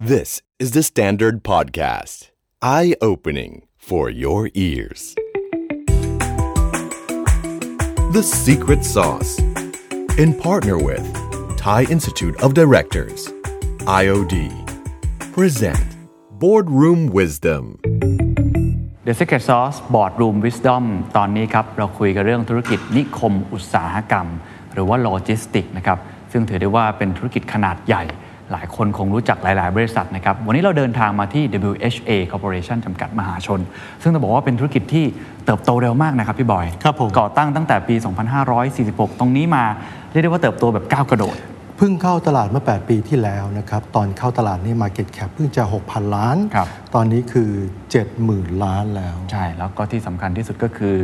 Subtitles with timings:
[0.00, 2.30] This is the Standard Podcast.
[2.62, 5.16] Eye opening for your ears.
[8.12, 9.40] The Secret Sauce.
[10.16, 11.04] In partner with
[11.56, 13.26] Thai Institute of Directors,
[13.86, 14.34] IOD.
[15.32, 15.96] Present
[16.38, 17.80] Boardroom Wisdom.
[19.04, 20.84] The Secret Sauce Boardroom Wisdom
[21.16, 24.26] ตอนนี้ครับ เราคุยกันเรื่องธุรกิจนิคมอุตสาหกรรม
[24.72, 25.98] หรือว่าโลจิสติกนะครับ
[26.32, 28.04] ซึ่งถือได้ว่าเป็นธุรกิจขนาดใหญ่
[28.52, 33.60] หลายคนคงรู้จักหลาย ๆ บริษัทนะครับ วันนี้เราเดินทางมาที่ WHA Corporation จำกัดมหาชน
[34.02, 35.04] ซึ่งต้องบอกว่าเป็นธุรกิจที่
[35.46, 37.94] เติบโตเร็วมากนะครับพี่บอย ครับผม ก่อตั้งตั้งแต่ปี
[38.58, 39.64] 2546 ตรงนี้มา
[40.10, 41.36] เรียกได้ว่าเติบโตแบบก้าวกระโดด
[41.76, 47.50] เพิ่งเข้าตลาดเมื่อ 8 ปีที่แล้วนะครับ ตอนเข้าตลาดนี่ Market Cap เพิ่งจะ 6,000 ล้าน ครับ ตอนนี้คือ
[48.06, 50.94] 70,000 ล้านแล้ว ใช่ แล้วก็ที่สำคัญที่สุดก็คือ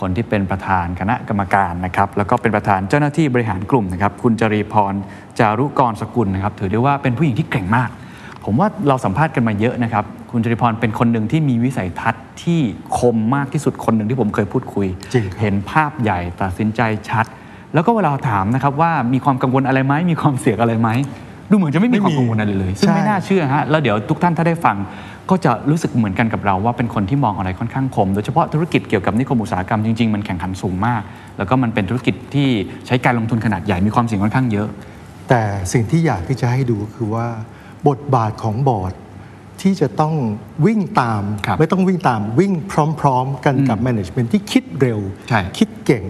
[0.00, 4.94] คนที่เป็นประธานคณะกรรมการนะครับแล้วก็เป็นประธานเจ้าหน้าที่บริหารกลุ่มนะครับคุณจรีพร
[5.38, 7.90] จารุกรสกุลนะครับถือได้ว่าเป็นผู้หญิงที่เก่งมาก
[8.44, 12.60] ผมว่าเราสัมภาษณ์กันมาเยอะนะครับคุณจริพรเป็นคนหนึ่งที่มีวิสัยทัศน์ที่
[12.98, 17.26] คมมากที่สุดคนหนึ่งที่ผมเคยพูดคุยจริงครับเห็นภาพใหญ่ตัดสินใจชัด
[17.74, 20.88] แล้วก็เวลาถามนะครับว่ามีความกังวลอะไรไหมมีความเสี่ยงอะไรไหม
[21.50, 24.76] ดูเหมือนจะไม่มีความกังวลอะไรเลย ซึ่งไม่น่าเชื่อฮะแล้วเดี๋ยวทุกท่านถ้าได้ฟัง
[25.30, 31.02] ก็จะรู้สึกเหมือนกันกับเราว่าเป็นคนที่มองอะไรค่อนข้างคม โดยเฉพาะธุรกิจเกี่ยวกับนิคมอุตสาหกรรมจริงๆ มันแข่งขันสูงมาก
[31.38, 32.48] แล้วก็มันเป็นธุรกิจที่
[32.86, 34.68] ใช้การลงทุนขนาดใหญ่มีความเสี่ยงค่อนข้างเยอะ
[35.28, 35.42] แต่
[35.72, 37.26] สิ่งที่อยากที่จะให้ดูก็คือว่า
[37.88, 38.94] บทบาทของบอร์ด
[39.62, 40.14] ที่จะต้อง
[40.66, 42.52] วิ่งตามครับไม่ต้องวิ่งตามวิ่ง
[43.00, 46.04] พร้อม ๆ กันกับ Management ที่คิดเร็วใช่คิดเก่ง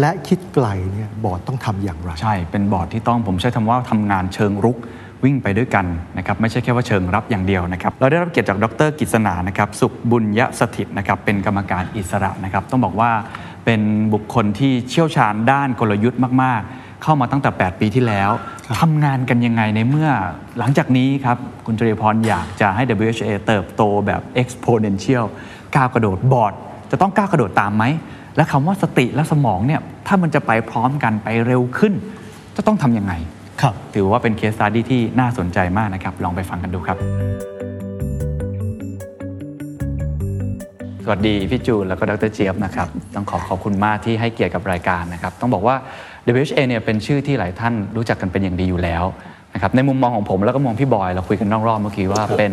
[0.00, 4.76] และคิดไกลเนี่ยบอร์ดต้องทำอย่างไร ใช่ เป็นบอร์ดที่ต้องผมใช้คำว่าทำงานเชิงรุก
[5.24, 5.86] วิ่งไปด้วยกัน
[6.18, 13.10] นะครับไม่ใช่แค่ว่าเชิงรับอย่างเดียวนะครับเราได้รับเกียรติจากดรกฤษณานะครับสุขบุญยสถิตนะครับเป็นกรรมการอิสระนะครับต้องบอกว่า
[13.64, 13.80] เป็น
[14.14, 18.30] บุคคลที่เชี่ยวชาญด้านกลยุทธ์มาก ๆ เข้ามาตั้งแต่ 8 ปีที่แล้ว
[18.80, 20.10] ทำงานกันยังไงในเมื่อ
[20.58, 25.24] หลังจากนี้ครับคุณจริพรอยากจะให้ WHA เติบโตแบบ exponential
[25.76, 26.52] ก้าวกระโดดบอร์ด
[26.90, 27.84] จะต้องก้าวกระโดดตามไหม
[28.36, 31.92] และคำว่าสติและสมองเนี่ยถ้ามันจะไปพร้อมกันไปเร็วขึ้น
[32.56, 33.39] จะต้องทำยังไงครับ
[33.94, 36.96] ถือว่าเป็นเคส e ต t ดี้ที่น่าสนใจมากนะครับ ลองไปฟังกันดูครับ
[41.04, 45.76] สวัสดีพี่จูนแล้วก็ดรเจี๊ยบนะครับ ต้องขอขอบคุณมากที่ให้เกียรติกับรายการนะครับ ต้องบอกว่า
[46.34, 49.04] WHA เนี่ยเป็นชื่อที่หลายท่านรู้จักกันเป็นอย่างดีอยู่แล้ว
[49.54, 52.52] นะครับในมุมมองของผมแล้วก็มองพี่บอย เราคุยกันนอกรอบเมื่อกี้ว่าเป็น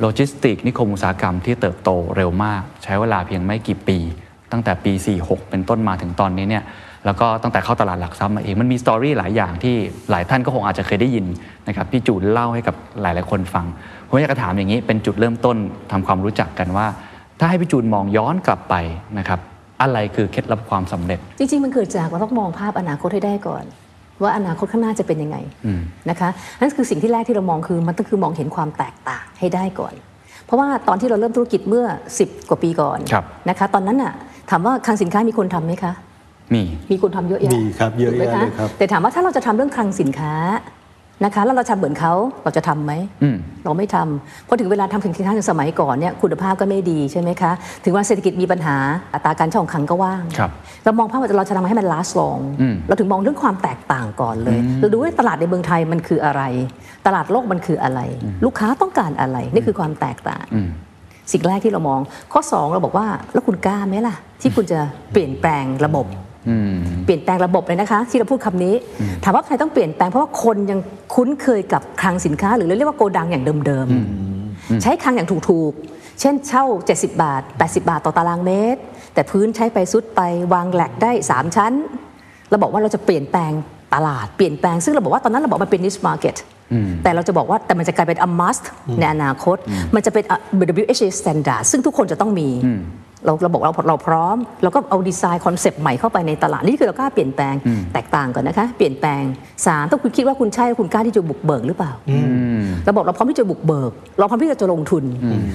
[0.00, 3.98] โลจิสติกนิคมอุตสาหกรรมที่เติบโตเร็วมาก ใช้เวลาเพียงไม่กี่ปี
[4.52, 4.92] ตั้งแต่ปี
[5.22, 6.64] 46 เป็นต้นมาถึงตอนนี้เนี่ย
[7.06, 9.74] แล้วก็ตั้งแต่เข้าตลาดหลักทรัพย์มาเองมันมี story หลายอย่างที่
[10.10, 11.26] หลายท่านก็คงอาจจะเคยได้ยิน
[11.68, 13.66] นะครับพี่จูนเล่าให้กับหลาย ๆ คนฟัง
[14.08, 15.56] ผมอยากจะถามอย่างนี้เป็นจุดเริ่มต้น
[15.92, 16.86] ทำความรู้จักกันว่า
[17.38, 18.74] ถ้าให้พี่จูนมองย้อนกลับไป
[19.18, 19.40] นะครับ
[19.82, 23.64] อะไรคือเคล็ดลับความสำเร็จ จริง ๆ มันเกิดจากเราต้องมองภาพอนาคตให้ได้ก่อน
[24.22, 25.36] ว่าอนาคตข้างหน้าจะเป็นยังไง
[26.10, 26.28] นะคะ
[26.60, 29.94] นั่นคือสิ่งที่แรกที่เรามองคือมันต้องคือมองเห็นความแตกต่างให้ได้ก่อน
[30.44, 31.86] เพราะว่าตอนที่เราเริ่มธุรกิจเมื่อ
[32.20, 34.12] 10 กว่าปีก่อนครับนะคะตอนนั้นน่ะ
[34.50, 35.92] ถามว่าคลังสินค้ามีคนทำไหมคะ
[36.54, 40.34] มีมีคนทำเยอะแยะมีครับเยอะถูกไหมแยะเลยครับแต่ถามว่าถ้าเราจะทำเรื่องคลังสินค้า
[41.24, 42.12] นะคะแล้วเราทำเหมือนเขา
[42.44, 42.92] เราจะทำไหม
[43.22, 47.52] อืมเราไม่ทำเพราะถึงเวลาทำสินค้าในสมัยก่อนเนี่ยคุณภาพก็ไม่ดีใช่ไหมคะ
[47.84, 48.76] ถึงว่าเศรษฐกิจมีปัญหา
[49.14, 50.50] อัตราการเช่าของคลังก็ว่างครับ
[50.84, 56.42] เรามองภาพว่าเราจะทำให้มัน last long อืมเราถึงมองเรื่องความแตกต่างก่อนเลย เราดูว่าตลาดในเมืองไทยมันคืออะไร
[57.06, 58.00] ตลาดโลกมันคืออะไร
[58.44, 60.68] ลูกค้าต้องการอะไรนี่คือความแตกต่างอืม
[61.32, 62.00] สิ่งแรกที่เรามอง
[62.32, 64.80] ข้อ 2 เราบอกว่าแล้วคุณกล้าไหมล่ะ ที่คุณจะ
[65.12, 66.35] เปลี่ยนแปลงระบบอืม
[67.04, 68.74] เปลี่ยนแปลงระบบเลยนะคะ ที่เราพูดคำนี้
[69.24, 70.80] ถามว่าใครต้องเปลี่ยนแปลงเพราะว่าคนยัง
[71.14, 78.80] คุ้นเคยกับคลังสินค้า หรือเราเรียกว่าโกดังอย่างเดิมๆใช้คลังอย่างถูกๆ เช่นเช่า 70 บาท 80 บาทต่อตารางเมตร
[79.14, 80.20] แต่พื้นใช้ไปสุดไป
[80.52, 81.72] วางแหลกได้ 3 ชั้น
[82.50, 83.52] เราบอกว่าเราจะเปลี่ยนแปลง
[83.94, 86.36] ตลาดเปลี่ยนแปลงซึ่งเราบอกว่าตอนนั้นเราบอกมันเป็น niche market
[87.02, 88.64] แต่เราจะบอกว่าแต่มันจะกลายเป็น a must
[88.98, 89.56] ในอนาคต
[89.94, 90.24] มันจะเป็น
[90.82, 92.48] WHA standard ซึ่งทุกคนจะต้องมี
[93.24, 97.54] เราเราบอกเราเราพร้อม เราก็เอา design concept ใหม่เข้าไปในตลาดนี่คือเรากล้าเปลี่ยนแปลง
[97.94, 99.22] แตกต่างก่อนนะคะเปลี่ยนแปลง
[99.66, 101.92] สามถ้าคุณคิดว่าคุณใช่คุณกล้าที่จะบุกเบิกหรือเปล่า
[102.84, 105.04] เราบอกเราพร้อมที่จะบุกเบิก เราพร้อมที่จะลงทุน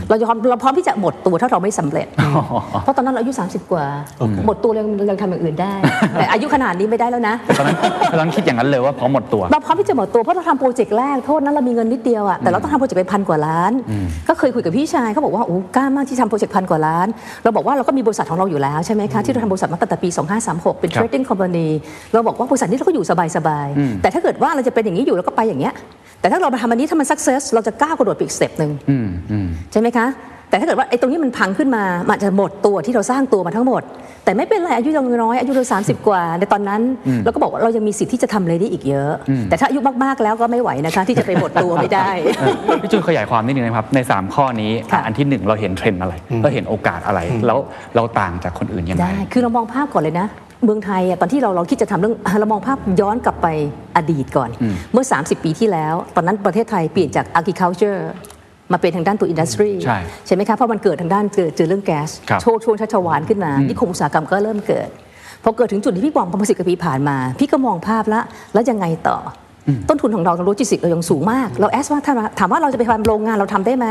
[0.09, 2.07] เราจะพร้อมเราพร้อมที่จะหมดตัวถ้าเราไม่สำเร็จ
[2.83, 3.85] เพราะตอนนั้นเราอายุ 30 กว่า
[4.45, 5.73] หมดตัวเรายังยังทำอย่างอื่นได้
[6.13, 7.77] แต่อายุขนาดนี้ไม่ได้แล้วนะตอนนั้น
[8.11, 13.71] ตอนนั้นคิดอย่างนั้นเลยว่าพร้อมหมดตัวเราพร้อมที่จะหมดตัวเพราะเราทำโปรเจกต์แรกตอนนั้นเรามีเงินนิดเดียวอะแต่เราต้องทำโปรเจกต์เป็นพันกว่าล้าน
[14.29, 17.07] ก็เคยคุยกับพี่ชายเขาบอกว่าโอ้กล้ามากที่ทำโปรเจกต์พันกว่าล้าน
[17.43, 20.09] เราบอกว่าเราก็มีบริษัทของเราอยู่แล้วใช่ไหมคะที่เราทำบริษัทมาตั้งแต่ปี
[20.45, 21.67] 2536 เป็นครับ trading company
[22.13, 23.05] เราบอกว่าบริษัทนี้เราก็อยู่
[23.35, 25.73] สบายๆแต่ถ้าเกิดว่าเราจะเป็นอย่างนี้อยู่เราก็ไปอย่างเงี้ย
[26.21, 30.05] แต่ถ้าเรามาทำอันนี้ถ้ามัน success เราจะก้าวกระโดดไปอีกสเต็ปหนึ่งอืมอืมใช่ไหมคะ
[30.51, 33.81] แต่ถ้าเกิดว่าไอ้ตรงนี้มันพังขึ้นมามันอาจจะหมดตัวที่เราสร้างตัวมาทั้งหมด
[34.25, 36.81] แต่ไม่เป็นไรอายุยังน้อยอายุเราสามสิบกว่าในตอนนั้น
[37.23, 39.11] เราก็บอกว่าเรายังมีสิทธิ์ที่จะทำอะไรได้อีกเยอะ
[39.49, 42.43] แต่ถ้าอายุมากๆแล้วก็ไม่ไหวนะคะที่จะไปหมดตัวไม่ได้เอ
[42.73, 46.13] อพี่จูนขยายความนิดนึงนะครับใน 3 ข้อนี้ค่ะอันที่หนึ่งเราเห็นเทรนด์อะไร
[46.43, 47.59] เราเห็นโอกาสอะไรแล้ว
[47.95, 50.27] เราต่างจากคนอื่นยังไงได้คือเรามองภาพก่อนเลยนะ
[50.65, 53.47] เมืองไทยอะตอนที่เราเราคิดจะทำเรื่องเรามองภาพย้อนกลับไป
[53.97, 54.49] อดีตก่อน
[54.93, 57.99] เมื่อ 30 ปีที่แล้ว ตอนนั้นประเทศไทยเปลี่ยนจาก agriculture
[58.73, 64.89] มาเป็นทางด้านตัว industry ใช่ใช่ไหมคะเพราะมันเกิดทางด้านเจอเจอเรื่องแก๊สครับโชว์ช่วงชัชวานขึ้นมานิคมอุตสาหกรรมก็เริ่มเกิด
[65.43, 68.23] พอเกิดถึงจุดที่พี่บอกประมาณสิบกว่าปีผ่านมา พี่ก็มองภาพแล้ว
[68.53, 69.50] แล้วยังไงต่ออ
[69.89, 73.87] ต้นทุนของเราทางโลจิสติกส์เรายังสูงมาก เรา ask ว่าถ้าถามว่าเราจะไปทำโรงงานเราทำได้ไหม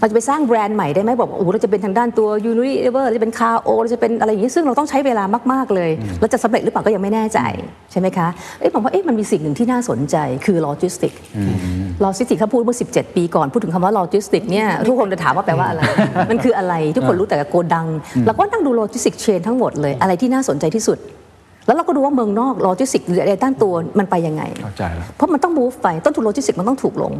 [0.00, 7.40] เราจะไปสร้างแบรนด์ใหม่ได้ไหมบอกว่าโอ้โหเราจะเป็นทางด้านตัว Unilever เราจะเป็น Kao เราจะเป็นอะไรอย่างนี้ซึ่งเราต้องใช้เวลามาก ๆ เลย แล้วจะสำเร็จหรือเปล่าก็ยังไม่แน่ใจ
[7.92, 10.16] ใช่ไหมคะเอ้ยผมว่าเอ๊ะมันมีสิ่งหนึ่งที่น่าสนใจ
[10.46, 11.12] คือโลจิสติก
[12.02, 15.82] โลจิสติกถ้าพูดเมื่อ 17 ปีก่อน พูดถึงคำว่าโลจิสติกเนี่ยทุกคนจะถามว่าแปลว่าอะไร
[16.30, 17.86] มันคืออะไรทุกคนรู้แต่โกดัง
[18.26, 20.98] เราก็นั่งดู logistics chain ทั้งหมดเลยอะไรที่น่าสนใจที่สุด
[21.66, 27.12] แล้วเราก็ดูว่าเมืองนอกโลจิสติกหรืออะไรด้านตัวมันไปยังไง เข้าใจแล้ว เพราะมันต้อง move ไปต้นทุนโลจิสติกมันต้องถูกลง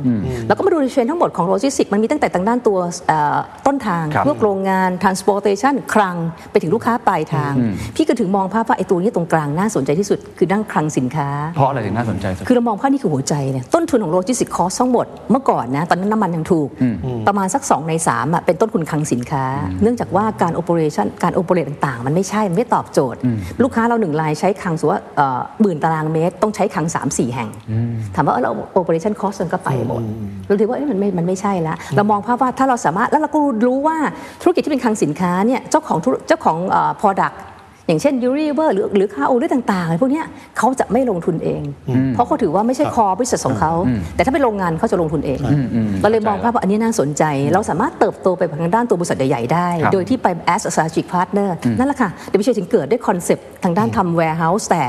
[0.46, 2.78] แล้วก็มาดูในเทรนด์ทั้งหมดของโลจิสติกมันมีตั้งแต่ทางด้านตัว
[3.08, 6.16] เอ่อต้นทางครับพวกโรงงาน transportation คลัง
[6.50, 7.52] ไปถึงลูกค้าปลายทาง
[7.96, 16.69] พี่ก็ถึงมองภาพว่าไอ้ตัวนี้ตรงกลางน่าสนใจที่สุดคือด้านคลังสินค้า เพราะอะไรถึงน่าสนใจสุดคือเรามองภาพนี่คือหัวใจเนี่ยต้นทุนของ logistics cost ทั้งหมดเมื่อก่อนนะตอนนั้นน้ำมันยังถูก
[17.28, 19.44] ประมาณสัก2ใน3อะเป็นต้นทุนคลังสินค้า
[19.82, 23.19] เนื่องจากว่าการ operation การ operate ต่างๆ มันไม่ใช่มันไม่ตอบโจทย์
[23.62, 25.02] ลูกค้าเราหนึ่งรายใช้คลังสมมุติว่า
[25.60, 27.48] หมื่นตารางเมตร ต้องใช้คลัง 3 4 แห่ง
[28.14, 30.02] ถามว่าเอ้าเรา operation cost มันก็ไปหมด
[30.46, 33.96] เราถือว่าเอ้ยมันไม่มันไม่ใช่ละเรามองภาพว่าถ้าเราสามารถแล้วเราก็รู้ว่า
[34.42, 37.34] ธุรกิจที่เป็นคลังสินค้าเนี่ยเจ้าของธุรเจ้าของเอ่อ product
[37.90, 40.26] อย่างเช่นยูริเวอร์หรือหรือ Kao หรือต่างๆอะไรพวกเนี้ย
[40.58, 41.62] เขาจะไม่ลงทุนเอง
[42.14, 43.72] เพราะเขาถือว่าไม่ใช่ core บริษัทของเขา
[44.14, 45.38] แต่ถ้าเป็นโรงงานเขาจะลงทุนเอง
[46.00, 47.22] เราเลยมองภาพว่าอันนี้น่าสนใจ
[47.52, 51.48] เราสามารถเติบโตไปทางด้านตัวบริษัทใหญ่ๆได้ครับโดยที่ไป as a strategic partner
[51.78, 54.84] นั่นแหละค่ะ WHA ถึงเกิดด้วย concept ทางด้านทำ warehouse แต่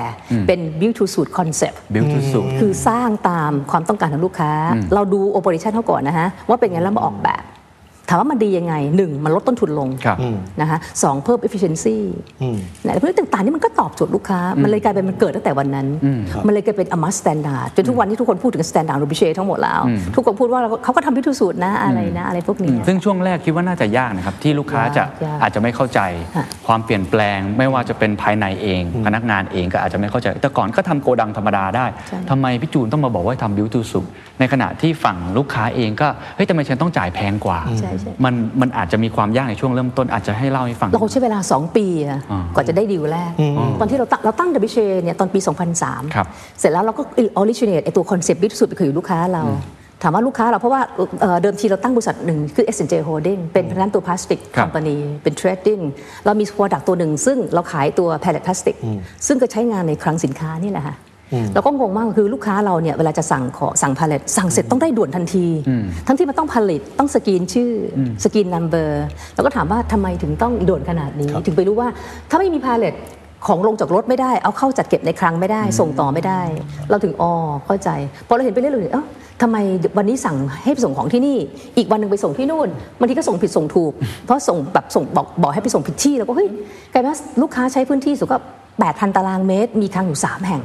[0.47, 4.51] เป็น build to suit concept build to suit คือสร้างตามความต้องการของลูกค้า
[4.94, 7.44] เราดู operation เขาก่อนนะฮะว่าเป็นไงแล้วมาออกแบบ
[8.12, 10.18] ถามว่ามันดียังไงหนึ่งมันลดต้นทุนลงครับ
[10.62, 11.98] นะคะสองเพิ่ม efficiency
[12.86, 15.88] นะพวกนี้ต่างๆนี่มันก็ตอบโจทย์ลูกค้า มันเลยกลายเป็นมันเกิดตั้งแต่วันนั้น
[16.46, 19.81] มันเลยกลายเป็น a must standard จนทุกวันที่ทุกคนพูดถึง standard รูบิเชทั้งหมดแล้ว
[20.16, 26.00] ทุกคนพูดว่าเราเขาก็ทำพิธีสูตรนะอะไรนะอะไรพวกนี้ ซึ่งช่วงแรกคิดว่าน่าจะยากนะครับ ที่ลูกค้าจะยากอาจจะไม่เข้าใจ
[26.36, 34.02] ค่ะความเปลี่ยนแปลงไม่ว่าจะเป็นภายในเอง พนักงานเองก็อาจจะไม่เข้าใจ แต่ก่อนก็ทำโกดังธรรมดาได้ใช่ทำไมพี่จูนต้องมาบอกว่าทำบิวทูสุ
[34.40, 37.60] ในขณะที่ฝั่งลูกค้าเองก็เฮ้ยทำไมฉันต้องจ่ายแพงกว่า
[38.01, 43.31] ใช่ใช่ มันมันอาจจะมีความยากในช่วงเริ่มต้นอาจจะให้เล่าให้ฟัง เราใช้เวลา 2 ปีอะอ่าก่อนจะได้ดีลแรก
[43.80, 45.39] ตอนที่เราตั้งเราตั้ง WHA เนี่ยตอนปี
[45.77, 46.27] 2003ครับ
[46.59, 47.01] เสร็จแล้วเราก็
[47.42, 49.44] originate ไอตัว concept build to suit ไปคุยกับลูกค้าเรา
[50.03, 50.81] ถามว่าลูกค้าเราเพราะว่า
[51.21, 55.81] เอ่อเดิมทีเราตั้งบริษัทหนึ่งคือ S&J Holding เป็นทางด้านตัวพลาสติกครับ company เป็น trading
[56.25, 58.75] เรามี product ตัวหนึ่งซึ่งเราขายตัว pallet plastic
[59.27, 60.95] ซึ่งก็ใช้งานในคลังสินค้านี่แหละค่ะ
[61.54, 65.45] เราก็งงมากคือลูกค้าเราเนี่ยเวลาจะสั่งขอสั่ง pallet สั่งเสร็จต้องได้ด่วนทันที
[66.07, 68.89] ทั้งที่มันต้องผลิตต้องสกรีนชื่ออสกรีน number
[69.36, 71.88] แล้วก็ถามว่าทำไมถึงต้องด่วนขนาดนี้ ถึงไปรู้ว่า
[72.30, 72.95] ถ้าไม่มี pallet
[73.48, 76.42] ของลงจากรถไม่ได้ เอาเข้าจัดเก็บในคลังไม่ได้ ส่งต่อไม่ได้
[76.89, 77.31] เราถึงอ๋อ
[77.66, 77.89] เข้าใจ
[78.28, 79.04] พอเราเห็นไปเรื่อยๆเอ้า
[79.42, 79.57] ทำไม
[79.98, 81.38] วันนี้สั่งให้ไปส่งของที่นี่
[81.78, 82.69] อีกวันหนึ่งไปส่งที่นู่น
[83.00, 83.92] บางทีก็ส่งผิดส่งถูก
[84.25, 86.50] เพราะส่งแบบส่งบอกบอกให้ไปส่งผิดที่แล้วก็เฮ้ย
[86.94, 88.38] กลายเป็นว่าลูกค้าใช้พื้นที่สุดก็
[88.78, 90.62] 8,000 ตารางเมตร มีคลังอยู่ 3 แห่ง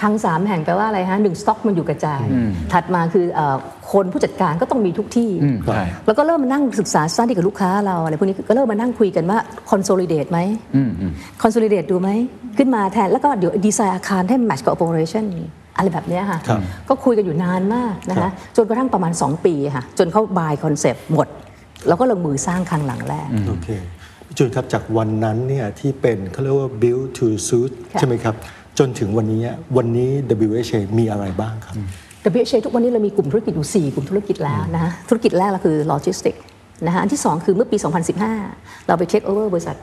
[0.00, 2.24] คลังสามแห่งแปลว่าอะไรฮะหนึ่งสต็อกมันอยู่กระจาย
[2.72, 3.56] ถัดมาคือเอ่อ
[3.92, 9.38] คนผู้จัดการก็ต้องมีทุกที่อืมใช่แล้วก็เริ่มมานั่งศึกษาสร้างที่กับลูกค้าเราอะไรพวกนี้ก็เริ่มมานั่งคุยกันว่า
[9.70, 10.38] consolidate ไหม
[10.76, 12.10] อืมอืม consolidate ดูไหม
[12.58, 15.24] ขึ้นมาแทน แล้วก็เดี๋ยวดีไซน์อาคารให้ match กับ operation
[15.76, 21.28] อะไรแบบเนี้ยค่ะครับก็คุยกันอยู่นานมากนะคะจนกระทั่งประมาณ 2 ปีค่ะ จนเขา buy concept หมด
[21.88, 23.68] แล้วก็ลงมือสร้างครั้งหลังแรกโอเค
[24.26, 28.34] พี่จุนครับจากวันนั้นเนี่ยที่เป็นเขาเรียกว่า build to suit ค่ะใช่ไหมครับ
[28.78, 29.42] จนถึงวันนี้
[29.76, 30.10] วันนี้
[30.48, 31.74] WHA มีอะไรบ้างครับ
[32.38, 36.34] WHA ทุกวันนี้เรามีกลุ่มธุรกิจอยู่ 4 กลุ่มธุรกิจแล้วนะธุรกิจแรกเราคือโลจิสติก
[36.86, 37.76] นะฮะอันที่ 2 คือเมื่อปี
[38.32, 39.76] 2015 เราไปเทคโอเวอร์บริษัท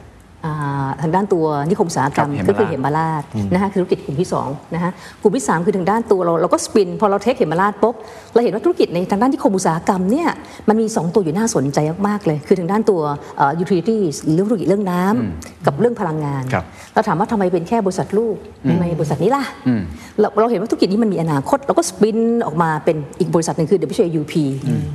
[1.02, 7.96] ทางด้านตัวนิคมอุตสาหกรรมครับก็คือเหเหมมราราชชนะฮะคือธุรกิจกลุ่มที่2นะฮะกลุ่มที่ 3 คือทางด้านตัวเราเราก็ spin พอเรา take เหมราชปุ๊บ
[8.34, 10.30] เราเห็นว่าธุรกิจในทางด้านนิคมอุตสาหกรรมเนี่ย
[10.68, 13.02] มันมี 2 ตัวอยู่น่าสนใจมากๆเลย คือทางด้านตัว
[13.60, 14.02] utility
[14.36, 18.36] เรื่องธุรกิจเรื่องน้ำกับเรื่องพลังงานครับเราถามว่าทำไมเป็นแค่บริษัทลูก
[18.70, 19.44] ทำไมบริษัทนี้ล่ะ
[20.20, 24.34] เราเราเห็นว่าธุรกิจนี้มันมีอนาคตเราก็ spin ออกมาเป็นอีกบริษัทหนึ่งคือ WHAUP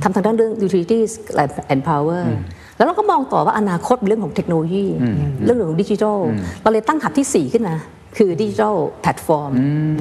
[0.03, 1.11] ทำทางด้านเรื่อง utilities
[1.71, 2.21] and power
[2.77, 4.85] แล้วเราก็มองต่อว่าอนาคตเป็นเรื่องของเทคโนโลยี
[5.45, 6.17] เรื่องของดิจิทัล
[6.61, 7.75] เราเลยตั้ง hub ที่ 4 ขึ้นมา
[8.17, 9.51] คือดิจิทัลแพลตฟอร์ม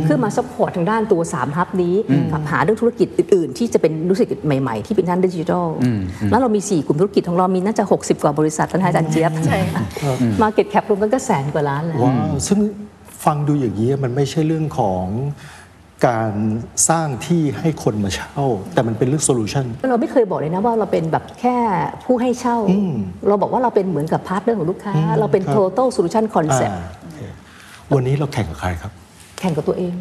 [0.05, 1.95] เพื่อมา support ทางด้านตัว3 hub นี้
[2.33, 5.67] กับหาเรื่องธุรกิจอื่น ๆ ที่จะเป็นธุรกิจใหม่ ๆ ที่เป็นด้านดิจิทัล
[6.31, 9.59] แล้วเรามี 4 กลุ่มธุรกิจของเรามีน่าจะ 60 กว่าบริษัทท่านอาจารย์เจี๊ยบใช่
[10.43, 12.59] market cap รวมกันก็แสนกว่าล้านแล้วว้าวซึ่ง
[13.25, 15.05] ฟังดูอย่างนี้มันไม่ใช่เรื่องของ
[16.07, 16.33] การ
[16.89, 21.57] สร้างที่ให้คนมาเช่า แต่มันเป็นเรื่องโซลูชันเราไม่เคยบอกเลยนะว่าเราเป็นแบบแค่
[22.05, 22.59] ผู้ให้เช่า
[23.29, 26.75] เราบอกว่าเราเป็นเหมือนกับพาร์ทเนอร์ของลูกค้า เราเป็นครับ total solution concept
[27.95, 28.93] วันนี้เราแข่งกับใครครับ
[29.41, 29.95] แข่งกับตัวเอง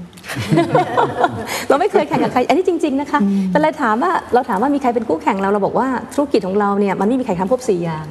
[1.70, 3.20] เราไม่เคยแข่งกับใคร อันนี้จริง ๆนะคะ
[3.52, 8.06] แต่เราถามว่าเราถามว่ามีใครเป็นคู่แข่งเราเราบอกว่าธุรกิจของเราเนี่ยมันไม่มีใครทำครบสี่อย่าง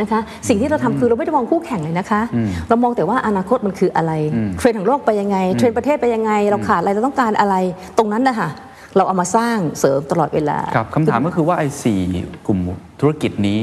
[0.00, 2.20] นะคะ สิ่งที่เราทำคือเราไม่ได้มองคู่แข่งเลยนะคะ
[2.68, 4.12] เรามองแต่ว่าอนาคตมันคืออะไร
[4.58, 7.54] เทรนด์ของโลกไปยังไง เทรนด์ประเทศไปยังไง เราขาดอะไรเราต้องการอะไร
[7.98, 8.48] ตรงนั้นนะคะ
[8.96, 12.00] เราเอามาสร้างเสริมตลอดเวลาครับคำถามก็คือว่าไอ้สี่
[12.46, 12.58] กลุ่ม
[13.00, 13.58] ธุรกิจนี้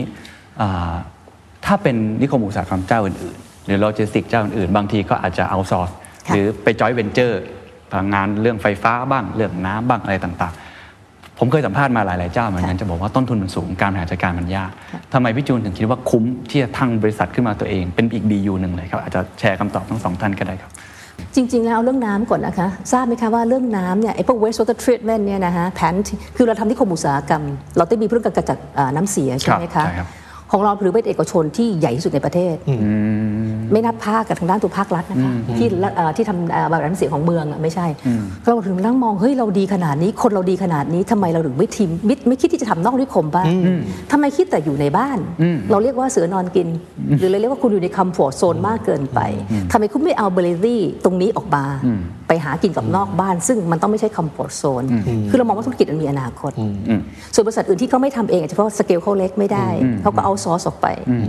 [0.61, 0.93] อ่า
[1.65, 7.41] ถ้าเป็นนิคมอุตสาหกรรมเจ้าอื่นๆ หรือโลจิสติกเจ้าอื่นๆ บางทีก็อาจจะ outsource ค่ะ หรือไปจอยเวนเจอร์
[7.91, 14.71] พลังงานเรื่องไฟฟ้าบ้างเรื่องน้ำบ้างอะไรต่างๆ ผมเคยสัมภาษณ์มาหลาย ๆ เจ้าเหมือนกันจะบอกว่าต้นทุนมันสูงการบริหารจัดการมันยาก
[15.13, 20.71] ทำไมพี่จูนถึงคิดว่าคุ้มที่จะทั้งบริษัทขึ้นมาตัวเอง เป็นอีก BU หนึ่งเลยครับอาจจะแชร์คำตอบทั้งสองท่านก็ได้ครับ
[21.35, 27.43] จริง ๆ แล้วเอาเรื่องน้ำก่อนนะคะ ทราบไหมคะว่าเรื่องน้ำเนี่ยไอ้พวก waste water treatment เนี่ยนะคะแผนที่คือเราทำที่คมอุตสาหกรรม
[27.77, 30.07] เราต้องมีเรื่องการกำจัดอ่าน้ำเสียใช่ไหมครัคะบใช่ครับ
[30.53, 32.55] ของเราถือเป็นเอกชนที่ใหญ่ที่สุดในประเทศ
[33.71, 37.87] ไม่นับภาคกับทางด้านตัวภาครัฐนะคะที่รัฐเอ่อที่ทำเอ่อบริหารน้ำเสียของเมืองอะไม่ใช่
[38.47, 43.45] เราถึงนั่งมองเฮ้ยเราดีขนาดนี้ คนเราดีขนาดนี้ทำไมเราถึงไม่ทีมไม่ไม่คิดที่จะทำนอกนิคมบ้าง
[44.11, 45.17] ทำไมคิดแต่อยู่ในบ้าน
[45.71, 46.67] เราเรียกว่าเสือนอนกิน
[47.19, 49.19] หรือเราเรียกว่าคุณอยู่ในคอมฟอร์ z โซนมากเกินไป
[49.71, 51.63] ทำไมคุณไม่เอา ability ตรงนี้ออกมา
[52.27, 54.83] ไปหากินกับนอกบ้าน ซึ่งมันต้องไม่ใช่คอมฟอร์ z โซน
[55.29, 56.51] คือเรามองว่าธุรกิจมันมีอนาคต
[57.33, 59.67] ส่วนบริษัทอื่นที่เขาไม่ทำเองอาจจะเพราะสเกลเขาเล็กไม่ได้
[60.01, 60.87] เขาก็ outsource ออกไป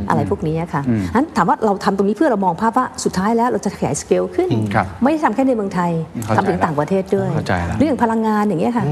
[0.09, 0.83] อะไรพวกนี้ค่ะ
[1.15, 5.91] นั้นถามว่าเราทำตรงนี้เพื่อเรามองภาพว่าสุดท้ายแล้วเราจะขยายสเกลขึ้นครับไม่ได้ทำแค่ในเมืองไทย
[6.25, 8.85] เข้าใจทำถึงต่างประเทศด้วยเข้าใจแล้วเรื่องพลังงานอย่างเงี้ยค่ะ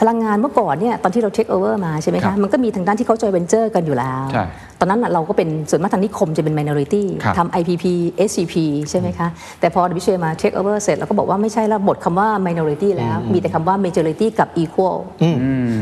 [0.00, 4.44] พลังงานเมื่อก่อนเนี่ยตอนที่เรา take over มาใช่ไหมครัคะบมันก็มีทางด้านที่เขาจอยเวนเจอร์กันอยู่แล้วใช่
[4.80, 7.84] ตอนนั้นน่ะเราก็เป็นส่วนมากทางนิคมจะเป็น minority ครับทำ IPP
[8.28, 8.54] SPP
[8.90, 9.28] ใช่ไหมคะ
[9.60, 14.96] แต่พอ WHA มา take over เสร็จเราก็บอกว่าไม่ใช่แล้วหมดคำว่า minority แล้ว มีแต่คำว่า majority กับ equal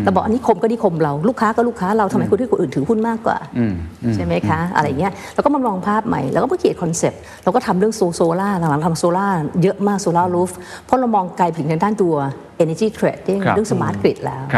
[0.03, 3.39] เราบอกอันนิคมก็นิคมเราลูกค้าก็ลูกค้าเราทำไมคุณที่คนอื่นถือหุ้นมากกว่า
[4.15, 9.27] ใช่ไหมคะ อะไรเงี้ยเราก็มามองภาพใหม่ แล้วก็มาเขียน concept เราก็ทำเรื่องโซโซล่าหลังๆทำโซล่า
[9.63, 10.51] เยอะมาก solar roof
[10.85, 12.15] เพราะเรามองไกลไปถึงทางด้านตัว
[12.63, 14.57] energy trading ครับเรื่อง smart grid แล้วค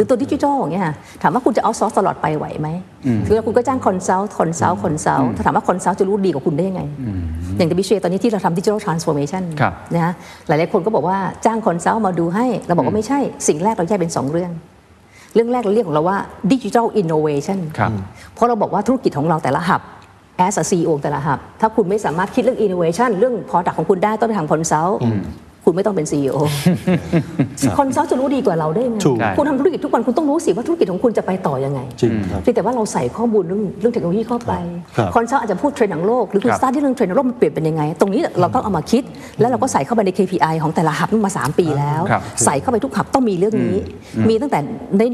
[0.00, 2.68] รับหรือตัวดิจิทัลอย่างเงี้ยค่ะถามว่าคุณจะเอาซอสตลอดไปไหวไหม
[3.26, 6.82] คือคุณก็จ้าง consult consult consult ถ้าถามว่า consult จะรู้ดีกว่าคุณได้ยังไง
[7.56, 10.12] อย่าง WHA ตอนนี้ที่เราทำ digital transformation ครับนะฮะ
[10.46, 14.50] หลายๆคนก็บอกว่าจ้าง consult มาดูให้ เราบอกว่าไม่ใช่ สิ่งแรกเราแยกเป็น 2 เรื่อง
[15.34, 16.18] เรื่องแรกเราเรียกของเราว่า
[16.52, 17.90] digital innovation ครับ
[18.34, 19.82] เพราะเราบอกว่าธุรกิจของเราแต่ละหับ
[20.46, 24.98] as a CEO แต่ละหับ ถ้าคุณไม่สามารถคิดเรื่อง innovation เรื่อง product ของคุณได้ต้องไปทาง consult
[25.70, 26.36] คุณไม่ต้องเป็น CEO
[27.78, 34.52] consult จะรู้ดีกว่าเราได้ยังไงถูกคุณทำธุรกิจทุกวันคุณต้องรู้สิว่าธุรกิจของคุณจะไปต่อยังไงจริงครับเพียงแต่ว่าเราใส่ข้อมูลเรื่องเรื่องเทคโนโลยีเข้าไป
[34.96, 39.02] ครับ consult อาจจะพูดเทรนด์ของโลกหรือคุณครับ study เรื่องเทรนด์ของโลกมันเปลี่ยนเป็นยังไง ตรงนี้เราต้องเอามาคิด
[39.40, 43.76] แล้วเราก็ใส่เข้าไปใน KPI ของแต่ละหับมา 3 ปีแล้วครับใส่เข้าไปทุกหับต้องมีเรื่องนี้
[44.28, 44.58] มีตั้งแต่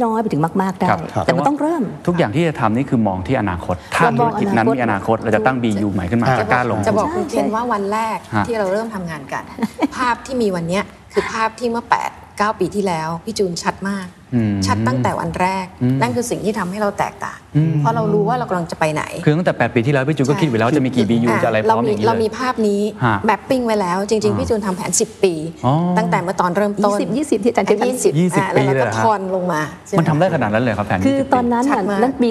[0.05, 9.43] น้อยๆไปถึงมาก ๆได้ครับแต่มันต้องเริ่ม ทุกอย่างที่จะทำนี่คือมองที่อนาคต ถ้าเรามธุอรงกิจนั้นอนาคตมีอนาคตเราจะตั้ง BU ใหม่ขึ้นมาจะกล้าลงจะบอกใช่คุณเคนใช่ว่าวันแรกฮะที่เราเริ่มทำงานกัน
[9.97, 11.95] ภาพที่มีวันเนี้ยคือภาพที่เมื่อ 8
[12.39, 14.07] 9 ปีที่แล้วพี่จูนชัดมาก
[14.67, 15.67] ชัดตั้งแต่วันแรก
[16.01, 17.39] นั่นคือสิ่งที่ทำให้เราแตกต่าง
[17.81, 25.35] เพราะเรารู้ว่าเรากำลังจะไปไหน คือตั้งแต่ 8 ปีที่แล้วพี่จูนก็คิดไว้แล้วจะมีกี่ BU จะอะไรพร้อมอย่างนี้เราเลมียภาพนี้ฮะแมปปิ้งไว้แล้วจริงๆพี่จูนทำแผน 10 ปี
[25.67, 32.29] อ๋อตั้งแต่เมื่อตอนเริ่มต้น 20 20 ที่อาจารย์เจนยี่สิบยี่สิบอะแล้วเราปีเลยก็เหรอฮะทอนลงมาใช่ไหมันทำได้ขนาดนั้นเลยครับแผนคือ20ตอนนั้นชัดน่ะมากนั่นปี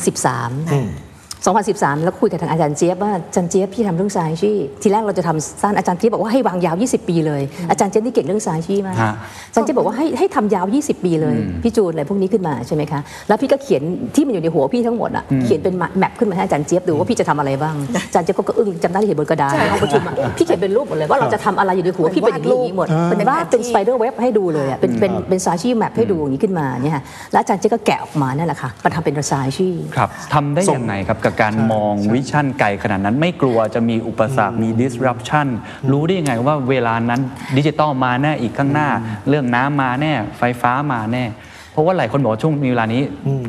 [0.00, 1.05] 2013
[1.44, 9.14] 2013 แล้วคุยกับทางอาจารย์เจี๊ยบว่าอาจารย์เจี๊ยบพี่ทำเรื่องสายชี่ทีแรกเราจะทำสั้นอาจารย์เจี๊ยบบอกว่าให้วางยาว 20 ปีเลย อาจารย์เจี๊ยบนี่เก่งเรื่องสายชี่มากฮะ
[9.48, 13.82] อาจารย์เจี๊ยบบอกว่าให้ให้ทำยาว 20 ปีเลยพี่จูนอะไรพวกนี้ขึ้นมาใช่ไหมคะแล้วพี่ก็เขียน
[14.14, 17.74] ที่มันอยู่ในหัวพี่ทั้งหมดอะเขียนเป็นแมปขึ้นมาให้อาจารย์เจี๊ยบดูว่าพี่จะทำอะไรบ้าง
[18.06, 27.02] อาจารย์เจี๊ยบก็อึ้งจำได้ที่เห็นบนกระดานในห้องประชุมอะพี่เขียนเป็นรูปหมดเลยว่าเราจะทำอะไรอยู่ในหัวพี่เป็นอย่างนี้อย่างนี้หมดเป็นวาดเป็น spider web ให้ดูเลยอะเป็นเป็นเป็น strategy map ให้ดูอย่างนี้ขึ้นมาเนี่ยค่ะ
[27.32, 35.46] แล้วอาจารย์เจี๊ยบก็แกะออกมานั่นแหละค่ะมาทำเป็นสายชี่ครับทำได้ยังไงครับกับการมอง vision ไกลขนาดนั้นไม่กลัวจะมีอุปสรรคมี disruption
[35.90, 37.20] รู้ได้ยังไงว่าเวลานั้น
[37.56, 38.88] ดิจิตอลมาแน่อีกข้างหน้า
[39.28, 41.30] เรื่องน้ำมาแน่ ไฟฟ้ามาแน่ค
[41.76, 43.02] เพราะว่าหลายคนบอกว่าช่วงมีเวลานี้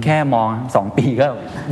[0.03, 1.27] แค่มอง 2 ปีก็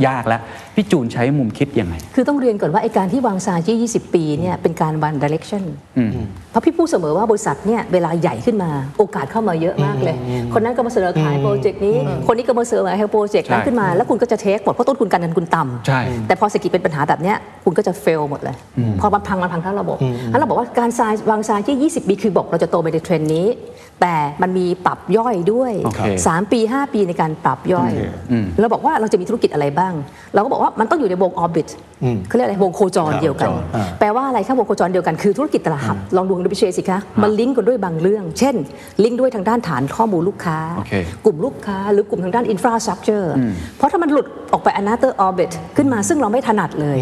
[0.06, 0.40] ยากแล้ว
[0.74, 5.62] พี่จูนใช้มุมคิดยังไง คือต้องเรียนก่อนว่าไอการที่วางซาจี้ 20 ปีเนี่ยเป็นการวัน direction
[5.98, 6.10] อืม
[6.50, 10.16] เพราะพี่พูดเสมอว่าบริษัทเนี่ยเวลาใหญ่ขึ้นมาโอกาสเข้ามาเยอะมากเลย
[10.54, 11.96] คนนั้นก็มาเสนอขายโปรเจกต์นี้
[12.26, 18.56] คนนี้ก็มาเสนอขายโปรเจกต์นั้นใช่ขึ้นมา แล้วคุณก็จะเทคหมดเพราะต้นทุนการเงินคุณต่ำใช่แต่พอเศรษฐกิจเป็นปัญหาแบบเนี้ยคุณก็จะเฟลหมดเลย
[19.00, 19.98] พอมันพังมันพังทั้งระบบ
[20.30, 23.46] แล้วเราบอกว่าการซายวางซายที่20 ปีคือบอกเราจะโตไปในเทรนด์นี้
[24.00, 26.00] แต่มันมีปรับย่อยด้วยโอเค
[26.30, 29.92] 3ปี 5 ปีในการปรับย่อยโอเคเราบอกว่าเราจะมีธุรกิจอะไรบ้าง
[30.34, 31.68] เราก็บอกว่ามันต้องอยู่ในวง orbit
[32.28, 38.54] เขาเรียกอะไรวงโคจรเดียวกันอ่าแปลว่าอะไรครับวงโคจรเดียวกันคือธุรกิจแต่ละ hub ลองดูในพิเศษสิคะมันลิงก์กันด้วยบางเรื่อง เช่น
[39.04, 40.92] ลิงก์ด้วยทางด้านฐานข้อมูลลูกค้าโอเค
[41.24, 43.32] กลุ่มลูกค้า หรือกลุ่มทางด้าน infrastructure
[43.76, 47.00] เพราะถ้ามันหลุดออกไป another orbit ขึ้นมาซึ่งเราไม่ถนัดเลย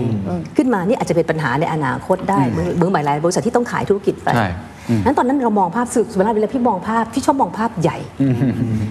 [0.57, 4.74] ขึ้นมานี่อาจจะเป็นปัญหาในอนาคตได้เหมือนเหมือนหลายๆบริษัทที่ต้องขายธุรกิจไปใช่อืม
[5.05, 7.99] นั้นตอนนั้นเรามองภาพสื่อเวลาเวลาพี่มองภาพพี่ชอบมองภาพใหญ่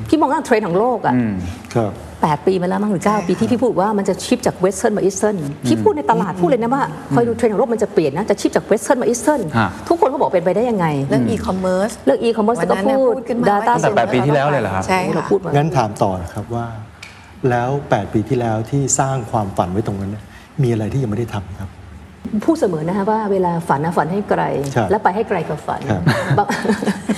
[0.10, 1.14] พี่มองว่าเทรนด์ของโลกอะ
[1.76, 6.84] ครับแปดปีมาแล้วมั้งหรือเก้าปีที่พี่พูดว่ามันจะ shift จาก western มา eastern พี่พูดในตลาดพูดเลยนะว่า
[7.14, 16.66] คอยดูเทรนด์ของโลกมันจะเปลี่ยนนะจะ shift จาก western มา eastern ฮะทุกคนก็บอกเป็นไปได้ยังไง เรื่องอีคอมเมิร์ซเรื่องอีคอมเมิร์ซวันก็นั้นน่ะพูดพูดขึ้นมา Data ว่าตั้งแต่แปดปีที่แล้วเลยเหรอครับใช่เราค่ะพูดมางั้นถามต่อนะครับว่า
[17.50, 20.24] แล้ว 8 ปีที่แล้วที่สร้างความฝันไว้ตรงนั้นเนี่ย
[20.64, 21.70] มีอะไรที่ยังไม่ได้ทำครับ
[22.46, 24.44] พูดเสมอนะคะว่าเวลาฝันนะฝันให้ไกล
[24.76, 26.02] ครับและไปให้ไกลกับฝันครับ
[26.38, 26.48] บาง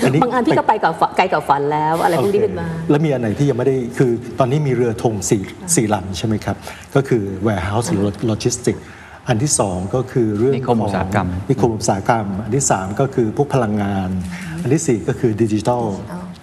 [0.03, 5.43] อันนี้บางอันพี่ก็ไปกับฝันไกลกับฝันแล้วอะไรพวกนี้โอเคขึ้นมา แล้วมีอันไหนที่ยังไม่ได้คือตอนนี้มีเรือธงสี่
[5.75, 6.55] สี่ลำใช่ไหมครับ
[6.95, 8.81] ก็คือ warehouse หรือ logistics
[9.27, 14.09] อันที่สองก็คือเรื่องนิคมอุตสาหกรรมนิคมอุตสาหกรรม อันที่สามก็คือพวกพลังงาน
[14.61, 15.83] อันที่สี่ก็คือดิจิทัล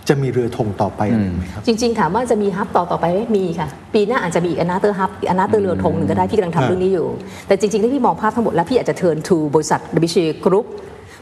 [0.09, 7.06] จะมีเรือธงต่อไปอะไรไหมครับ จริง ๆ ถามว่าจะมีฮับต่อต่อไปไหมมีค่ะ ปีหน้าอาจจะมีอีก another hub another เรือธงหนึ่งก็ได้พี่กำลังครับทำเรื่องนี้อยู่
[7.47, 10.16] แต่จริงๆที่พี่มองภาพทั้งหมดแล้วพี่อาจจะเทิร์นทูบริษัท WC
[10.47, 10.66] Group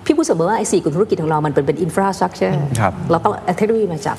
[0.06, 4.16] พี่พูดเสมอว่าไอ้สี่กลุ่มธุรกิจของเรามันเป็นเป็น infrastructure ครับเราต้องเอาเทคโนโลยีมาจับ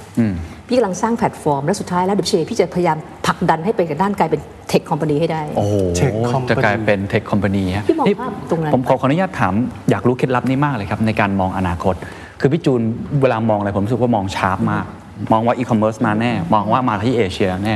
[0.67, 9.53] พี่กำลังสร้างแพลตฟอร์ม และสุดท้ายแล้ว WC พี่จะพยายามผลักดันให้ไปกับด้านกลายเป็น tech company ให้ได้ โอ้โห Tech company จะกลายเป็น tech company พี่มองภาพตรงนั้นผมขอขออนุญาตถาม
[9.89, 11.95] อยากรู้เคล็ดลับนี้มากเลยครับ ในการมองอนาคต
[12.41, 12.81] คือพี่จูน
[13.21, 14.86] เวลามองอะไรผมรู้สึกว่ามอง sharp มาก
[15.31, 17.75] มองว่าอีคอมเมิร์ซมาแน่ มองว่ามาที่เอเชียแน่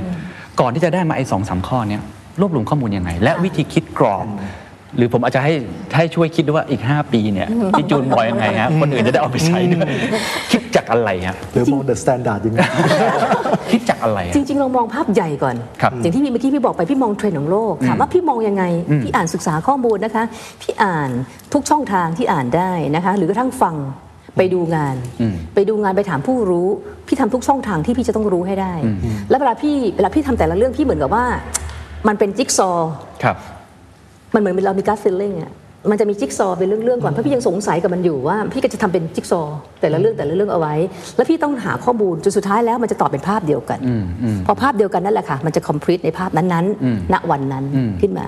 [0.60, 2.01] ก่อนที่จะได้มาไอ้สองสามข้อเนี้ย
[2.39, 4.25] รวบรวมข้อมูลยังไง และวิธีคิดกรอบ
[4.98, 5.53] หรือผมอาจจะให้
[5.98, 9.88] ให้ช่วยคิดด้วยว่าอีก 5 ปีเนี่ยพี่จูนมองยังไงฮะคนอื่นจะได้เอาไปใช้ด้วย
[10.51, 12.60] คิดจากอะไรฮะหรือมอง the standard ยังไง
[13.72, 18.63] คิดจากอะไรอะจริง ๆ เรามองภาพใหญ่ก่อนครับอย่างที่พี่เมื่อกี้พี่บอกไปพี่มองเทรนด์ของโลกถามว่าพี่มองยังไง
[19.03, 20.24] พี่อ่านศึกษาข้อมูลนะคะ
[20.62, 21.10] พี่อ่าน
[21.53, 23.75] ทุกช่องทางที่อ่านได้นะคะ หรือกระทั่งฟัง
[24.37, 24.95] ไปดูงาน
[25.55, 26.67] ไปดูงานไปถามผู้รู้
[27.07, 28.73] พี่ทำทุกช่องทางที่พี่จะต้องรู้ให้ได้
[29.29, 31.25] แล้วเวลาพี่เวลาพี่ทำแต่ละเรื่องพี่เหมือนกับว่า
[32.07, 32.91] มันเป็นจิ๊กซอว์
[33.23, 33.37] ครับ
[34.33, 35.51] มันเหมือนเรามีการฟิลลิ่งอะ
[35.89, 40.74] มันจะมีจิ๊กซอว์เป็นเรื่องๆก่อนเพราะพี่ยังสงสัยกับมันอยู่ว่า พี่ก็จะทำเป็นจิ๊กซอว์แต่ละเรื่องแต่ละเรื่องเอาไว้
[41.15, 43.79] แล้วพี่ต้องหาข้อมูลจนสุดท้ายแล้วมันจะตอบเป็นภาพเดียวกัน
[44.45, 47.65] พอภาพเดียวกันนั่นแหละค่ะ มันจะ complete ในภาพนั้นๆ ณวันนั้น
[48.01, 48.27] ขึ้นมา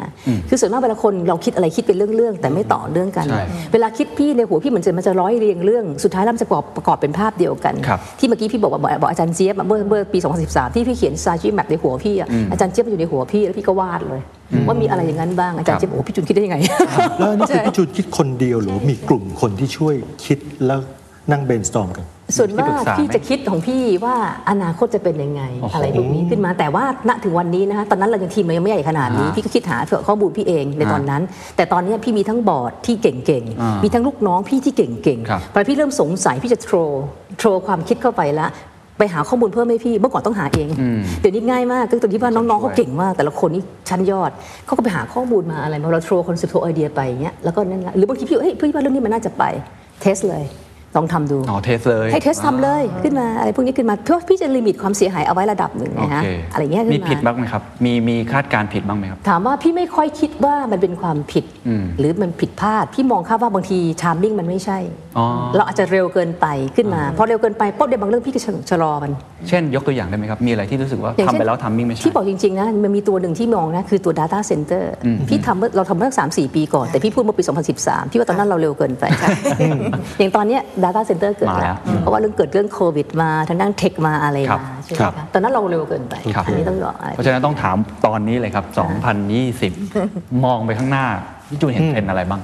[0.49, 3.43] คือส่วนมากเวลาคนเราคิดอะไรคิดเป็นเรื่องๆแต่ไม่ต่อเรื่องกันใช่
[3.73, 14.21] เวลาคิดพี่ในหัวพี่เหมือนจะมันจะร้อยเรียงเรื่องสุดท้ายแล้วมันจะประกอบประกอบเป็นภาพเดียวกันครับที่เมื่อกี้พี่บอกว่าบอกบอกอาจารย์เจี๊ยบอะเมื่อเมื่อปี 2013 ที่พี่เขียนซาจิแมปในหัวพี่อะอาจารย์เจี๊ยบมันอยู่ในหัวพี่แล้วพี่ก็วาดเลย
[14.67, 16.57] ว่ามีอะไรอย่างนั้นบ้างอาจารย์เจี๊ยบโอ้พี่จุนคิดได้ยังไง
[17.17, 20.79] แล้วอันนี่คือพี่จูนคิดคนเดียวหรือว่ามีกลุ่มคนที่ช่วยคิดแล้ว
[21.31, 22.05] นั่ง brainstorm กัน
[22.37, 24.15] ส่วนที่ปรึมากกษาไหมพี่จะคิดของพี่ว่า
[24.49, 31.21] อนาคตจะเป็นยังไงโอ้โหอะไรพวกนี้ขึ้นมา แต่ว่าณถึงวันนี้นะคะตอนนั้นเรายังทีมเรายังไม่ใหญ่ขนาดนี้อ่าพี่ก็คิดหาเผื่อข้อมูลพี่เองในตอนนั้น
[31.55, 36.77] แต่ตอนนี้พี่มีทั้งบอร์ดที่เก่งอ่าๆมีทั้งลูกน้องพี่ที่เก่งครับๆพอพี่เริ่มสงสัยพี่จะ throw
[37.39, 38.47] throw ความคิดเข้าไปละ
[38.97, 40.67] ไปหาข้อมูลเพิ่มให้พี่เมื่อก่อนต้องหาเอง
[41.21, 44.31] เดี๋ยวนี้ง่ายมากก็ตรงที่ว่าน้องๆเขาเก่งมาก แต่ละคนนี่ชั้นยอด
[44.65, 49.43] เขาก็ไปหาข้อมูลมาอะไรมาเรา throw concept throw ไอเดียไปอย่างเงี้ยแล้วก็นั่นแหละหรือบางทีพี่เฮ้ยพี่ว่าเรื่องนี้มันน่าจะไป
[50.01, 50.43] test เลย
[50.97, 64.77] ลองทำดูอ๋อ test เลย ให้ test ทำเลยขึ้นมาอะไรพวกนี้ขึ้นมาเพื่อพี่จะ limit ความเสียหายเอาไว้ระดับหนึ่งโอนะฮะเคอะไรเงี้ยขึ้นมีมาผิดบ้างไหมครับ มีมีคาดการณ์ผิดบ้างไหมครับ ถามว่าพี่ไม่ค่อยคิดว่ามันเป็นความผิดอืมหรือมันผิดพลาด พี่มองค่าว่าบางทีทามมิ่งมันไม่ใช่
[65.17, 69.11] อ๋อเราอาจจะเร็วเกินไปขึ้นมาพอเร็วเกินไปปุ๊บเดี๋ยวบางเรื่องพี่ก็ชะลอมัน
[69.49, 74.83] เช่นยกตัวอย่างได้ไหมครับ มีอะไรที่รู้สึกว่าอย่างทำเช่นไปแล้วทำมิ่งไม่ใช่ที่บอกจริงๆนะมันมีตัวหนึ่งที่มองนะคือตัว Data Center
[75.29, 77.43] พี่ทำเมื่อเราทำเมื่อสามสี่ปีก่อนแต่พี่พูดเมื่อปี
[77.77, 79.03] 2013พี่ว่าตอนนั้นเราเร็วเกินไป
[80.19, 88.65] อย่างตอนเนี้ย Data Center เกิดมาแล้แล้ววเพราะว่าเรื่องเกิดเรื่องโควิดมาทางด้านเทคมาอะไรครับมาใช่ไหมครับคะตอนนั้นเราเร็วเกินไปครับอันนี้ต้องบอกอะไรเพราะฉะนั้นต้องถามตอนนี้เลยครับ
[89.53, 91.05] 2020 มองไปข้างหน้า
[91.49, 92.41] พี่จูนเห็นเทรนด์อะไรบ้าง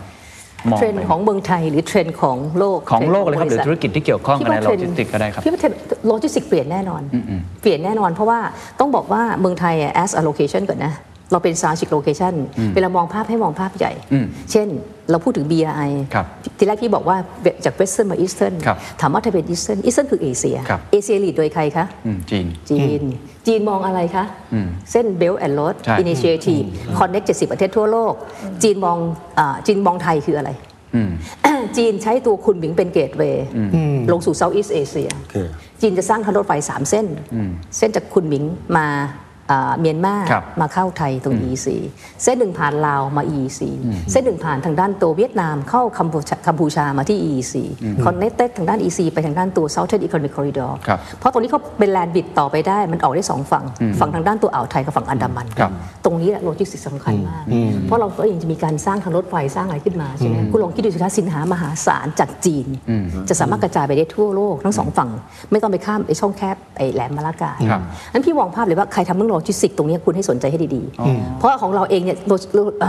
[0.70, 5.78] มองเทรนไปด์ของเมืองไทยหรือเทรนด์ของโลกของโลกเลยครับหรือทนด์ธุรกิจที่เกี่ยวข้องพี่กับในว่าโลเทรนด์จิสติกก็ได้ครับพี่ว่าเทรนด์
[6.08, 7.02] โลจิสติกเปลี่ยนแน่นอน
[7.62, 8.40] เปลี่ยนแน่นอนเพราะว่า
[8.80, 10.94] ต้องบอกว่าเมืองไทยอะ as a location ก่อนนะ
[11.34, 12.34] เราเป็น strategic location
[12.76, 14.68] เวลามองภาพให้มองภาพใหญ่อืมเช่น
[15.10, 16.26] เราพูดถึง BRI ครับ
[16.58, 17.18] ทีแรกพี่บอกว่า
[17.66, 23.02] จาก western มา eastern ครับถามว่าถ้าเป็น eastern eastern คือเอเชียครับเอเชีย lead โดยใครคะอืมจีน จีน
[23.48, 24.26] จีนมองอะไรคะ
[24.92, 26.64] เส้น Belt and Road ใช่ Initiative
[26.98, 28.14] Connect 70 ประเทศทั่วโลก
[28.64, 28.98] จีนมอง
[29.40, 30.52] อาจีนมองไทยคืออะไร
[30.96, 31.12] อืม
[31.78, 33.46] จีนใช้ตัวคุณหมิงเป็นเกตเวย์
[34.12, 35.36] ลงสู่ Southeast Asia โอเค
[35.82, 37.06] จีนจะสร้างทางรถไฟ3เส้น
[37.78, 38.44] เส้นจากคุณหมิง
[38.78, 39.33] มาอ่า
[39.80, 41.68] เมียนมาครับมาเข้าไทยตรง EEC
[42.24, 43.62] เส้นหนึ่งผ่านลาวมา EEC
[44.12, 47.56] เส้นหนึ่งผ่านทางด้านตัวเวียดนามเข้ากัมพูชากัมพูชามาที่ EEC
[48.06, 53.66] Connected ทางด้าน EEC ไปทางด้านตัว Southern Economic Corridor ครับเพราะตรงนี้เขาเป็นแลนด์บิดต่อไปได้มันออกได้สองฝั่ง
[54.00, 55.72] ฝั่งทางด้านตัวอ่าวไทยกับฝั่งอันดามันครับ
[56.06, 57.44] ตรงนี้แหละโลจิสติกส์สำคัญมาก
[57.86, 62.68] เพราะเราก็ยังจะมีการสร้างทางรถไฟสร้างอะไรขึ้นมาใช่ไหมคุณลองคิดดูสิคะสินค้ามหาศาลจากจีน
[63.30, 65.10] จะสามารถกระจายไปได้ทั่วโลกทั้งสองฝั่ง
[65.52, 67.82] ไม่ต้องไปข้ามไอ้ช่องแคบไอ้แหลมมาลากาครับ
[68.14, 72.18] นั้นพี่มองภาพเลยว่าใครทำเรื่องโลจิสติกส์ตรงนี้คุณให้สนใจให้ดีๆ เพราะของเราเองเนี่ย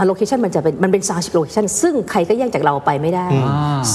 [0.07, 3.25] location มันจะเป็นมันเป็น strategic location ซึ่งใครก็แย่งจากเราไปไม่ได้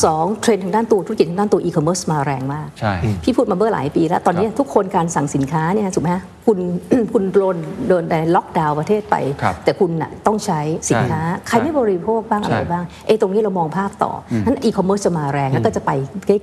[0.04, 2.92] สองเทรนด์ทางด้านตัวธุรกิจทางด้านตัวอีคอมเมิร์ซมาแรงมากใช่
[3.24, 6.66] พี่พูดมาเมื่อหลายปีแล้ว ตอนนี้ทุกคนการสั่งสินค้าเนี่ยถูกไหมฮะ คุณ
[7.12, 7.56] คุณโดน
[7.88, 14.12] โดนล็อกดาวน์ประเทศไปครับแต่คุณน่ะต้องใช้สินค้าใช่ใครไม่บริโภคบ้างอะไรใช่บ้างเอ้ตรงนี้เรามองภาพต่อ
[14.44, 15.90] นั้นอีคอมเมิร์ซจะมาแรงแล้วก็จะไป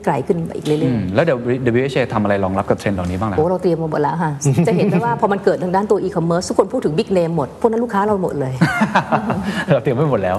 [0.04, 1.40] ไกลๆขึ้นไปอีกเรื่อือยมแล้วเดี๋ยว
[1.78, 4.32] WHA ทำอะไรรองรับกับเทรนด์เหล่านี้บ้างๆล่ะโอ้เราเตรียมมาหมดแล้วค่ะ
[4.68, 8.54] จะเห็นได้ว่าพอมันเกิดทางด้านตัวอีคอมเมิร์ซทุกคนพูดถึง big name หมดพวกนั้นลูกค้าเราหมดเลย
[9.74, 10.36] เราเตรียมไว้หมดแล้ว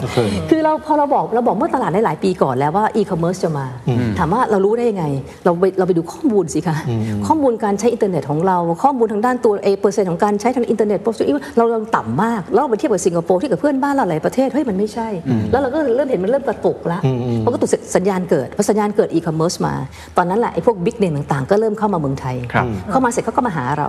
[0.50, 3.66] คือเราพอเราบอกเราบอกเมื่อตลาดได้หลายปีก่อนแล้วว่าอีคอมเมิร์ซจะมา
[4.18, 5.04] ถามว่าเรารู้ได้ยังไง
[5.44, 6.76] เราไปเราไปดูข้อมูลสิคะ
[7.26, 10.98] ข้อมูลการใช้อินเทอร์เน็ตของเราข้อมูลทางด้านตัวเอ่อเปอร์เซ็นต์ของการใช้ทางอินเทอร์เน็ต
[11.56, 15.08] เราเราต่ำมาก แล้วเราไปเทียบกับสิงคโปร์ที่กับเพื่อนบ้านเราหลายประเทศเฮ้ยมันไม่ใช่
[15.50, 17.00] แล้วเราก็เริ่มเห็นมันเริ่มกระตุกแล้ว
[17.40, 19.74] เพราะกระตุกสัญญาณเกิดพอสัญญาณเกิดอีคอมเมิร์ซมา
[20.16, 22.36] ตอนนั้นแหละไอ้พวก big name ต่างๆ ก็เริ่มเข้ามาเมืองไทย
[22.90, 23.88] เข้ามาเสร็จเขาก็มาหาเรา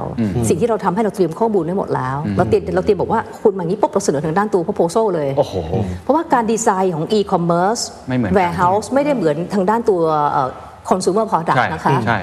[0.49, 5.29] สิ่งที่เราทำให้เราเตรียมข้อมูลไว้หมดแล้ว เราเตรียมเราเตรียมบอกว่าคุณมาทางนี้ปุ๊บเราเสนอทางด้านตัว proposal เลย
[6.03, 10.01] เพราะว่าการดีไซน์ของ e-commerce ไม่เหมือนกัน warehouse ไม่ได้เหมือนทางด้านตัว
[10.31, 10.49] เอ่อ
[10.89, 12.19] consumer product นะคะใช่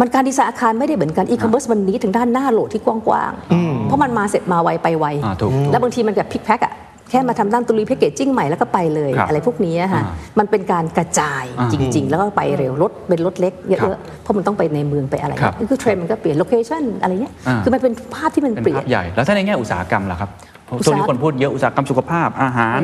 [0.00, 6.74] มันการดีไซน์อาคารไม่ได้เหมือนกัน e-commerce มันนี้ถึงด้านหน้า load ที่กว้างๆ เพราะมันมาเสร็จมาไวไปไวอ่าถูกแล้วบางทีมันแบบ pick pack อะ
[7.10, 20.30] แค่มาทำด้านตัว repackaging ใหม่แล้วก็ไปเลยครับอะไรพวกนี้อะค่ะอ่ามันเป็นการกระจายอ่าจริง ๆ แล้วก็ไปเร็วรถเป็นรถเล็กเลยครับอะๆเพราะมันต้องไปในเมืองไปอะไรครับนี่คือเทรนด์มันก็เปลี่ยน location อะไรเงี้ยอ่าคือมันเป็นภาพที่มันเป็นเปลี่ยนภาพใหญ่แล้วถ้าในแง่อุตสาหกรรมล่ะครับ
[20.78, 22.80] อุตสาห ช่วงนี้คนพูดเยอะอุตสาหกรรมสุขภาพอาหาร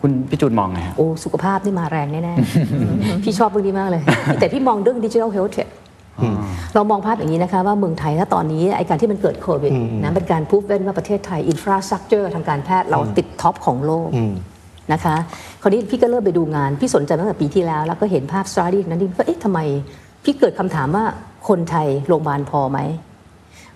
[0.00, 4.02] คุณพี่จูนมองไงฮะโอ้สุขภาพนี่มาแรงแน่ๆพี่ชอบเรื่องนี้มากเลย
[4.40, 6.32] แต่พี่มองเรื่อง digital health tech
[6.74, 14.08] เรามองภาพอย่างนี้นะคะว่าเมืองไทยถ้าตอนนี้ไอการที่มันเกิดโควิดนะเป็นการ prove แล้วว่าประเทศไทย infrastructure ทางการแพทย์เราติด top ของโลก
[14.92, 15.16] นะคะ
[15.62, 19.58] คราวนี้พี่ก็เริ่มไปดูงาน พี่สนใจตั้งแต่ปีที่แล้ว แล้วก็เห็นภาพ study นั้นนี่ก็เอ๊ะทำไม
[20.24, 21.04] พี่เกิดคำถามว่า
[21.48, 22.78] คนไทยโรงพยาบาลพอไหม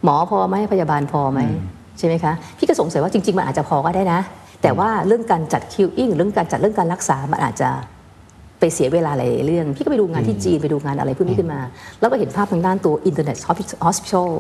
[0.05, 1.41] หมอพอไหมพยาบาลพอไหม
[1.99, 4.21] ใช่ไหมคะ พี่ก็สงสัยว่าจริง ๆ มันอาจจะพอก็ได้นะ
[4.63, 7.69] แต่ว่าเรื่องการจัด queuing เรื่องการจัดเรื่องการรักษามันอาจจะ
[8.61, 11.61] ไปเสียเวลาหลายๆเรื่อง พี่ก็ไปดูงานที่จีนไปดูงานอะไรพวกนี้ขึ้นมา
[12.01, 14.31] แล้วก็เห็นภาพทางด้านตัว internet hospital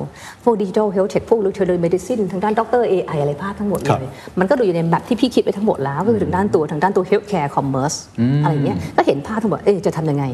[0.45, 7.95] พวก digital health tech พวก telemedicine ทางด้าน doctor AI อะไรภาพทั้งหมดเลยครับมันก็ดูอยู่ในแบบที่พี่คิดไว้ทั้งหมดแล้วก็คือทางด้านตัวทางด้านตัว healthcare commerce
[8.43, 10.25] อะไรเงี้ยก็เห็นภาพทั้งหมดเอ๊ะจะทำยังไง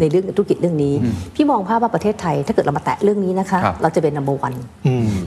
[0.00, 0.94] ในเรื่องธุรกิจเรื่องนี้
[1.34, 4.56] พี่มองภาพว่าประเทศไทย ถ้าเกิดเรามาแตะเรื่องนี้นะคะครับเราจะเป็น number one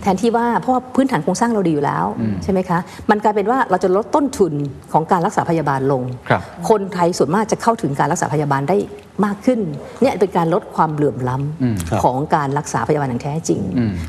[0.02, 2.06] แทนที่ว่าเพราะว่าพื้นฐานโครงสร้างเราดีอยู่แล้ว
[2.44, 4.54] ใช่ไหมคะมันกลายเป็นว่าเราจะลดต้นทุน
[4.94, 8.78] ของการรักษาพยาบาลลงครับคนไทยส่วนมากจะเข้าถึงการรักษาพยาบาลได้
[9.26, 9.60] มากขึ้น
[10.02, 11.36] เนี่ยเป็นการลดความเหลื่อมล้
[11.90, 13.62] ครับำของการรักษาพยาบาลอย่างแท้จริง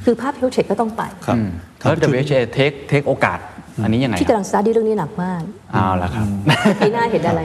[0.04, 3.38] คือภาพเฮลเทคก็ต้องไปครับอืมแล้ว WHA เทคเทคโอกาส
[3.82, 6.26] อันนี้ยังไงที่กำลัง study เรื่องนี้หนักมากเอาละครับ
[6.80, 7.40] ปีหน้าเห็นอะไร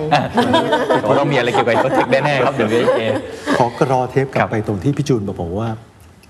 [1.01, 3.07] แต่ว่าต้องมีอะไรเกี่ยวกับ tech แน่ๆครับ WHA
[3.57, 5.69] ขอกรอเทปกลับครับไปตรงที่พี่จูนบอกว่า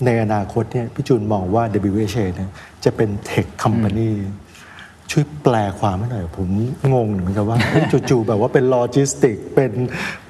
[0.05, 2.49] ในอนาคตเนี่ยพี่จูนมองว่า WHA เนี่ย
[2.86, 4.12] จะเป็นเทคค o m ม a n y
[5.11, 6.49] ช่วยแปลความให้หน่อยผม
[6.93, 7.57] งงเหมือนกันว่า
[8.09, 9.71] จู่ๆแบบว่าเป็นโลจิสติก เป็น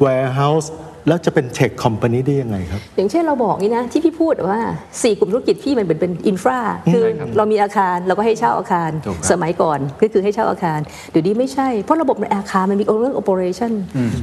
[0.04, 0.68] warehouse
[1.08, 4.62] แล้วจะเป็นเทคค o m ม a n y ได้ยังไงครับ อย่างเช่นเราบอกนี่นะ ที่พี่พูดว่า
[4.92, 6.60] 4 กลุ่มธุรกิจพี่มันเป็นเป็น infra
[6.94, 10.80] คือใช่ครับเรามีอาคารเราก็ให้เช่าอาคารถูกครับสมัยก่อนก็คือให้เช่าอาคาร
[11.12, 13.72] เดี๋ยวนี้ไม่ใช่ เพราะระบบในอาคารมันมีเรื่อง operation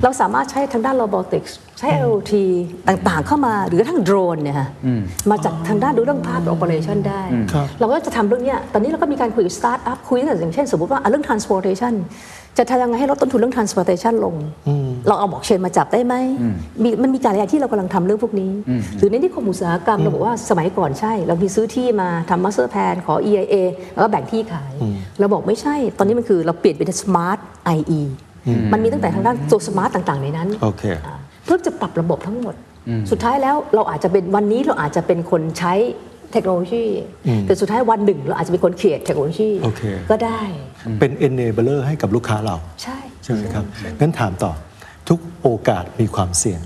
[0.02, 2.32] เราสามารถใช้ทางด้าน robotics ใช้ IoT
[2.88, 4.68] ต่างๆ เข้ามาหรือกระทั่งโดรนเนี่ยฮะ
[5.30, 11.94] มาจากทางด้านดูเรื่องภาพ operation ได้ครับเราก็จะทำเรื่องเนี้ยตอนนี้เราก็มีการคุยกับสตาร์ทอัพคุยตั้งแต่อย่างเช่น สมมติว่าอะเรื่อง transportation
[12.58, 14.34] จะทำยังไงให้ลดต้นทุนเรื่อง transportation ลง
[15.06, 16.14] เราเอาบอกเชนมาจับได้ไหม
[16.82, 18.52] มีมันมีการอะไรที่เรากำลังทำเรื่องพวกนี้
[18.98, 23.54] หรือในนิคมอุตสาหกรรมเราบอกว่าสมัยก่อนใช่ เรามีซื้อที่มาทำ master plan ขอ EIA
[23.92, 24.72] แล้วก็แบ่งที่ขาย
[25.18, 27.38] เราบอกไม่ใช่ ตอนนี้มันคือเราเปลี่ยนเป็น smart
[27.76, 28.02] IE
[28.72, 32.54] มันมีตั้งแต่ทางด้านตัว smart ต่างๆ ในนั้นโอเคอ่าเพื่อจะปรับระบบทั้งหมด
[33.10, 35.72] สุดท้ายแล้วเราอาจจะเป็นวันนี้เราอาจจะเป็นคนใช้
[36.32, 36.84] เทคโนโลยี
[37.46, 40.40] แต่สุดท้ายวันหนึ่งเราอาจจะเป็นคนเขียนเทคโนโลยีโอเคก็ได้
[41.00, 43.64] เป็น enabler ให้กับลูกค้าเรา ใช่ใช่ไหมครับ
[44.00, 44.52] งั้นถามต่อ
[45.08, 46.60] ทุกโอกาสมีความเสี่ยง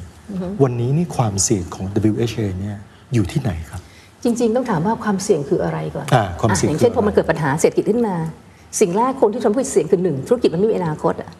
[0.62, 2.76] วันนี้นี่ความเสี่ยงของ WHA เนี่ย
[3.14, 3.80] อยู่ที่ไหนครับ
[4.24, 8.16] จริง ๆ ต้องถามว่าความเสี่ยงคืออะไรก่อนอ่าความเสี่ยงอะอย่างเช่นคือพอมันเกิดปัญหาเศรษฐกิจขึ้นมา
[8.80, 11.30] สิ่งแรกคนที่ทำให้เสี่ยงคือหนึ่งธุรกิจมันไม่มีอนาคตอะ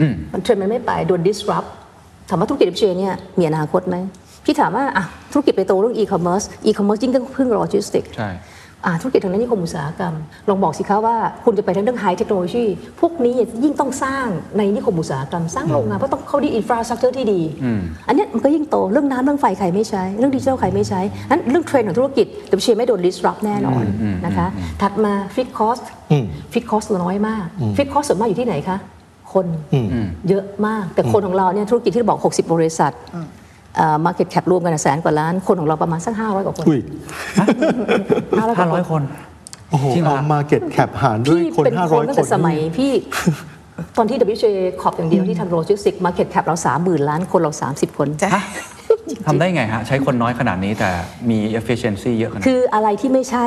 [0.00, 1.68] อืมมันเทรนด์มันไม่ไปโดน disrupt
[2.28, 3.96] ถามว่าธุรกิจ FJ เนี่ยมีอนาคตไหม
[4.48, 8.30] พี่ถามว่าอะธุรกิจไปโตเรื่อง e-commerce e-commerce ยิ่งต้องพึ่งโลจิสติกใช่
[8.84, 10.14] อ่าธุรกิจทางนั้นนิคมอุตสาหกรรม
[10.48, 12.64] ลองบอกสิคะว่าคุณจะไปทางเรื่อง high technology
[13.00, 13.32] พวกนี้
[13.64, 14.26] ยิ่งต้องสร้าง
[14.58, 17.40] ในนิคมอุตสาหกรรม สร้างโรงงานเพราะต้องเขาดี infrastructure ที่ดี
[18.08, 23.84] อันเนี้ยมันก็ยิ่งโตเรื่องน้ำเรื่องไฟใครไม่ใช้ เรื่องดิจิทัลใครไม่ใช้นั้นเรื่องเทรนด์ของธุรกิจ WHA ไม่โดน disrupt แน่นอน
[24.26, 24.46] นะคะ
[24.82, 25.78] ถัดมา fixed cost
[26.52, 27.44] fixed cost น้อยมาก
[27.76, 28.78] fixed cost ส่วนมากอยู่ที่ไหนคะ
[29.32, 29.46] คน
[30.28, 32.92] เยอะมากแต่คนของเราเนี่ยธุรกิจที่เราบอก 60 บริษัท
[34.04, 36.80] market cap รวมกันแสนกว่าล้าน คนของเราประมาณสัก500กว่าคนอุ้ย
[38.38, 39.02] ห้าร้อยคน
[39.70, 42.92] โอ้โหจริงเหรอเอา market cap หารด้วยพี่คนเป็นคน500คนตั้งแต่สมัยนี่พี่
[43.96, 44.44] ตอนที่ WJ
[44.80, 48.30] ขอบอย่างเดียวที่ทำโลจิสติกมาเก็ตแคปเราสามหมื่นล้านคนเรา30คนจ้ะ
[49.26, 50.90] ทำได้ไงฮะ ใช้คนน้อยขนาดนี้แต่
[51.30, 53.46] มี efficiency เยอะขนาดคืนี้คืออะไรที่ไม่ใช่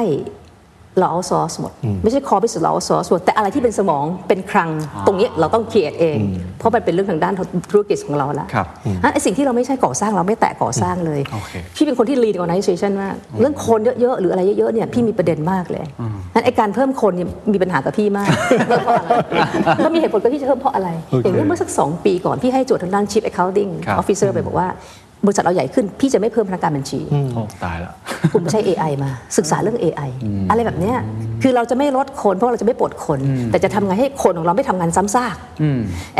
[0.99, 1.71] เราเอาซอสหมด
[2.03, 4.69] ไม่ใช่ core biz เรา outsource หมดแต่อะไรที่เป็นสมองเป็นคลัง
[5.07, 6.17] ตรงเนี้ยเราต้อง create เอง
[6.59, 7.33] เพราะมันเป็นเรื่องทางด้าน
[7.71, 8.67] ธุรกิจของเราละครับ
[9.03, 15.85] งั้นไอสิ่งที่เราไม่ใช่ก่อสร้างเราไม่แตะก่อสร้างเลยโอเคพี่เป็นคนที่ lead organization มากเรื่องคนเยอะๆหรืออะไรเยอะๆเนี่ยพี่มีประเด็นมากเลย
[16.33, 18.27] งั้นไอการเพิ่มคนเนี่ยมีปัญหากับพี่มาก
[18.67, 19.11] เพิ่มเพราะอะไร
[19.81, 24.67] แล้วมีเหตุผลกับพี่จะเพิ่มเพราะอะไรโอเคอย่างนี้เมื่อสัก2ปีก่อนพี่ให้โจทย์ทางด้าน chief accounting ครับ officer ไปบอกว่า
[25.25, 26.99] บริษัทเราใหญ่ขึ้น พี่จะไม่เพิ่มพนักงานบัญชี
[27.35, 27.93] โอ้ตายแล้ว
[28.33, 30.09] คุณไม่ใช่ AI มา ศึกษาเรื่อง AI
[30.49, 30.97] อะไรแบบเนี้ย
[31.41, 33.19] คือเราจะไม่ลดคน เพราะเราจะไม่ปลดคน
[33.51, 35.35] แต่จะทำไงให้คนของเราไม่ทำงานซ้ำซาก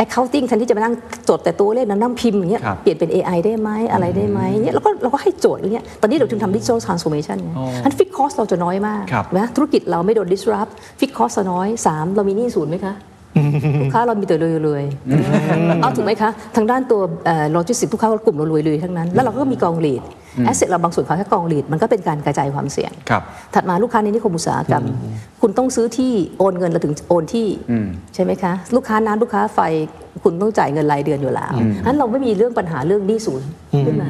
[0.04, 0.94] accounting แทนที่จะมานั่ง
[1.28, 7.50] จดแต่ตัวเลขนั่งพิมพ์อย่างเงี้ยครับเปลี่ยนเป็น AI ได้ไหมอะไรได้ไหมเนี่ยเราก็เราก็ให้โจทย์อย่างเงี้ยตอนนี้เราถึงทำ digital transformation ไง
[7.84, 12.94] อัน fixed cost เราจะน้อยมากครับนะธุรกิจเราไม่โดน disrupt fixed cost น้อย 3 เรามีหนี้ศูนย์ไหมคะ
[13.80, 17.00] ลูกค้าเรามีแต่รวยๆเอาถูกไหมคะ ทางด้านตัว
[17.52, 20.02] โลจิสติกลูกค้าเรากลุ่มเรารวยๆทั้งนั้น แล้วเราก็มีกอง REIT
[20.44, 23.22] asset เราบางส่วนเข้าแค่กอง REIT มันก็เป็นการกระจายความเสี่ยงครับ
[23.54, 24.84] ถัดมาลูกค้าในนิคมอุตสาหกรรม
[25.40, 27.46] คุณต้องซื้อที่โอนเงินเราถึงโอนที่
[28.14, 29.60] ใช่ไหมคะ ลูกค้าน้ำลูกค้าไฟ
[30.24, 31.52] คุณต้องจ่ายเงินรายเดือนอยู่แล้ว
[31.84, 33.48] นั้นเราไม่มีเรื่องปัญหาเรื่องหนี้ศูนย์
[33.86, 34.08] ขึ้นมา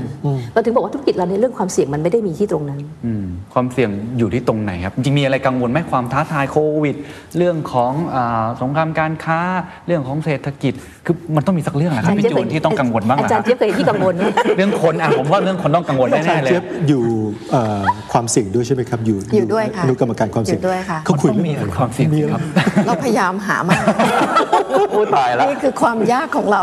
[0.53, 6.97] เราถึงบอกว่าธุรกิจเราในยเรื่องความเสี่ยงมันไม่ได้มีที่ตรงนั้นอืมความเสี่ยงอยู่ที่ตรงไหนครับจริงๆมีอะไรกังวลไหมความท้าทายโควิด
[7.37, 9.41] เรื่องของอาสงครามการค้า
[9.87, 10.75] เรื่องของเศรษฐกิจ
[11.07, 14.25] คือมันต้องมีสักเรื่องแหละครับพี่จูนที่ต้องกังวลบ้างอานะจารย์เจี๊ยบเคยที่กังวลไหม
[14.57, 17.03] เรื่องคนอะผมว่าเรื่องคนต้องกังวลอาจารแน่ย์ๆเลยเจี๊ยบอยู่
[17.51, 22.43] เอ่อความเสี่ยงด้วยใช่ไหมครับ อยู่อยู่ด้วยค่ะอนุกรรมการความเสี่ยงอยู่ด้วยค่ะเขาคุยมันต้องเรื่องมีอะไรความเสี่ยงมีอะไรครับ
[22.87, 23.83] เราพยายามหามาก
[24.93, 26.63] โอ้ตายแล้วนี่คือความยากของเรา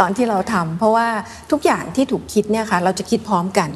[0.00, 1.06] ตอนที่เราทำเพราะว่า
[1.52, 3.68] ทุกอย่างที่ถูกคิดเนี่ยค่ะเราจะคิดพร้อมกัน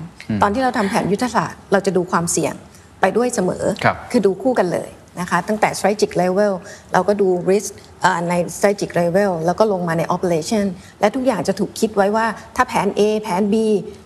[0.42, 2.54] ตอนที่เราทำแผนยุทธศาสตร์ เราจะดูความเสี่ยง
[3.00, 4.88] ไปด้วยเสมอครับอดูคู่กันเลย
[5.20, 6.52] นะคะตั้งแต่ strategic level
[6.92, 7.87] เราก็ดู risk อ่า
[8.28, 10.64] ใน strategic level แล้วก็ลงมาใน operation
[11.00, 13.54] และทุกอย่างจะถูกคิดไว้ว่า ถ้าแผน A แผน B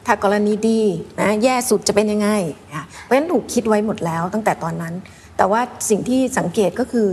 [0.07, 0.81] ถ้ากรณีดี
[1.21, 2.29] นะแย่สุดจะเป็นยังไง
[2.75, 4.95] อะเพราะฉะนั้นถูกคิดไว้หมดแล้วตั้งแต่ตอนนั้น
[5.37, 7.09] แต่ว่าสิ่งที่สังเกตก็คือ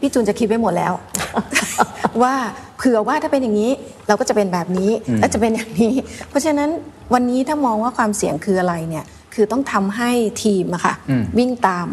[0.00, 0.92] พี่จูนจะคิดไว้หมดแล้ว
[2.22, 2.34] ว่า
[2.76, 3.70] เผื่อว่าถ้าเป็นอย่างนี้
[4.08, 5.94] เราก็จะเป็นแบบนี้และจะเป็นอย่างนี้
[6.28, 6.70] เพราะฉะนั้น
[7.14, 9.04] วันนี้ถ้ามองว่าความเสี่ยงคืออะไรเนี่ย
[9.34, 10.10] คือต้องทำให้
[10.42, 10.94] ทีมอะค่ะ
[11.38, 11.88] วิ่งตาม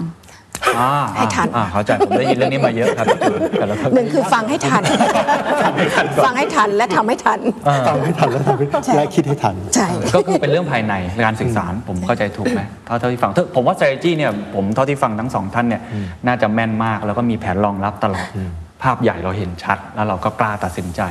[0.80, 4.84] อ่าให้ทัน อ่าเข้าใจผมได้ยินเรื่องนี้มาเยอะครับพี่จูนแต่ละหนึ่งคือฟังให้ทัน
[6.26, 7.40] ฟังให้ทันและทำให้ทัน
[7.88, 10.94] ฟังให้ทันแล้วทำให้ใช่และคิดให้ทัน ใช่ ก็คือเป็นเรื่องภายใน
[11.26, 15.82] การสื่อสารผมเข้าใจถูกไหมเท่าเท่าที่ฟังเท่าผมว่า strategy เนี่ยผมเท่าที่ฟังทั้งสองท่านเนี่ย
[16.28, 18.28] น่าจะแม่นมากแล้วก็มีแผนรองรับตลอด
[18.84, 21.02] ภาพใหญ่เราเห็นชัด แล้วเราก็กล้าตัดสินใจ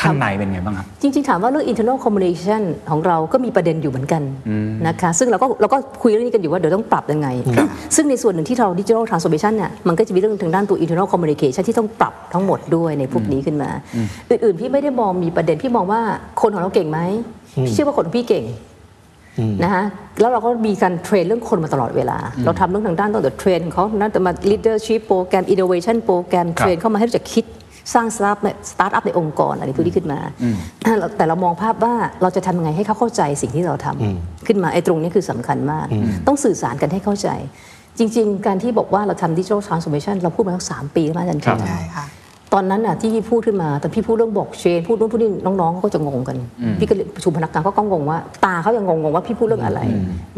[0.00, 4.22] ข้างในเป็นไงบ้างครับ จริง ๆ ถามว่าเรื่อง internal communication ของเราก็มีประเด็นอยู่เหมือนกัน
[4.86, 7.28] นะคะซึ่งเราก็เราก็คุยเรื่องนี้กันอยู่ว่าเดี๋ยวต้องปรับยังไง
[7.96, 13.70] ซึ่งในส่วนหนึ่งที่เรา digital transformation เนี่ยมันก็จะมีเรื่องทางด้านตัว internal communication ที่ต้องปรับทั้งหมดด้วยในพวกนี้ขึ้นมา
[14.30, 16.00] อื่นๆพี่ไม่ได้มองมีประเด็นพี่มองว่า
[16.40, 17.00] คนของเราเก่งไหม
[17.64, 18.44] พี่เชื่อว่าคนของพี่เก่ง
[19.64, 19.84] นะคะ
[20.20, 27.44] แล้วเราก็มีการ train เรื่องคนมาตลอดเวลา เราทำเรื่องทางด้านตั้งแต่ train เขานั่นแต่มา leadership โปรแกรม innovation โปรแกรมเทรนเข้ามาให้รู้จักคิด
[27.92, 28.38] สร้าง start
[28.70, 30.20] startup ในองค์กรอะไรพวกนี้ขึ้นมา
[31.16, 35.86] แต่เรามองภาพว่าเราจะทำยังไงให้เขาเข้าใจสิ่งที่เราทำขึ้นมาไอ้ตรงนี้คือสำคัญมาก
[36.26, 37.28] ต้องสื่อสารกันให้เข้าใจ
[37.98, 42.06] จริง ๆ การที่บอกว่าเราทำดิจิทัลทรานส์โอมชันเราพูดมาตั้งสามปีแล้วอาจารย์ครับเจใช่ค่ะ
[42.52, 46.36] ตอนนั้นน่ะที่พี่พูดขึ้นมาตอนพี่พูดเรื่องบอกเชนพูดนู่นพูดนี่น้องๆเขาก็จะงงกัน
[46.78, 49.80] พี่ก็ประชุมพนักงานเขาก็งงว่า ตาเขายังงงๆว่าพี่พูดเรื่องอะไร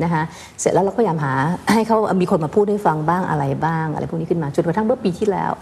[0.02, 0.22] นะคะ
[0.61, 1.32] เสร็จแล้วเราก็พยายามหา
[1.72, 5.52] ให้เขามีคนมาพูดให้ฟังบ้างอะไรบ้าง อะไรพวกนี้ขึ้นมาจนกระทั่งเมื่อปีที่แล้ว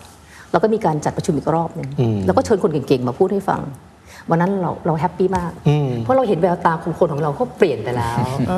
[0.55, 1.89] เราก็มีการจัดประชุมอีกรอบหนึ่ง
[2.27, 3.63] แล้วก็เชิญคนเก่งๆมาพูดให้ฟัง
[4.31, 5.53] วันนั้นเราเรา happy มาก
[6.05, 8.17] เพราะเราเห็นแววตาของคนของเราเขาเปลี่ยนไปแล้ว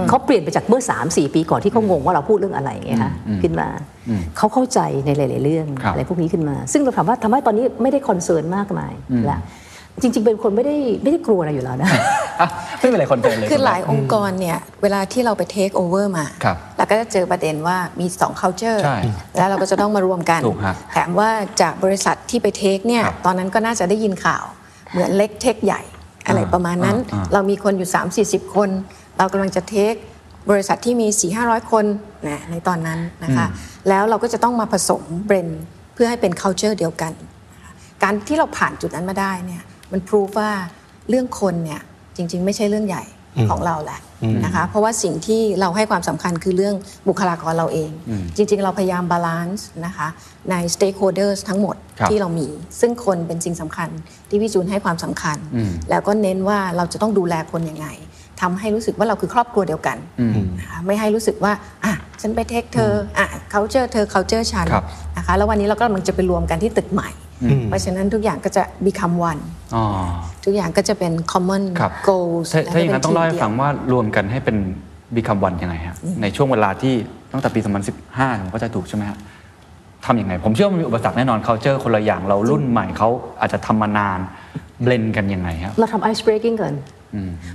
[0.08, 3.68] เขาเปลี่ยนไปจากเมื่อ 3 4 ปีก่อนที่เขางงว่าเราพูดเรื่องอะไรไงคะขึ้นมา
[4.36, 8.92] เขาเข้าใจในหลาย ๆ เรื่องครับอะไรพวกนี้ขึ้นมา ซึ่งเราถามว่าทำให้ตอนนี้ไม่ได้ concern มากมาย
[9.30, 9.38] ละ
[10.02, 11.88] จริง ๆ เป็นคนไม่ได้ไม่ได้กลัวอะไรอยู่แล้วนะ
[12.40, 18.98] อะไม่เป็นไร confirm เลย คือหลายณแม่องค์กรเนี่ยเวลาที่เราไปเทคโอเวอร์มา ครับเราก็จะเจอประเด็นว่ามีสอง culture ใช่
[19.36, 21.30] แล้วเราก็จะต้องมารวมกัน ถูกฮะแถมว่า
[21.60, 24.44] จากบริษัทที่ไป take เนี่ยครับ ตอนนั้นก็น่าจะได้ยินข่าว
[24.90, 25.82] เหมือนเล็ก take ใหญ่
[26.26, 28.70] อะไรประมาณนั้นอ่าอ่าเรามีคนอยู่ 3 4 0 คน
[29.18, 29.94] เรากำลังจะ take
[30.50, 31.84] บริษัทที่มี 4 5 0 0 คน
[32.28, 33.46] นะในตอนนั้นนะคะ
[33.88, 35.48] แล้วเราก็จะต้องมาผสม blend
[35.94, 37.12] เพื่อให้เป็น culture เดียวกัน
[37.54, 40.50] นะคะการที่เราผ่านจุดนั้นมาได้เนี่ย มันพิสูจน์ว่า
[41.08, 41.80] เรื่องคนเนี่ย
[42.16, 43.04] จริง ๆ ไม่ใช่เรื่องใหญ่
[43.50, 44.00] ของเราแหละ
[44.44, 46.74] นะคะเพราะว่าสิ่งที่เราให้ความสำคัญคือเรื่อง
[47.08, 47.90] บุคลากรเราเอง
[48.36, 50.08] จริง ๆ เราพยายาม balance นะคะ
[50.50, 52.48] ใน stakeholders ทั้งหมดครับที่เรามี
[52.80, 53.88] ซึ่งคนเป็นสิ่งสำคัญ
[54.28, 57.86] ที่พี่จูนให้ความสำคัญอืมแล้วก็เน้นว่าเราจะต้องดูแลคนยังไง
[58.40, 59.96] ทำให้รู้สึกว่าเราคือครอบครัวเดียวกัน
[60.60, 61.52] นะคะไม่ให้รู้สึกว่า
[61.84, 64.84] อะฉันไป take เธออะ culture เธอ culture ฉันครับ
[65.16, 67.10] นะคะแล้ววันนี้เราก็กำลังจะไปรวมกันที่ตึกใหม่
[67.68, 69.40] เพราะฉะนั้นทุกอย่างก็จะ become one
[69.74, 69.84] อ๋อ
[70.44, 74.56] ทุกอย่างก็จะเป็น common ครับ goals ถ้าและถ้าอย่างนั้นพี่ต้องเล่าให้ทีมฟังว่ารวมกันให้เป็น
[75.14, 76.94] บีคัมวันยังไงฮะในช่วงเวลาที่
[77.32, 77.60] ตั้งแต่ปี
[78.00, 79.18] 2015ผมก็จะถูกใช่ไหมฮะ
[80.06, 83.08] ทำยังไง ผมเชื่อว่ามันมีอุปสรรคแน่นอน culture คนละอย่างเรารุ่นใหม่เขา
[83.40, 84.18] อาจจะทำมานาน
[84.82, 86.74] เบลนกันยังไงครับเราทำ ice breaking ก่อน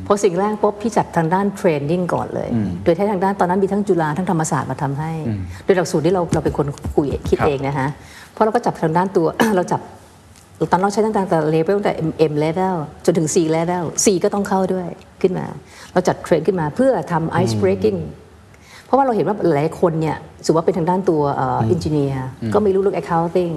[0.08, 2.50] พอสิ่งแรกปุ๊บพี่จัดทางด้านเทรนนิ่งก่อนเลย
[2.84, 5.12] โดยใช้ทางด้านตอนนั้นมีทั้งจุฬาทั้งธรรมศาสตร์มาทำให้
[5.63, 7.89] โดยหลักสูตรที่เราเราเป็นคนคุยคิดครับเองนะฮะ
[8.20, 9.82] เพ ราะเราก็จับทางด้านตัว เราจับ
[10.71, 11.93] ตอนเราใช้ตั้งแต่เลเวลตั้งแต่
[12.32, 12.75] M level
[13.06, 14.88] จนถึง C level C ก็ต้องเข้าด้วย
[15.21, 15.45] ขึ้นมา
[15.93, 17.99] เราจัดเทรนขึ้นมาเพื่อทำ ice breaking
[18.86, 23.56] เพราะว่าเราเห็นว่าหลายคนเนี่ยสมมติว่าเป็นทางด้านตัวเอินจิเนียร์ก็ไม่รู้เรื่อง accounting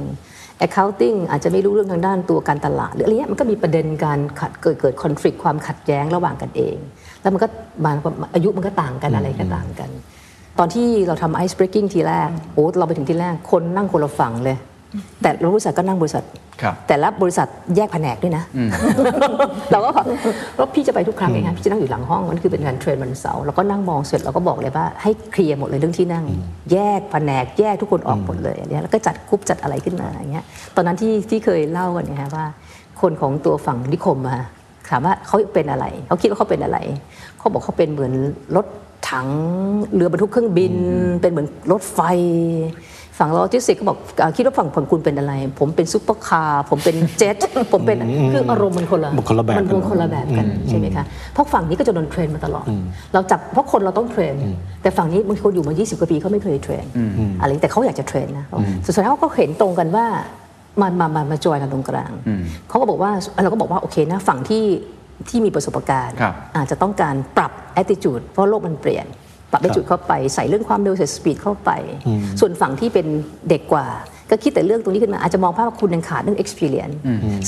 [0.67, 6.77] accounting อาจจะไม่รู้เรื่องทางด้านตัวการตลาด หรืออะไรเงี้ยมันก็มีประเด็นการขัดเกิดเกิด conflict ความขัดแย้งระหว่างกันเอง
[7.21, 7.49] แล้วมันก็
[7.85, 7.97] บาง
[8.35, 9.91] อายุมันก็ต่างกันอะไรก็ต่างกัน
[10.59, 14.57] ตอนที่เราทำ ice breaking ทีแรกโอ้เราไปถึงทีแรกคนนั่งคนละฝั่งเลย
[15.23, 16.25] แต่บริษัทก็นั่งบริษัท
[16.63, 18.45] ครับแต่ละบริษัทแยกแผนกด้วยนะ
[19.71, 20.07] เราก็แบบ
[20.57, 26.25] แล้วพี่จะไปทุกครั้งเองครับพี่จะนั่งอยู่หลังห้องนั่นคือเป็นงานเทรนวันเสาร์เราก็นั่งมองเสร็จเราก็บอกเลยว่าให้เคลียร์หมดเลยเรื่องที่นั่ง
[26.73, 30.45] แยกแผนกแยกทุกคนออกหมดเลยอันเนี้ยแล้วก็จัดกรุ๊ปจัดอะไรขึ้นมาอย่างเงี้ย
[30.77, 32.47] ตอนนั้นที่ที่เคยเล่ากันเนี่ยฮะว่า
[33.01, 34.37] คนของตัวฝั่งนิคมมา
[34.91, 36.79] ถามว่าเขาเป็นอะไรเขาคิดว่าเขาเป็นอะไร
[37.39, 38.13] เขาบอกเขาเป็นเหมือน
[38.57, 38.67] รถ
[39.11, 39.29] ถัง
[39.95, 40.75] เรือบรรทุกเครื่องบิน
[41.21, 42.01] เป็นเหมือนรถไฟ
[43.19, 47.37] ฝั่งโลจิสติกส์ก็บอกอ่าคิดว่าฝั่งฝั่งคุณเป็นอะไร ผมเป็นซุปเปอร์คาร์ผมเป็นเจ็ต
[47.73, 47.99] ผมเป็น
[48.33, 52.67] คืออารมณ์มันคนละมันคนละแบบมันกันคนละแบบกันใช่ไหมคะเพราะฝั่งนี้ก็จะโดน train มาตลอด
[53.13, 54.35] เราจับเพราะคนเราต้อง train
[54.83, 56.85] แต่ฝั่งนี้บางคนอยู่มา 20 กว่าปีเขาไม่เคย train
[57.41, 58.47] อะไรแต่เขาอยากจะ train นะ
[58.87, 60.07] สุดท้ายเขาก็เห็นตรงกันว่า
[60.81, 62.13] มามามามาจอยกันตรงกลาง
[62.69, 63.11] เขาก็บอกว่า
[63.43, 64.65] เราก็บอกว่าโอเคนะฝั่งที่
[65.29, 69.07] ที่มีประสบการณ์ครับอาจจะต้องการปรับ attitude เพราะโลกมันเปลี่ยน
[69.55, 71.71] ปรับ attitude เข้าไป ใส่เรื่องความเร็วใส่ speed เข้าไป
[72.41, 73.07] ส่วนฝั่งที่เป็น
[73.49, 73.87] เด็กกว่า
[74.31, 76.97] ก็คิดแต่เรื่องตรงนี้ขึ้นมาอาจจะมองภาพว่าคุณยังขาดเรื่อง experience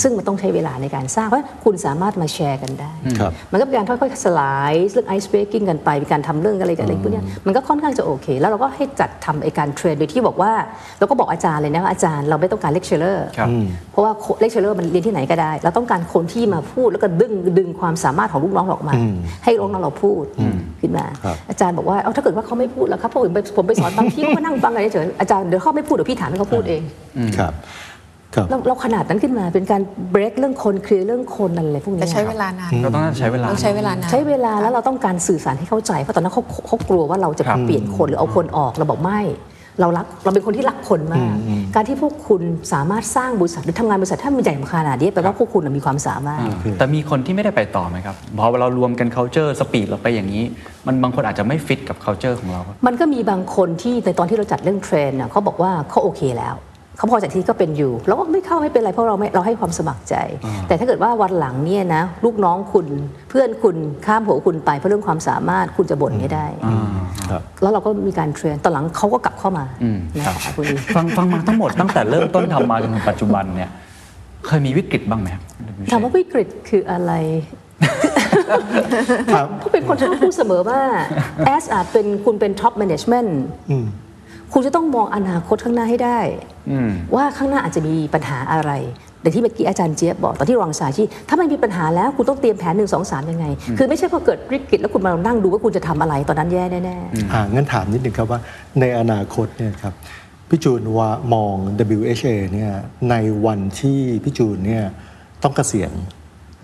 [0.03, 10.53] ซึ่งมันต้องใช้เวลาในการสร้างเพราะคุณสามารถมาแชร์กันได้ครับมันก็เป็นการค่อยๆสลายเรื่อง ice breaking กันไปมีการทำเรื่องอะไรกันอะไรพวกเนี้ยมันก็ค่อนข้างจะโอเค แล้วเราก็ให้จัดทำไอการ train โดยที่บอกว่า
[10.99, 13.49] เราก็บอกอาจารย์เลยนะว่าอาจารย์เราไม่ต้องการเลคเชอร์ครับ
[13.93, 18.95] เพราะว่าเลคเชอร์มันเรียนที่ไหนก็ได้ เราต้องการคนที่มาพูดแล้วก็ดึงดึงความสามารถของลูกน้องเราออกมา
[19.45, 20.25] ให้ลูกน้องเราพูด
[20.81, 26.83] ขึ้นมาครับอาจารย์บอกว่าเอาถ้าเกิดว่าเขาไม่พูดแล้วครับเพราะผมไปผมไปสอนบางที่เขาก็นั่งฟังอะไรเฉยๆอาจารย์เดี๋ยวเขาไม่พูดเดี๋ยวพี่ถามให้เขาพูดเอง
[27.39, 27.53] ครับ
[28.35, 39.21] ครับเราเราขนาดนั้นขึ้นมาเป็นการเบรกเรื่องคนเคลียร์เรื่องคนอะไรพวกนี้แต่ใช้เวลานานก็ต้องใช้เวลาต้องใช้เวลานานใช้เวลาแล้วเราต้องการสื่อสารให้เข้าใจเพราะตอนนั้นเขาเขากลัวว่าเราจะครับเปลี่ยนคนหรือเอาคนออกเราบอกไม่
[39.81, 41.29] เรารักเราเป็นคนที่รักคนมาก
[41.75, 46.41] การที่พวกคุณสามารถสร้างบริษัทหรือทำงานบริษัทถ้ามันใหญ่มาขนาดนี้แปลว่าพวกคุณน่ะมีความสามารถ
[46.79, 50.45] แต่มีคนที่ไม่ได้ไปต่อไหมครับพอเรารวมกัน culture สปีดเราไปอย่างนี้
[50.87, 56.55] มันบางคนอาจจะไม่ฟิตกับ culture ของเรา มันก็มีบางคนที่ในตอนที่เราจัดเรื่องเทรนน่ะเขาบอกว่าเขาโอเคแล้ว
[56.97, 60.15] เขาพอจากที่ก็เป็นอยู่เราก็ไม่เข้าไม่เป็นไรเพราะเราไม่เราให้ความสมัครใจ
[60.69, 62.87] แต่ถ้าเกิดว่าวันหลังเนี่ยนะลูกน้องคุณ
[63.31, 66.47] เพื่อนคุณข้ามหัวคุณไปเพราะเรื่องความสามารถคุณจะบ่นไม่ได้
[67.31, 73.71] ครับแล้วเราก็มีการเทรนตอนหลังเขาก็กลับเข้ามาอืมนะครับคะคุณฟังฟังมาทั้งหมดตั้งแต่เริ่มต้นทำมาจนถึงปัจจุบันเนี่ย
[74.47, 75.43] เคยมีวิกฤตบ้างไหมครับ
[75.91, 77.13] ถามว่าวิกฤตคืออะไร
[79.35, 80.81] ครับเพราะเป็นคนชอบพูดเสมอว่า
[81.55, 83.31] as อาจเป็นคุณเป็น top management
[84.53, 86.21] คุณจะต้องมองอนาคตข้างหน้าให้ได้
[87.15, 88.73] ว่าข้างหน้าอาจจะมีปัญหาอะไร
[89.21, 93.47] แต่ที่เมื่อกี้อาจารย์เจี๊ยบบอกตอนที่รองศาสตราจารย์ถ้ามันมีปัญหาแล้วคุณต้องเตรียมแผนหนึ่งสองสามยังไง
[93.79, 98.41] คือไม่ใช่พอเกิดวิกฤตแล้วคุณมานั่งดูว่าคุณจะทำอะไรตอนนั้นแย่แน่ๆอ่างั้นถามนิดนึงครับว่า
[98.81, 99.95] ในอนาคตเนี่ยครับ
[100.49, 101.55] พี่จูนว่ามอง
[101.99, 102.73] WHA เนี่ย
[103.11, 103.15] ใน
[103.47, 104.85] วันที่พี่จูนเนี่ย
[105.43, 105.93] ต้องเกษียณ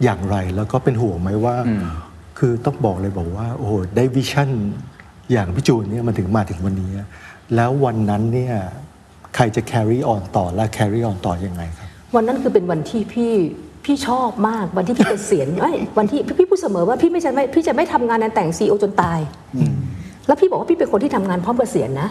[0.02, 1.56] อย่างไร แล้วก็เป็นห่วงไหมว่า
[2.38, 4.50] คือต้องบอกเลยบอกว่า โอ้โหได้วิชั่น
[5.32, 6.90] อย่างพี่จูนเนี่ยมันถึงมาถึงวันนี้
[7.54, 8.54] แล้ววันนั้นเนี่ย
[9.34, 13.32] ใครจะ carry on ต่อและ carry on ต่อยังไงครับ วันนั้นคือเป็นวันที่พี่
[13.84, 19.18] พี่ชอบมากวันที่พี่เกษียณเอ้ยวันที่พี่พี่พูดเสมอว่าพี่ไม่จะไม่พี่จะไม่ทำงานในแต่งซีอจนตาย
[20.26, 22.08] แล้วพี่บอกว่าพี่เป็นคนที่ทำงานพร้อมเกษียณนะ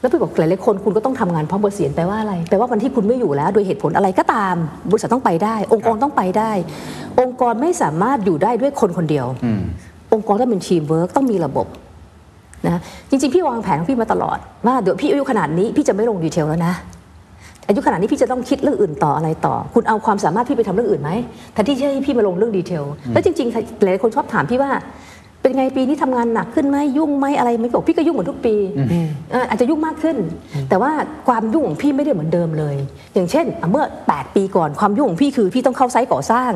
[0.00, 4.54] แล้วพี่บอกหลายๆคนคุณก็ต้องทำงานพร้อมเกษียณแปลว่าอะไรแปลว่าวันที่คุณไม่อยู่แล้ว โดยเหตุผลอะไรก็ตาม
[4.90, 6.50] บริษัทต้องไปได้ องค์กรต้องไปได้
[7.20, 9.26] องค์กรไม่สามารถอยู่ได้ด้วยคนคนเดียว
[10.12, 11.66] องค์กรต้องเป็นทีมเวิร์กต้องมีระบบ
[12.68, 12.76] นะ
[13.10, 16.74] จริงๆ พี่วางแผนของพี่มาตลอดว่าเดี๋ยวพี่อายุขนาดนี้พี่จะไม่ลง detail แล้วนะ
[17.68, 21.10] อายุขนาดนี้พี่จะต้องคิดเรื่องอื่นต่ออะไรต่อ คุณเอาความสามารถพี่ไปทำเรื่องอื่นไหม
[21.52, 24.70] แทนที่จะให้พี่มาลงเรื่อง detailแล้วจริงๆหลายคนชอบถามพี่ว่า
[25.46, 28.54] เป็นไงปีนี้ทำงานหนักขึ้นไหมยุ่งไหมอะไรไหมบอกพี่ก็ยุ่งเหมือนทุกปี
[29.30, 30.16] เอ่ออาจจะยุ่งมากขึ้น
[30.68, 30.90] แต่ว่า
[31.28, 32.76] ความยุ่งของพี่ไม่ได้เหมือนเดิมเลย
[33.14, 36.52] อย่างเช่นอะเมื่อ 8 ปีก่อนความยุ่งของพี่คือพี่ต้องเข้า site ก่อสร้าง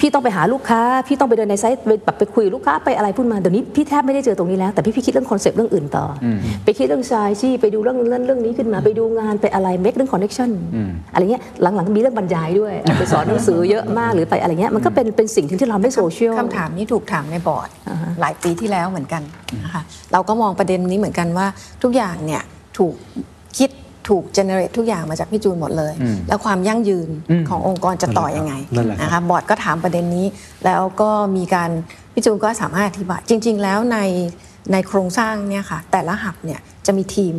[0.00, 6.26] พี่ต้องไปหาลูกค้า พี่ต้องไปเดินใน site ไปแบบไปคุยกับลูกค้าไปอะไรพูดมาเดี๋ยวนี้พี่แทบไม่ได้เจอตรงนี้แล้วแต่พี่พี่คิดเรื่อง concept เรื่องอื่นต่ออ
[6.64, 10.50] ไปคิดเรื่อง site ที่ไปดูเรื่องเรื่องเรื่องนี้ขึ้นมาไปดูงานไปอะไร make เรื่อง connection
[11.12, 17.68] อะไรเงี้ยหลังๆมีเรื่องบรรยายด้วยไปสอนหนังสือเยอะมากหรือไปอะไรเงี้ยมันก็เป็นเป็นสิ่งที่ที่เราไม่โซเชียลคำถามนี้ถูกถามในบอร์ด
[18.20, 19.22] หลายปีที่แล้วเหมือนกัน
[19.64, 21.46] นะคะเราก็มองประเด็นนี้เหมือนกันว่า
[21.82, 22.42] ทุกอย่างเนี่ย
[22.78, 22.94] ถูก
[23.58, 23.70] คิด
[24.08, 25.94] ถูกเจเนเรตทุกอย่างมาจากพี่จูนหมดเลย
[26.28, 27.08] แล้วความยั่งยืน
[27.48, 30.26] ขององค์กรจะต่อยังไงนั่นแหละครับนะคะบอร์ดก็ถามประเด็นนี้
[30.64, 31.70] แล้วก็มีการ
[32.12, 33.98] พี่จูนก็สามารถอธิบายจริง ๆ แล้วใน
[34.72, 37.34] ในโครงสร้างเนี่ยค่ะแต่ละหับเนี่ยจะมีทีม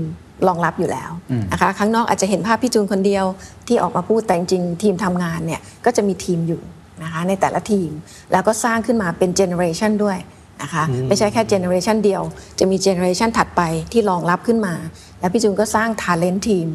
[0.47, 1.11] รองรับอยู่แล้ว
[1.51, 3.25] นะคะข้างนอกอาจจะเห็นภาพพี่จูนคนเดียว
[3.67, 6.61] ที่ออกมาพูดแต่จริงๆทีมทำงานเนี่ยก็จะมีทีมอยู่
[7.03, 7.89] นะคะในแต่ละทีม
[8.31, 10.17] แล้วก็สร้างขึ้นมาเป็น generation ด้วย
[10.61, 12.21] นะคะไม่ใช่แค่ generation เดียว
[12.59, 14.75] จะมี generation ถัดไปที่รองรับขึ้นมา
[15.19, 16.67] แล้วพี่จูนก็สร้าง Talent Team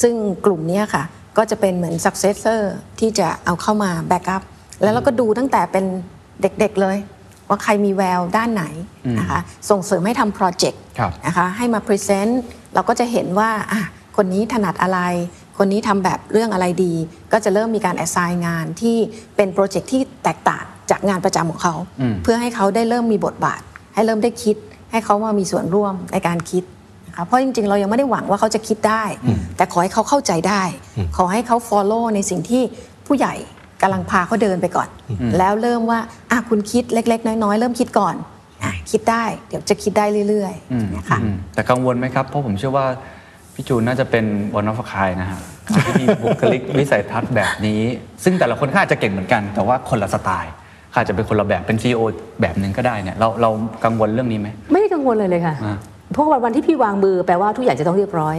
[0.00, 0.14] ซึ่ง
[0.46, 1.04] กลุ่มเนี้ยค่ะ
[1.36, 2.60] ก็จะเป็นเหมือน Successor
[3.00, 4.42] ที่จะเอาเข้ามา back up
[4.82, 5.84] แล้วเราก็ดูตั้งแต่เป็น
[6.42, 6.96] เด็กๆเลย
[7.48, 8.64] ว่าใครมีแววด้านไหน
[9.18, 12.42] นะคะส่งเสริมให้ทำ project ครับนะคะให้มา present
[12.74, 13.82] เราก็จะเห็นว่าอะ
[14.16, 15.00] คนนี้ถนัดอะไร
[15.58, 16.94] คนนี้ทำแบบเรื่องอะไรดี
[17.32, 18.96] ก็จะเริ่มมีการ assign งานที่
[19.36, 21.74] เป็น project ที่แตกต่าง จากงานประจำของเขา
[22.22, 23.60] เพื่อให้เขาได้เริ่มมีบทบาท
[23.94, 24.56] ให้เริ่มได้คิด
[24.90, 26.64] ให้เขามามีส่วนร่วมในการคิด
[27.06, 29.04] นะคะเพราะจริง ๆ เรายังไม่ได้หวังว่าเขาจะคิดได้
[29.56, 30.62] แต่ขอให้เขาเข้าใจได้
[31.16, 32.62] ขอให้เขา follow ในสิ่งที่
[33.06, 33.34] ผู้ใหญ่
[33.82, 34.88] กำลังพาเขาเดินไปก่อน
[35.38, 35.98] แล้วเริ่มว่า
[36.30, 38.14] อะคุณคิดเล็ก ๆ น้อยๆเริ่มคิดก่อน
[38.64, 42.86] อะคิดได้เดี๋ยวจะคิดได้เรื่อยๆนะคะอืมแต่กังวลไหมครับเพราะผมเชื่อว่า
[43.54, 44.24] พี่จูนน่าจะเป็น
[44.54, 45.40] วันอฟคายนะฮะ
[45.86, 47.80] ที่มีบุคลิกวิสัยทัศน์แบบนี้
[48.24, 50.52] ซึ่งแต่ละคนก็อาจจะเก่งเหมือนกัน แต่ว่าคนละสไตล์
[50.96, 52.00] อาจจะเป็นคนละแบบเป็นซีอ
[52.40, 53.50] แบบหนึ่งก็ได้เนี่ยเราเรา
[53.84, 55.76] กังวลเรื่องนี้ไหมไม่ได้กังวลเลยเลยค่ะอ่า
[56.12, 58.36] เพราะว่าวันที่พี่วางมือแปลว่าทุกอย่างจะต้องเรียบร้อย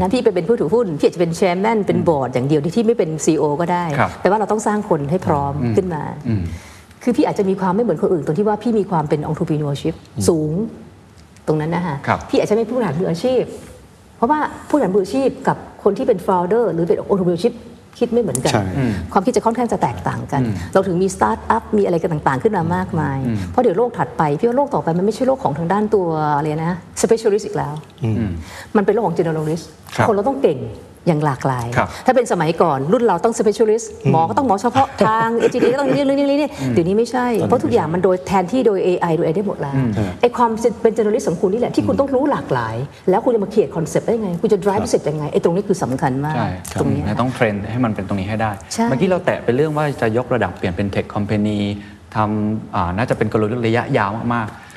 [0.00, 6.02] นะพี่ไปเป็นผู้ถือหุ้นพี่อาจจะเป็นแชร์แมนเป็นบอร์ดอย่างเดียวที่ที่ไม่เป็น CEO ก็ได้ครับแต่ว่าเราต้องสร้างคนให้พร้อมขึ้นมา
[7.02, 9.94] คือพี่อาจจะมีความไม่เหมือนคนอื่นตรงที่ว่าพี่มีความเป็น entrepreneurship
[10.28, 10.52] สูง
[11.46, 13.42] ตรงนั้นนะคะครับพี่อาจจะไม่ผู้บริหารมืออาชีพ
[14.16, 17.60] เพราะว่าผู้บริหารมืออาชีพกับคนที่เป็น founder หรือเป็น entrepreneurship คิ
[18.06, 18.64] ดไม่เหมือนกัน ใช่
[19.12, 20.40] ความคิดจะค่อนข้างจะแตกต่างกัน
[20.72, 23.18] เราถึงมีสตาร์ทอัพมีอะไรกันต่างๆ ขึ้นมามากมาย
[23.50, 27.74] เพราะเดี๋ยวโลกถัดไป พี่ว่าโลกต่อไปมันไม่ใช่โลกของทางด้านตัวอะไรนะ specialist อีกแล้ว
[28.76, 29.64] มันเป็นโลกของ generalist
[29.96, 30.58] ครับคนเราต้องเก่ง
[31.08, 39.74] อย่างหลากหลายครับถ้าเป็นสมัยก่อนรุ่นเราต้อง specialist หมอก็ต้องหมอเฉพาะทางเอจีดีก็ต้องนี่เรื่องนี้นี่เดี๋ยวนี้ไม่ใช่ เพราะทุกอย่างมันโดยแทนที่โดย AI โดย AI ได้หมดแล้ว
[40.20, 40.50] ไอ้ความ
[40.82, 42.76] เป็น generalist ของคุณนี่แหละที่คุณต้องรู้หลากหลาย
[43.10, 46.48] แล้วคุณจะมาเขียน concept ได้ไง คุณจะ drive เสร็จยังไงไอ้ตรงนี้คือสำคัญมากใช่
[46.80, 51.58] ตรงเนี้ยนะต้องเทรนให้มันเป็นตรงนี้ให้ได้ใช่เมื่อกี้เราแตะไปเรื่องว่าจะยกระดับเปลี่ยนเป็น tech company
[52.16, 54.67] ทำอ่าน่าจะเป็นกลยุทธ์ระยะยาวมากๆ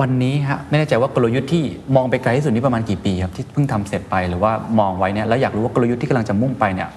[0.00, 1.64] วันนี้ฮะไม่แน่ใจว่ากลยุทธ์ที่
[1.96, 6.88] มองไปไกลที่สุดนี่ประมาณกี่ปีครับที่เพิ่งทำเสร็จไปหรือว่ามองไว้เนี่ยแล้วอยากรู้ว่ากลยุทธ์ที่กำลังจะมุ่งไปเนี่ย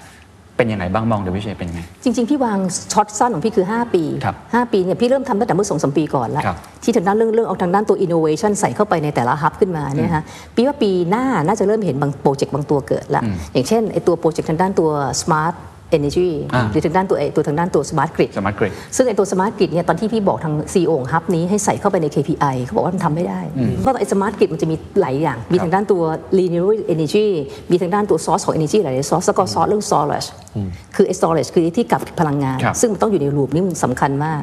[0.57, 2.59] เป็นยังไงบ้างมอง WHA เป็นยังไงจริงๆพี่วาง
[2.93, 10.23] ช็อตสั้นของพี่คือ 5 ปีครับ5ปีเนี่ยพี่เริ่มทำตั้งแต่เมื่อสองสามปีก่อนแล้วครับที่ทางด้านเรื่องเรื่องเอาทางด้านตัว innovation ใส่เข้าไปในแต่ละ hub ขึ้นมาเนี่ยฮะ
[10.55, 13.23] ปีว่าปีหน้าน่าจะเริ่มเห็นบาง project บางตัวเกิดแล้ว
[13.53, 14.89] อย่างเช่นไอตัว project ทางด้านตัว
[15.21, 15.53] smart
[15.97, 22.55] energy อ่าหรือทางด้านตัวไอตัวทางด้านตัว smart grid smart grid ซึ่งไอตัว smart grid เนี่ยตอนที่พี่บอกทาง CEO ของ hub นี้ให้ใส่เข้าไปใน KPI
[22.63, 23.41] เขาบอกว่ามันทำไม่ได้
[23.81, 26.01] เพราะไอ smart grid มันจะมีหลายอย่าง มีทางด้านตัว
[26.37, 27.27] renewable energy
[27.71, 30.27] มีทางด้านตัว source ของ energy หลายๆ source แล้วก็ source เรื่อง storage
[30.95, 34.41] คือไอ storage คือที่เก็บพลังงานครับซึ่งมันต้องอยู่ในรูปนี้มันสำคัญมาก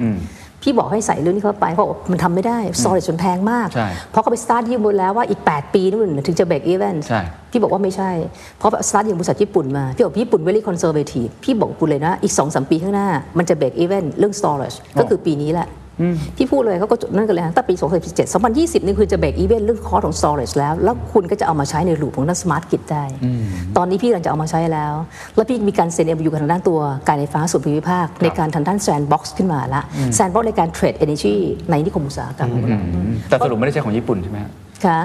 [0.69, 8.11] พี่บอกให้ใส่เรื่องนี้เข้าไปเพราะมันทำไม่ได้ storage มันแพงมากใช่เพราะเขาไป study มาแล้วว่าอีก 8 ปีนู่นถึงจะ break even ใช่พี่บอกว่าไม่ใช่
[8.59, 13.09] เพราะ study จากบริษัทญี่ปุ่นมา พี่บอกญี่ปุ่น very conservative พี่บอกคุณเลยนะ อีก2 3 ปีข้างหน้า
[13.39, 15.69] มันจะ break even เรื่อง storage ก็คือปีนี้แหละ
[16.37, 17.75] พี่พูดเลยเขาก็จดนั่นกันเลยฮะตั้งปี
[18.07, 23.05] 2017 2020 นี่คือจะ break even เรื่องคอร์สของ storage แล้ว แล้วคุณก็จะเอามาใช้ในรูปของ smart grid ได้
[23.77, 24.95] ตอนนี้พี่กำลังจะเอามาใช้แล้ว
[25.35, 29.83] แล้วพี่มีการเซ็น MOU กับทางด้านตัวการไฟฟ้าส่วนภูมิภาค ในการทางด้าน sandbox ขึ้นมาละ
[30.15, 31.35] sandbox ในการ trade energy
[31.71, 32.81] ในนิคมอุตสาหกรรมของเรา
[33.29, 34.53] แต่สรุปไม่ได้ใช้ของญี่ปุ่นใช่ไหมฮะ
[34.85, 34.99] ค่ะ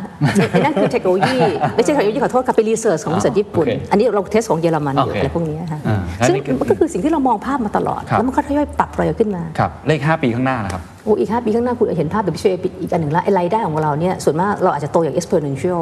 [0.51, 1.37] ไอ้นั่นคือเทคโนโลยี
[1.75, 15.81] ไม่ใช่เทคโนโลยีขอโทษค่ะเป็นรีเสิร์ชของบริษัทญี่ปุ่นโอเคอันนี้เราเทสของเยอรมันอยู่โอเคอะไรพวกนี้ค่ะอ่าซึ่งอันนี้คือมันก็คือสิ่งที่เรามองภาพมาตลอดครับแล้วมันก็ทยอยปรับตัวขึ้นมาครับเลข5ปีข้างหน้านะครับโอ้อีกห้าปีข้างหน้าคุณเห็นภาพแบบวิชวลอีกอันหนึ่งละไอ้รายได้ของเราเนี่ยส่วนมากเราอาจจะโตอย่าง exponential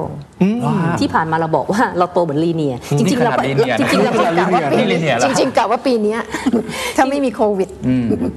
[0.99, 6.19] ที่ผ่านมาเราบอกว่าเราโตเหมือนลีเนียจริงๆเราก็นี่ขนาด linear จริงๆเราก็นะกะว่านี่ linear เหรจอริงๆกะว่าปีเนี้ย
[6.97, 7.69] ถ้าไม่มีโควิด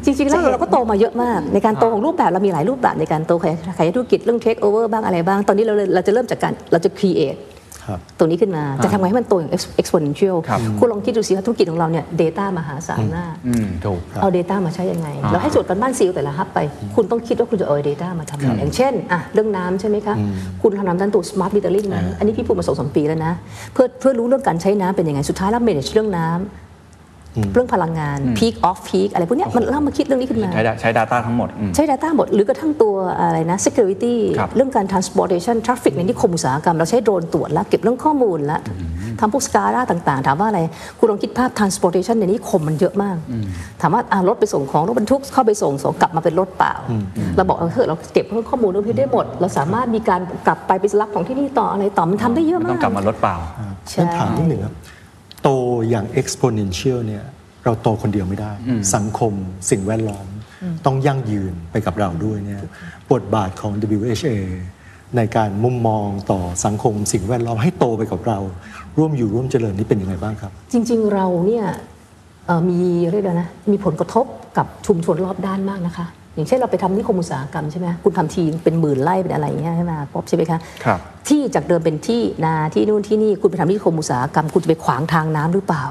[0.04, 7.40] จริงๆแล้วเราก็โตมาเยอะมาก ในการโตของรูปแบบเรามีหลายรูปแบบในการโตขยายขยายธุรกิจเรื่อง take over บ้างอะไรบ้างตอนนี้เราเลยเราจะเริ่มจากการเราจะ create
[7.88, 16.58] ครับตัวนี้ขึ้นมาจะทำไงให้มันโตอย่าง exponential ครับคุณลองคิดดูสิว่าธุรกิจของเราเนี่ย data มหาศาลมากอืมถูกเอา Data มาใช้ยังไง เราให้โจทย์กันบ้านซีลแต่ละฮับไป
[16.94, 20.14] คุณต้องคิดว่าคุณจะเอา Data มาทำอะไรอย่างเช่นอะเรื่องน้ำใช่ไหมคะ
[20.62, 23.32] คุณทำน้ำด้านตัว Smart Metering ไหมอันนี้พี่พูดมาสองสามปีแล้วนะ
[23.72, 26.71] เพื่อเพื่อรู้เรื่องการใช้น้ำเป็นยังไง สุดท้ายแล้ว manage เรื่องน้ำ
[27.52, 34.86] เรื่องพลังงาน peak off peak อะไรพวกเนี้ยมันเล่ามาคิดเรื่องนี้ขึ้นมา ใช้ da- ใช้ Data ทั้งหมดอืมใช้ Data หมด หรือกระทั่งตัวอะไรนะ security ครับเรื่องการ
[34.92, 38.60] transportation traffic ในนิคมอุตสาหกรรม เราใช้โดรนตรวจแล้ว เก็บเรื่องข้อมูลแล้ว
[39.20, 40.60] ทำพวก SCADA ต่าง ๆ ถามว่าอะไร
[40.98, 43.16] คุณลองคิดภาพ transportation ในนิคมมันเยอะมาก
[43.80, 46.74] ถามว่าอะรถไปส่งของรถบรรทุกเข้าไปส่งส่งกลับมาเป็นรถเปล่า
[47.36, 53.36] เราบอกเออเถอะเราเก็บเรื่องข้อมูลเรื่องนี้ได้หมด เราสามารถมีการกลับไปไปรับของที่นี่ต่ออะไรต่อมันทำได้เยอะมันมาต้อกงกลับมาลดเปล่า
[53.90, 54.74] ใช่ฉันถามนิดหนึ่งครับ
[55.42, 55.48] โต
[55.90, 57.24] อย่าง exponential เนี่ย
[57.64, 58.52] เราโตคนเดียวไม่ได้
[58.94, 59.32] สังคม
[59.70, 60.26] สิ่งแวดล้อม
[60.86, 62.62] ต้องยั่งยืนไปกับเราด้วยเนี่ย
[63.12, 64.36] บทบาทของ WHA
[65.16, 68.38] ในการมุมมองต่อสังคมสิ่งแวดล้อมให้โตไปกับเรา
[68.98, 71.64] ร่วมอยู่ร่วมเจริญนี่เป็นยังไงบ้างครับ จริง ๆ เราเนี่ย
[72.46, 72.78] เอ่อมี
[73.10, 74.26] เรียกอะไรนะมีผลกระทบ
[74.58, 85.84] กับชุมชนรอบด้านมากนะคะ อย่างเช่นเราไปทำนิคมอุตสาหกรรมใช่ไหมคุณทำทีเป็นหมื่นไร่เป็นอะไรอย่างเงี้ยใช่ไหมป๊อบใช่ไหมคะครับที่จากเดิมเป็นที่นาที่นู่นที่นี่คุณไปทำนิคมอุตสาหกรรม คุณจะไปขวางทางน้ำหรือเปล่า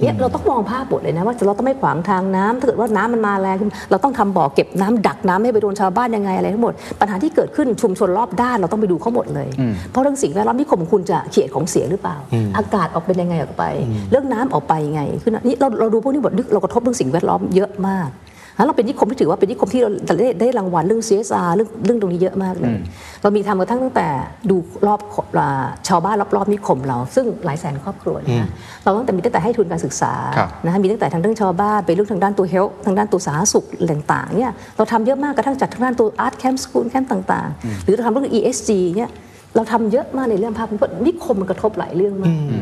[0.00, 9.48] เนี่ยเราต้องมองภาพหมดเลยนะว่าเราต้องไม่ขวางทางน้ำถ้าเกิดว่าน้ำมันมาแรงขึ้นเราต้องทำบ่อเก็บน้ำดักน้ำไม่ให้ไปโดนชาวบ้านยังไงอะไรทั้งหมด ปัญหาที่เกิดขึ้นชุมชนรอบด้านเราต้องไปดูเขาหมดเลย
[9.90, 12.16] เพราะเรื่องสิ่งแวดล้อมนิคมของคุณจะเขียดของเสียหรือเปล่า
[12.56, 13.64] อากาศออกเป็นยังไงออกไป
[14.10, 18.08] เรื่องน้ำออกไปยังไงคือนี่เราเราดูพวกนี้หมดเรากระทบเรื่องสิ่งแวดล้อมเยอะมาก
[18.56, 19.90] แล้วเราเป็นนิคมที่ถือว่าเป็นนิคมที่เรา
[20.20, 22.74] ได้ได้รางวัลเรื่อง CSR เรื่องเรื่องตรงนี้เยอะมากเลย
[23.22, 24.08] เรามีทำกระทั่งตั้งแต่
[24.50, 25.00] ดูรอบ
[25.38, 28.48] อ่าชาวบ้านรอบๆนิคมเรา ซึ่งหลายแสนครอบครัวนะ
[28.84, 39.10] เราตั้งแต่มีตั้งแต่ให้ทุนการศึกษาครับนะคะมีตั้งแต่ทางเรื่องชาวบ้านไปเรื่องทางด้านตัว health ทางด้านตัวสาธารณสุขต่างๆเนี่ยเราทำเยอะมากกระทั่งจัดทางด้านตัว art camp school camp ต่างๆ หรือเราทำเรื่อง ESG เนี่ย
[39.54, 42.58] เราทำเยอะมากในเรื่องภาพเพราะนิคมมันกระทบหลายเรื่องมากครั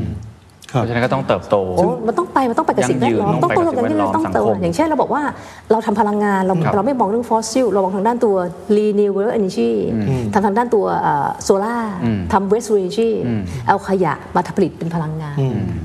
[0.72, 5.22] เพราะฉะนั้นก็ต้องเติบโตโอ้มันต้องไป มันต้องไปกับสิ่งแวดล้อมยั่งยืนต้องโตต้องไปกับกันสิ่งแวดล้อมต้องโตสังคมอย่างเช่นเราบอกว่า
[5.70, 8.36] เราทำพลังงานเราครับเราไม่มองเรื่องฟอสซิลเรามองทางด้านตัว
[8.76, 9.70] renewable energy
[10.34, 10.86] ทำทางด้านตัว
[11.44, 11.76] โซล่า
[12.32, 13.10] ทำ waste energy
[13.68, 15.36] เอาขยะมาผลิตเป็นพลังงาน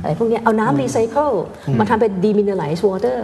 [0.01, 1.31] อะไรพวกเนี้ยเอาน้ำรีไซเคิล
[1.79, 3.19] มาทำเป็น demineralize water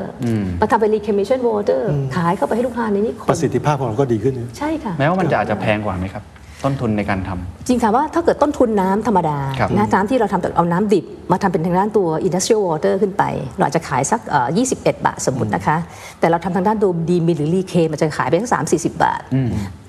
[0.61, 1.82] มาทำเป็น reclamation water
[2.16, 6.24] ขายเข้าไปให้ลูกค้าในนี้ประสิทธิภาพของเราก็ดีขึ้นนะใช่ค่ะแม้ว่ามันจะอาจจะแพงกว่าไหมครับ
[6.66, 13.24] ต้นทุนในการทำจริงถามว่าถ้าเกิดต้นทุนน้ำธรรมดาครับนะน้ำที่เราทำจากเอาน้ำดิบ มาทำเป็นทางด้านตัว industrial water ขึ้นไป
[13.57, 15.78] เราอาจจะขายสักเอ่อ21 บาทสมมตินะคะ
[16.20, 19.22] แต่เราทำทางด้านตัว demin หรือ reclaim มันจะขายไปสัก3 40บาท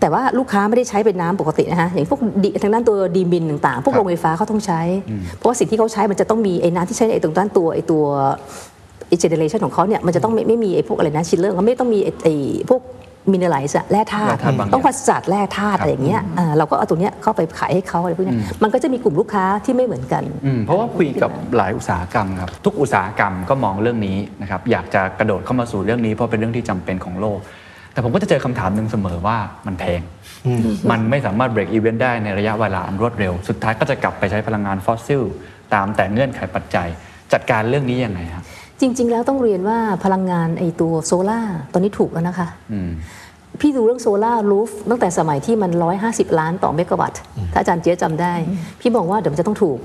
[0.01, 4.81] แต่ว่าลูกค้าไม่ได้ใช้เป็นน้ำปกตินะคะอย่างพวกดิทางด้านตัว demin ต่างๆ พวกโรงไฟฟ้าเขาต้องใช้
[5.37, 8.05] เพราะว่าสิ่งที่เขาใช้มันจะต้องมีไอ้น้ำที่ใช้ในไอ้ตรงด้านตัวไอ้ตัว
[9.09, 12.35] ไอ้ generation ของเขาเนี่ยมันจะต้องไม่ไม่มีไอ้พวกอะไรนะชิลเลอร์เขาไม่ต้องมีไอ้ไอ้
[12.68, 12.81] พวก
[13.33, 27.39] mineralize แร่ธาตุแร่ธาตุบางอย่างต้องผสานแร่ธาตุอะไรอย่างเงี้ยอ่าเราก็เอาตรงเนี้ยเข้าไปขายให้เขาอะไรพวกเนี้ยมันก็จะมีกลุ่มลูกค้าที่ไม่เหมือนกันอืมเพราะว่าคุยกับหลายอุตสาหกรรมครับ ทุกอุตสาหกรรมก็มองเรื่องนี้นะครับอยากจะกระโดดเข้ามาสู่เรื่องนี้เพราะเป็นเรื่องที่จำเป็นของโลก
[27.93, 30.01] แต่ผมก็จะเจอคำถามหนึ่งเสมอว่ามันแพง
[30.91, 35.22] มันไม่สามารถ break even ได้ในระยะเวลาอันรวดเร็ว สุดท้ายก็จะกลับไปใช้พลังงานฟอสซิล
[35.75, 36.89] ตามแต่เงื่อนไขปัจจัย
[37.33, 38.45] จัดการเรื่องนี้ยังไงครับ
[38.81, 42.49] จริง ๆ แล้วต้องเรียนว่าพลังงานไอตัวโซล่าร์ตอนนี้ถูกแล้วนะคะ
[43.61, 45.70] พี่ดูเรื่อง solar roof ตั้งแต่สมัยที่มัน
[46.05, 47.20] 150 ล้านต่อเมกะวัตต์
[47.53, 48.35] ถ้าอาจารย์เจ๊ยบจำได้
[48.81, 49.79] พี่บอกว่าเดี๋ยวมันจะต้องถูก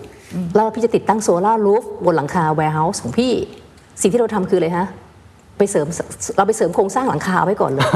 [0.56, 3.32] แล้วพี่จะติดตั้ง solar roof บนหลังคา warehouse ของพี่
[4.02, 4.88] สิ่งที่เราทำคืออะไรฮะ
[5.58, 5.88] ไปเสริม
[6.38, 7.88] เราไปเสริมโครงสร้างหลังคาไว้ก่อนเลย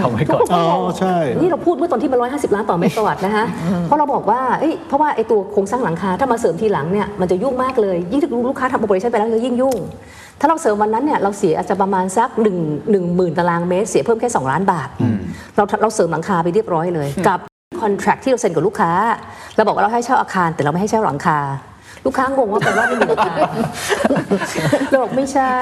[0.00, 0.64] ทำไว้ก่อนอ๋อ
[0.98, 3.44] ใช่นี่เราพูดเมื่อตอนที่มัน150ล้านต่อเมกะวัตต์นะคะ
[3.84, 9.76] เพราะเราบอกว่าเอ้ยเพราะว่าไอ้ตัวโครงสร้างหลังคาถ้ามาเสริมทีหลังเนี่ยมันจะยุ่งมากเลยยิ่งถ้าลูกค้าทำ operation ไปแล้วจะยิ่งยุ่ง
[10.40, 14.88] ถ้าเราเสริมวันนั้นเนี่ยเราเสียอาจจะประมาณสัก1 1 0 0 0 0ตารางเมตร เสียเพิ่มแค่ 2 ล้านบาท
[15.56, 17.38] เราเราเสริมหลังคาไปเรียบร้อยเลย กับ
[17.80, 18.92] คอนแท c t ที่เราเซ็นกับลูกค้า
[19.56, 21.38] เราบอกว่าเราให้เช่าอาคารแต่เราไม่ให้เช่าหลังคา
[22.06, 23.34] ลูกค้างงว่าแปลว่าไม่มีหลังคา
[24.90, 25.54] เราบอกไม่ใช่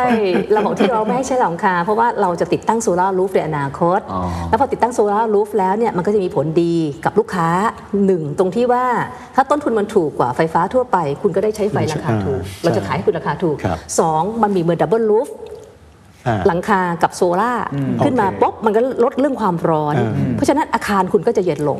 [0.52, 4.20] เราบอกที่เราไม่ให้ใช้หลังคา เพราะว่าเราจะติดตั้ง solar roof ในอนาคตอ๋อ
[4.50, 6.74] แล้วพอติดตั้ง solar roof แล้วเนี่ยมันก็จะมีผลดี
[7.04, 7.48] กับลูกค้า
[8.06, 8.84] หนึ่งตรงที่ว่า
[9.34, 15.45] ถ้าต้นทุนมันถูกกว่าไฟฟ้าทั่วไป คุณก็ได้ใช้ไฟราคาถูกอ่าเราจะขายให้คุณราคาถูกครับสองมันมีเหมือน double roof อ่า
[16.46, 17.64] หลังคากับโซล่าร์
[18.04, 21.78] ขึ้นมาโอเคปุ๊บมันก็ลดเรื่องความร้อนอืมเพราะฉะนั้นอาคารคุณก็จะเย็นลง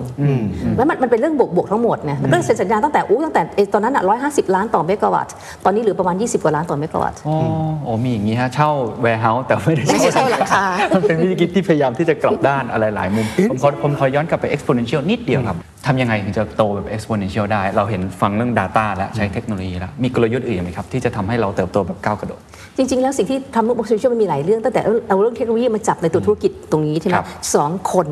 [0.77, 5.35] แล้วมันมันเป็นเรื่องบวกบวกๆทั้งหมดเนี่ยก็เซ็นสัญญาตั้งแต่อู้ตั้งแต่ไอ้ตอนนั้นอะ150ล้านต่อเมกะวัตต์
[5.65, 7.37] ตอนนี้เหลือประมาณ 20 กว่าล้านต่อเมกะวัตต์อ๋อ
[7.85, 8.71] โอ้มีอย่างนี้ฮะเช่า
[9.05, 15.57] warehouse แต่ไม่ได้ไม่ใช่เช่าหลังคามันเป็นวิธีคิดที่พยายามที่จะกลับด้านอะไรหลายมุมผมขอผมขอย้อนกลับไป exponential นิดเดียวครับ
[15.87, 22.41] ทำยังไงถึงจะโตแบบ exponential ได้ เราเห็นฟังเรื่อง Data แล้วใช้เทคโนโลยีแล้ว มีกลยุทธ์อื่นไหมครับ ที่จะทำให้เราเติบโตแบบก้าวกระโดด
[22.77, 28.09] จริง ๆ แล้วสิ่งที่ทำลูกบอลมันมีหลายเรื่อง ตั้งแต่เอาเรื่องเทคโนโลยีมาจับในตัวธุรกิจตรงนี้ใช่ไหมครับสองคน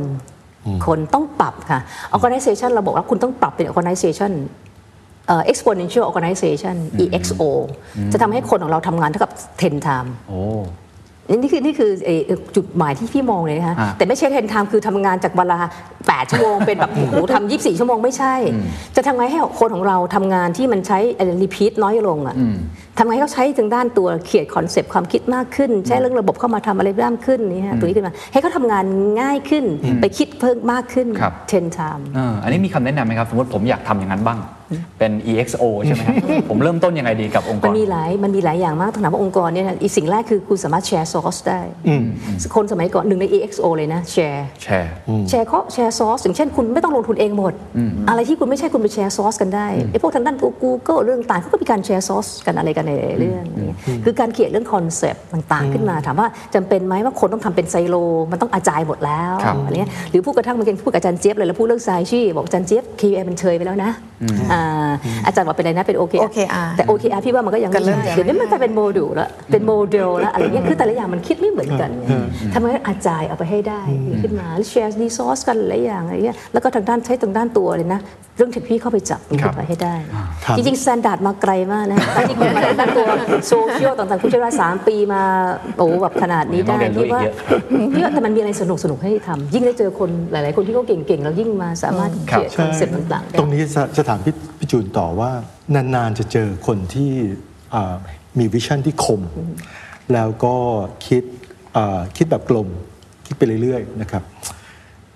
[0.86, 1.80] คนต้องปรับค่ะ
[2.16, 4.32] organization เราบอกว่าคุณต้องปรับเป็น organization
[5.26, 7.42] เอ่อ exponential organization EXO
[8.12, 10.40] จะทำให้คนของเราทำงานเท่ากับ 10 time โอ้
[11.36, 15.58] นี่คือนี่คือเอ่อจุดหมายที่พี่มองเลยนะคะอ่าแต่ไม่ใช่เทนไทม์คือทำงานจากวันละ
[15.94, 18.34] 8ชั่วโมง เป็นแบบโอ้โหทำ24ชั่วโมงไม่ใช่
[18.96, 20.98] จะทำไงให้คนของเราทำงานที่มันใช้
[21.42, 22.36] repeat น้อยลงอะ
[22.98, 28.84] ทำไงให้เขาใช้ทางด้านตัวเขียน concept ความคิดมากขึ้น ใช้เรื่องระบบเข้ามาทำอะไรบ้างขึ้นนี่ฮะตัวนี้ขึ้นมา ให้เขาทำงาน
[29.20, 29.64] ง่ายขึ้น
[30.00, 34.38] ไปคิดเพิ่มมากขึ้นครับเทนไทม์เอออันนี้มีคำแนะนำไหมครับ สมมติผมอยากทำอย่างนั้นบ้าง
[34.98, 36.16] เป็น EXO ใช่ไหมครับ
[36.50, 41.60] ผมเริ่มต้นยังไงดีกับองค์กมันรมีหลายมันมีหลายอย่างมากถามว่าองค์กรเนี่ยนะอีกสิ่งแรกคือคุณสามารถแชร์ซอสได้
[42.54, 44.90] คนสมัยก่อนหนึ่งใน EXO เลยนะแชร์แชร์
[45.28, 47.52] แชร์เขาแชร์ซอสอย่างเช่นคุณไม่ต้องลงทุนเองหมด
[48.08, 53.72] อะไรที่คุณไม่ใช่คุณไปแชร์ซอสกันได้ไอ้พวกทางด้านตัว Google เรื่องต่างเขาก็มีการแชร์ซอสกันอะไรกันในเรื่องนี้
[54.04, 57.96] คือการเขียนเรื่องคอนเซปต์ต่างๆ ขึ้นมาถามว่าจำเป็นไหมว่าคนต้องทำเป็นไซโล
[58.30, 63.90] มันต้องอาจายหมดแล้วครับอะไรเงี้ยหรือพูดกระทั่งมันเป็นพูดกับอาจารย์เจี๊ยบเลยแล้วพูดเรื่องไซชี่บอกอาจารย์เจี๊ยบ QA มันเชยไปแล้วนะ
[64.52, 64.90] อ่า
[65.26, 72.06] อาจารย์บอกเป็นอะไรนะเป็น OKR OKR แต่ OKR พี่ว่ามันก็ยังก็ไม่เริ่มใช่เดี๋ยวนี้มันกลายเป็นโมดูลแล้วเป็นโมเดลแล้วอะไรเงี้ยคือแต่ละอย่างมันคิดไม่เหมือนกันไง
[72.54, 73.82] ทำไมอาจายเอาไปให้ได้
[74.22, 78.00] ขึ้นมาแล้วแชร์ resource กันหลายอย่างอะไรเงี้ยแล้วก็ทางด้านใช้ทางด้านตัวเลยนะ
[78.36, 79.94] เรื่องเทคโนโลยีเข้าไปจับมันครับขึ้นไปให้ได้
[80.44, 83.06] ครับจริงๆ Standard มาไกลมากนะตอนที่คุณมาทางด้านตัว
[83.48, 85.22] โซเชียลต่างๆคุณใช้เวลาสามปีมา
[85.78, 87.32] โอ้แบบขนาดนี้ต้อได้งเรียนรู้พี่ว่าอีกเยอะ
[87.94, 95.30] พี่ว่าแต่มันมีอะไรสนุกสนุกๆให้ทำยิ่งได้เจอคนหลาย ๆ คนที่เขาเก่งๆแล้วยิ่งมาสามารถครับเขียน concept ต่างๆได้ตรงนี้จะจะถามพี่พี่จูนต่อว่า
[95.74, 97.12] นานๆจะเจอคนที่
[97.74, 97.94] อ่า
[98.38, 99.22] มี vision ที่คม
[100.12, 100.56] แล้วก็
[101.06, 101.22] คิด
[101.76, 102.68] อ่าคิดแบบกลม
[103.26, 104.22] คิดไปเรื่อยๆนะครับ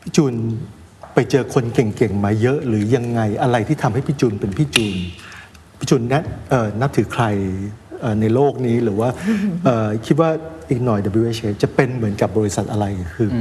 [0.03, 0.34] พี่จูน
[1.14, 4.94] ไปเจอคนเก่งๆมาเยอะหรือยังไงอะไรที่ทำให้พี่จูนเป็นพี่จูน
[5.78, 7.24] พี่จูนแนะเอ่อนับถือใคร
[8.01, 9.09] เอ่อในโลกนี้หรือว่า
[9.64, 10.30] เอ่อคิดว่า
[10.70, 12.84] อีกหน่อย WH จะเป็นเหมือนกับบริษัทอะไร
[13.16, 13.36] คืออ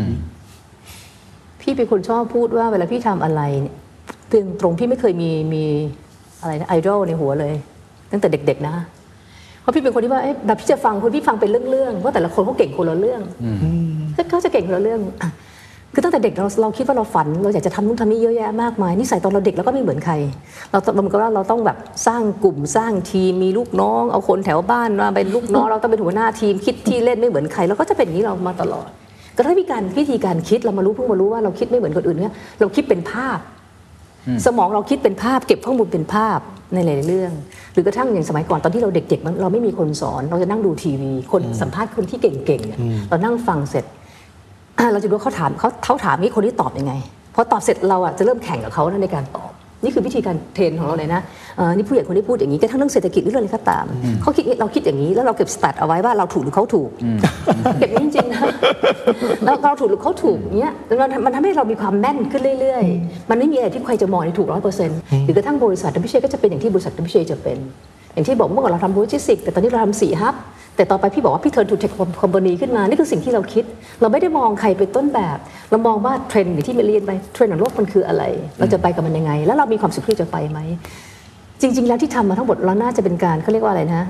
[1.62, 3.76] พี่เป็นคนชอบพูดว่าเวลาพี่ทำอะไรเนี่ย
[4.32, 5.64] ตรงตรงพี่ไม่เคยมีมี
[6.42, 7.54] อะไรนะไอดอลในหัวเลย
[8.12, 8.76] ตั้งแต่เด็ก ๆ นะ
[9.62, 13.22] เพราะพี่เป็นคนที่ว่าเอ๊ะแบบพี่จะฟังคนพี่ฟังเป็นเรื่องๆว่าแต่ละคนเขาเก่งคนละเรื่อง
[14.30, 15.30] เขาจะเก่งคนละเรื่องอะ
[15.94, 20.14] คือตั้งแต่เด็กเราเราคิดว่าเราฝัน เราอยากจะทำนู่นทำนี่เยอะแยะมากมายนิสัยตอนเราเด็กเราก็ไม่เหมือนใคร
[20.72, 28.88] เราต้องมันก็ว่าเราต้องแบบสร้างกลุ่มสร้างทีมมีลูกน้อง เอาคนแถวบ้านมาเป็นลูกน้องเราต้องเป็นหัวหน้าทีมคิดที่เล่นไม่เหมือนใครเราก็จะเป็นอย่างนี้เรามาตลอด
[29.36, 33.38] ก็ถ้ามีการวิธีการคิดเรามารู้เพิ่งมารู้ว่าเราคิดไม่เหมือนคนอื่นเนี่ยเราคิดเป็นภาพ
[34.46, 36.40] สมองเราคิดเป็นภาพเก็บข้อมูลเป็นภาพ
[36.74, 37.32] ในหลายๆเรื่อง
[37.74, 43.86] หรือกระทั่งอย่างสมัยก่อนตอนที่เราเด็กๆมันเราไม่มีคนสอน เราจะนั่งดูทีวี คนสัมภาษณ์คนที่เก่งๆเนี่ยเรานั่งฟังเสร็จ
[44.78, 46.94] อะเราจะรู้ว่าเขาถามเขาเขาถามนี้คนที่ตอบยังไง
[47.36, 49.52] พอตอบเสร็จเราอะจะเริ่มแข่งกับเขานะในการตอบ
[49.84, 51.22] นี่คือวิธีการ train ของเราเลยนะ
[51.58, 53.86] เอ่อนี่ผู้ใหญ่คนที่พูดอย่างนี้กระทั่งเรื่องเศรษฐกิจหรือเรื่องอะไรก็ตาม
[54.22, 56.90] เขาคิดเราคิดอย่างนี้แล้วเราเก็บ stat เอาไว้ว่าเราถูกหรือเขาถูก
[57.80, 58.42] เก็บไว้จริงๆนะ
[59.44, 67.58] เราเราถูกหรือเขาถูกเนี้ยมันมันทำให้เรามีความแม่นขึ้นเรื่อยๆ มันไม่มีอะไรที่ใครจะมองในถูกร้อยเปอร์เซ็นต์หรือกระทั่งบริษัท WHA ก็จะเป็นอย่างที่บริษัท WHA จะเป็น
[68.14, 70.36] อย่างที่บอกเมื่อก่อนเราทำโลจิสติกส์แต่ตอนนี้เราทำสี่ hub
[70.78, 73.64] แต่ต่อไปพี่บอกว่าพี่ turn to tech company ขึ้นมา นี่คือสิ่งที่เราคิด
[74.02, 75.38] เราไม่ได้มองใครเป็นต้นแบบ
[75.72, 78.24] เรามองว่าเทรนด์ที่เมเรียนไปเทรนด์ของโลกมันคืออะไร
[78.60, 80.60] เราจะไปกับมันยังไง แล้วเรามีความสุขที่จะไปไหม
[81.62, 84.04] จริง ๆ แล้วที่ทำมาทั้งหมดเราน่าจะเป็นการเขาเรียกว่าอะไรนะ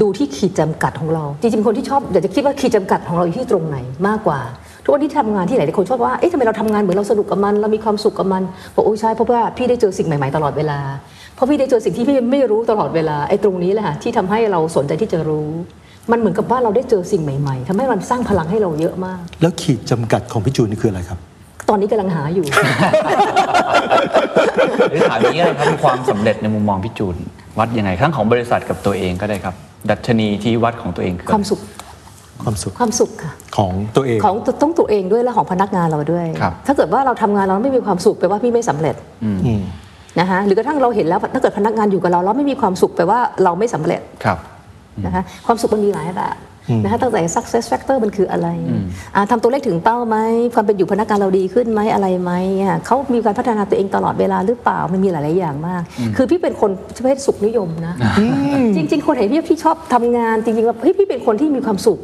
[0.00, 3.76] ดูที่ขีดจำกัดของเรา จริงๆคนที่ชอบอยากจะคิดว่าขีดจำกัดของเราอยู่ที่ตรงไหน
[4.08, 4.40] มากกว่า
[4.84, 8.42] ทุกวันที่ทำงานที่ไหนหลายคนชอบว่า เอ๊ะทำไมเราทำงานเหมือนเราสนุกกับมัน เรามีความสุขกับมัน
[8.74, 10.78] บอกโอ้ใช่ เพราะว่าพี่ได้เจอสิ่งใหม่ๆตลอดเวลา
[11.34, 15.50] เพราะพี่ได้เจอสิ่งที่พี่ไม่รู้ตลอดเวลา ไอ้ตรงนี้แหละค่ะที่ทำให้เราสนใจที่จะรู้
[16.12, 21.18] มันเหมือนกับว่าเราได้เจอสิ่งใหม่ ๆทำให้มันสร้างพลังให้เราเยอะมาก แล้วขีดจำกัดของพี่จูนนี่คืออะไรครับ
[21.68, 22.44] ตอนนี้กำลังหาอยู่
[24.90, 27.16] หรือถามอย่างนี้เลยครับความสำเร็จในมุมมองพี่จูน
[27.58, 29.54] วัดยังไงทั้งของบริษัทกับตัวเองก็ได้ครับ
[29.90, 31.60] ดัชนีที่วัดของตัวเองคือความสุข
[32.42, 38.94] ความสุขความสุขค่ะของตัวเองของต้องตัวเองด้วยและของพนักงานเราด้วยครับถ้าเกิดว่าเราทำงานเราไม่มีความสุขแปลว่าพี่ไม่สำเร็จ
[39.24, 39.38] อืม
[40.20, 44.38] นะคะหรือกระทั่งเราเห็นแล้วถ้าเกิดพนักงานอยู่กับเราแล้วไม่มีความสุขแปลว่าเราไม่สำเร็จครับ
[45.04, 46.36] นะคะความสุขมันมีหลายแบบ
[46.82, 48.48] นะคะตั้งแต่ success factor มันคืออะไร
[49.14, 50.16] อ่าทำตัวเลขถึงเป้าไหม
[50.54, 52.32] ความเป็นอยู่พนักงานเราดีขึ้นไหมอะไรไหม
[52.62, 55.82] อะเขามีการพัฒนาตัวเองตลอดเวลาหรือเปล่ามันมีหลาย ๆ อย่างมาก
[56.16, 57.94] คือพี่เป็นคนประเภทสุขนิยมนะ
[58.76, 61.98] จริง ๆ คนเห็นพี่พี่ชอบทำงานจริงๆว่าเฮ้ยพี่เป็นคนที่มีความสุข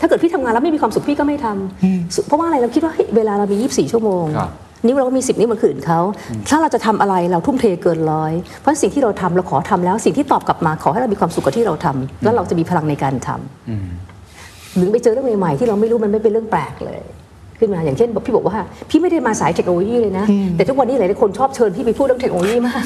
[0.00, 4.50] ถ้าเกิดพี่ทำงานแล้วไม่มีความสุขพี่ก็ไม่ทำสุเพราะว่าอะไรเราคิดว่าเฮ้ยเวลาเรามี 24 ชั่วโมงครับ
[4.84, 6.00] นิ้วเราก็มีสิบนิ้วเหมือนคนอื่นเขา
[6.48, 17.02] ถ้าเราจะทำอะไรเราทุ่มเทเกินร้อยเพราะสิ่งที่เราทำเราขอทำแล้ว สิ่งที่ตอบกลับมาขอให้เรามีความสุขกับที่เราทำแล้วเราจะมีพลังในการทำหรือไปเจอเรื่องใหม่ๆที่เราไม่รู้มันไม่เป็นเรื่องแปลกเลย
[17.58, 18.56] ขึ้นมาอย่างเช่นบอกพี่บอกว่า
[18.90, 20.24] พี่ไม่ได้มาสายเทคโนโลยีเลยนะ
[20.56, 22.84] แต่ทุกวันนี้หลายๆคนชอบเชิญพี่ไปพูดเรื่องเทคโนโลยีมาก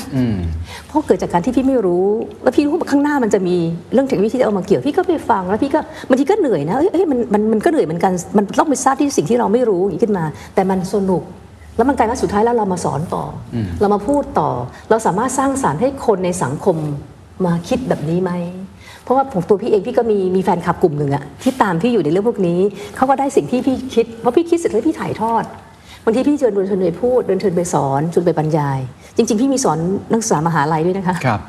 [0.86, 2.06] เพราะเกิดจากการที่พี่ไม่รู้
[2.42, 3.56] แล้วพี่รู้ว่าข้างหน้ามันจะมี
[3.92, 10.24] เรื่องเทคโนโลยีที่จะเอามาเกี่ยวพี่ก็ไปฟังแล้วพี่ก็บางทีก็เหนื่อยนะเอ้ยเอ้ยมันมันมันก็เหนื่อยเหมือนกันมันต้องไปทราบที่สิ่งที่เราไม่รู้อย่างนี้ขึ้นมา
[10.54, 11.22] แต่มันสนุก
[11.76, 14.50] แล้วมันกลายว่าสุดท้ายแล้วเรามาสอนต่ออเรามาพูดต่อ
[14.90, 16.76] เราสามารถสร้างสารรค์ให้คนในสังคม
[17.46, 18.32] มาคิดแบบนี้ไหม
[19.04, 22.60] เพราะว่าผมตัวพี่เองพี่ก็มีมีแฟนคลับกลุ่มหนึ่งอะที่ตามพี่อยู่ในเรื่องพวกนี้
[22.96, 25.44] เขาก็ได้สิ่งที่พี่คิดเพราะพี่คิดเสร็จแล้วพี่ถ่ายทอด
[26.04, 28.78] บางทีพี่เชิญเดินเชิญไปพูดเดินเชิญไปสอนชวนไปบรรยาย
[29.16, 29.78] จริง ๆ พี่มีสอน
[30.12, 31.40] นักศึกษามหาลัยด้วยนะคะครับ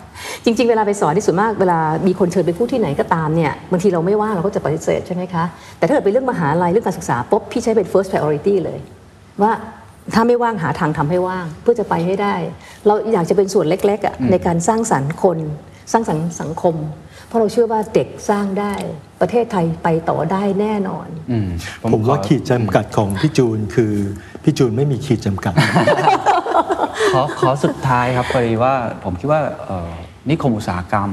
[0.45, 5.43] จริง ๆ เวลาไปสอนที่ส่วนมากเวลามีคนเชิญไปพูดที่ไหนก็ตามเนี่ยบางทีเราไม่ว่างเราก็จะปฏิเสธใช่ไหมคะ
[5.77, 8.79] แต่ถ้าเกิดเป็นเรื่องมหาลัยเรื่องการศึกษาปุ๊บพี่ใช้เป็น first priority เลย
[9.41, 9.51] ว่า
[10.13, 12.35] ถ้าไม่ว่างหาทางทำให้ว่าง เพื่อจะไปให้ได้
[12.85, 15.39] เราอยากจะเป็นส่วนเล็กๆอะในการสร้างสรรค์คน
[15.91, 16.75] สร้างสรรค์สังคม
[17.27, 18.73] เพราะเราเชื่อว่าเด็กสร้างได้
[19.21, 21.47] ประเทศไทยไปต่อได้แน่นอนอืม
[21.93, 23.93] ผมว่าขอขีดจำกัดของพี่จูนคือ
[24.43, 25.53] พี่จูนไม่มีขีดจำกัด
[27.13, 29.91] ขอขอสุดท้ายครับพอดีว่าผมคิดว่าเอ่อ
[30.29, 31.09] นิคมอุตสาหกรรม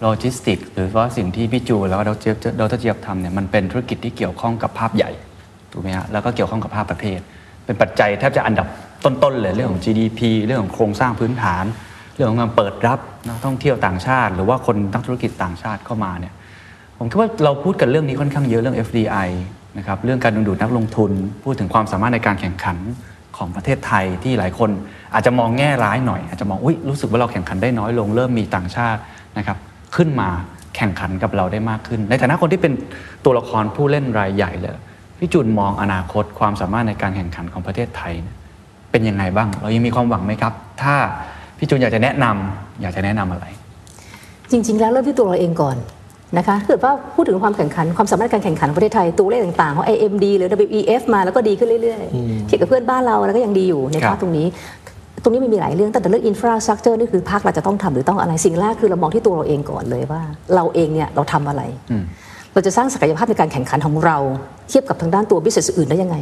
[0.00, 5.10] โลจิสติกหรือว่าสิ่งที่พี่จูนแล้วก็ดรเจี๊ยบดรเจี๊ยบทำเนี่ยมันเป็นธุรกิจที่เกี่ยวข้องกับภาพใหญ่
[5.72, 7.20] ถูกไหมฮะแล้วก็เกี่ยวข้องกับภาพประเทศ
[7.64, 8.66] เป็นปัจจัยแทบจะอันดับ
[9.04, 11.64] ต้นๆเลยเรื่องของ GDP เรื่องของโครงสร้างพื้นฐาน
[12.14, 12.98] เรื่องของการเปิดรับ
[13.28, 16.34] นักท่องเที่ยวต่างชาติ หรือว่าคนนักธุรกิจต่างชาติเข้ามาเนี่ย
[16.98, 19.28] ผมคิดว่าเราพูดกันเรื่องนี้ค่อนข้างเยอะเรื่อง FDI
[19.78, 21.10] นะครับเรื่องการดึงดูดนักลงทุน
[21.44, 22.78] พูดถึงความสามารถในการแข่งขัน
[23.36, 24.70] ของประเทศไทยที่หลายคน
[25.14, 29.00] อาจจะมองแง่ร้ายหน่อย อาจจะมองอุ้ยรู้สึกว่าเราแข่งขันได้น้อยลง เริ่มมีต่างชาติ
[29.38, 29.56] นะครับ
[29.96, 30.28] ขึ้นมา
[30.76, 32.72] แข่งขันกับเราได้มากขึ้น ในฐานะคนที่เป็น
[33.24, 34.76] ตัวละครผู้เล่นรายใหญ่เลย
[35.18, 38.36] พี่จุนมองอนาคตความสามารถในการแข่งขันของประเทศไทยเนี่ย
[38.90, 40.52] เป็นยังไงบ้าง เรายังมีความหวังไหมครับ
[40.82, 40.94] ถ้า
[41.58, 43.46] พี่จุนอยากจะแนะนำอยากจะแนะนำอะไร
[44.50, 45.76] จริง ๆ แล้วเริ่มที่ตัวเราเองก่อน
[46.38, 54.46] นะคะถ้าเกิดว่าพูดถึงความแข่งขันความสามารถการแข่งขันของประเทศไทยตัวเลขต่างๆของ IMD หรือ WEF มาแล้วก็ดีขึ้นเรื่อยๆเทียบกับเพื่อนบ้านเราแล้วก็ยังดีอยู่ในครัภาบคตรงนี้
[55.22, 60.22] ตรงนี้มันมีหลายเรื่องตั้งแต่เรื่องอินฟราสตรักเจอร์นี่คือภาคเราจะต้องทำหรือต้องอะไรสิ่งแรกคือเรามองที่ตัวเราเองก่อนเลยว่า
[60.54, 61.62] เราเองเนี่ยเราทำอะไร
[62.54, 64.16] เราจะสร้างศักยภาพในการแข่งขันของเรา
[64.68, 66.16] เทียบกับทางด้านตัวบิสเนสอื่นได้ยังไง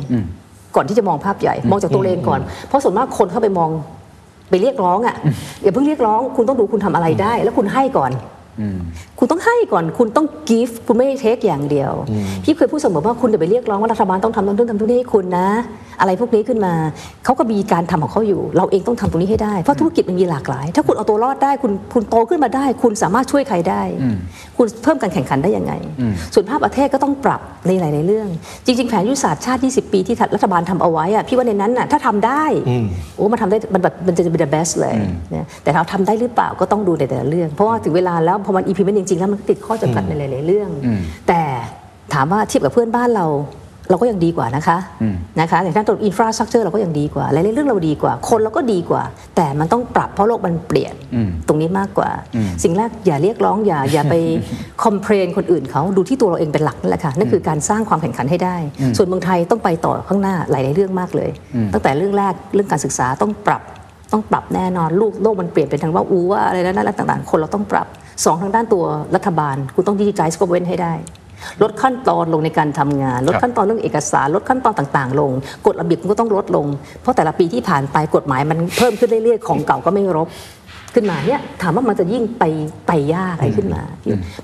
[0.77, 3.71] ก่อนที่จะมองภาพใหญ่ มองจากตัวเราเองก่อน เพราะส่วนมากคนเข้าไปมอง
[4.51, 5.17] ไปเรียกร้องอะ
[5.63, 8.11] อย่าเพิ่งเรียกร้อง คุณต้องดูคุณทำอะไรได้ แล้วคุณให้ก่อน
[9.19, 11.93] คุณต้องให้ก่อนคุณต้อง give คุณไม่ได้ take อย่างเดียว
[12.45, 15.49] พี่เคยพูดเสมอว่าคุณอย่าไปเรียกร้องว่ารัฐบาลต้องทำต้องทำตรงนี้ให้คุณนะ
[16.01, 16.75] อะไรพวกนี้ขึ้นมา
[17.25, 23.83] เขาก็มีการทำของเขาอยู่ เราเองต้องทำตรงนี้ให้ได้เพราะธุรกิจมันมีหลากหลาย ถ้าคุณเอาตัวรอดได้คุณคุณโตขึ้นมาได้ คุณสามารถช่วยใครได้
[24.57, 25.73] คุณเพิ่มการแข่งขันได้ยังไง
[26.35, 28.29] ส่วนภาพประเทศก็ต้องปรับในหลายๆเรื่อง
[28.67, 32.45] จริง ๆ แผนยุทธศาสตร์ชาติ 20 ปีที่รัฐบาลทำเอาไว้อะพี่ว่าในนั้นน่ะถ้าทำได้
[33.17, 34.97] โอ้มันทำได้มันแบบมันจะเป็น the best เลย
[35.35, 40.71] นะแต่เราทำได้หรือเปล่าก็ต้องดูในแต่ละเรื่อง เพราะว่าถึงเวลาแล้วพอมัน implement จริงๆแล้วมันก็ติดข้อจำกัดในหลายๆเรื่อง
[41.29, 41.43] แต่
[42.15, 43.27] ถามว่าเทียบกับเพื่อนบ้านเรา
[43.91, 44.79] เราก็ยังดีกว่านะคะ
[45.41, 49.03] นะคะอย่างด้านตัวอินฟราสตรักเจอร์เราก็ยังดีกว่าหลายๆเรื่องเราดีกว่า คนเราก็ดีกว่า
[49.37, 50.95] แต่มันต้องปรับเพราะโลกมันเปลี่ยน
[51.49, 52.11] ตรงนี้มากกว่า
[52.63, 54.15] สิ่งแรกอย่าเรียกร้องอย่าอย่าไป
[54.83, 58.57] คอมเพลนคนอื่นเขาดูที่ตัวเราเองเป็นหลักนั่นแหละค่ะนั่นคือการสร้างความแข่งขันให้ได้
[58.97, 61.31] ส่วนเมืองไทยต้องไปต่อข้างหน้าหลายๆเรื่องมากเลย
[61.73, 63.63] ตั้งแต่เรื่องแรกเรื่องการศึกษาต้องปรับ
[64.13, 67.87] ต้องปรับแน่นอนลูกโลกมันเปลี่ยนเป็นทางว่าอูว่าอะไรแล้วนั่นแล้วต่างๆ คนเราต้องปรับ
[68.25, 68.85] สองทางด้านตัว
[69.17, 70.95] รัฐบาล คุณต้องดิจิทัลสกเว้นให้ได้
[71.63, 75.31] ลดขั้นตอนลงในการทำงาน ลดขั้นตอนเรื่องเอกสาร ลดขั้นตอนต่างๆ ลง
[75.67, 76.67] กฎระเบียบมันก็ต้องลดลง
[77.03, 80.29] เพราะแต่ละปีที่ผ่านไปกฎหมายมันเพิ่มขึ้นเรื่อยๆ ของเก่าก็ไม่ลบ
[80.95, 82.45] ขึ้นมาเนี่ยถามว่ามันจะยิ่งไป
[82.89, 83.83] ไปยากอะไรขึ้นมา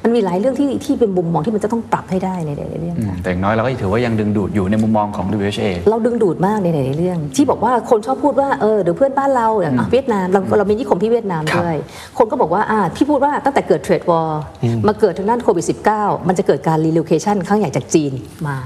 [0.02, 11.76] มันมีหลายเรื่องที่ที่เป็นมุมมองที่มันจะต้องปรับให้ได้ในหลายๆเรื่องอืมค่ะแต่อย่างน้อยเราก็ถือว่ายังดึงดูดอยู่ในมุมมองของ WHA เราดึงดูดมากในหลายๆเรื่อง ที่บอกว่าคนชอบพูดว่าเออเดี๋ยวเพื่อนบ้านเราอย่างอะเวียดนามเราเรามีนิคมที่เวียดนามครับด้วย
[12.18, 14.40] คนก็บอกว่าอ่าพี่พูดว่าตั้งแต่เกิด trade war
[14.88, 18.12] มาเกิดทางด้านโควิด -19 มันจะเกิดการ relocation ครั้งใหญ่จากจีน
[18.46, 18.56] มา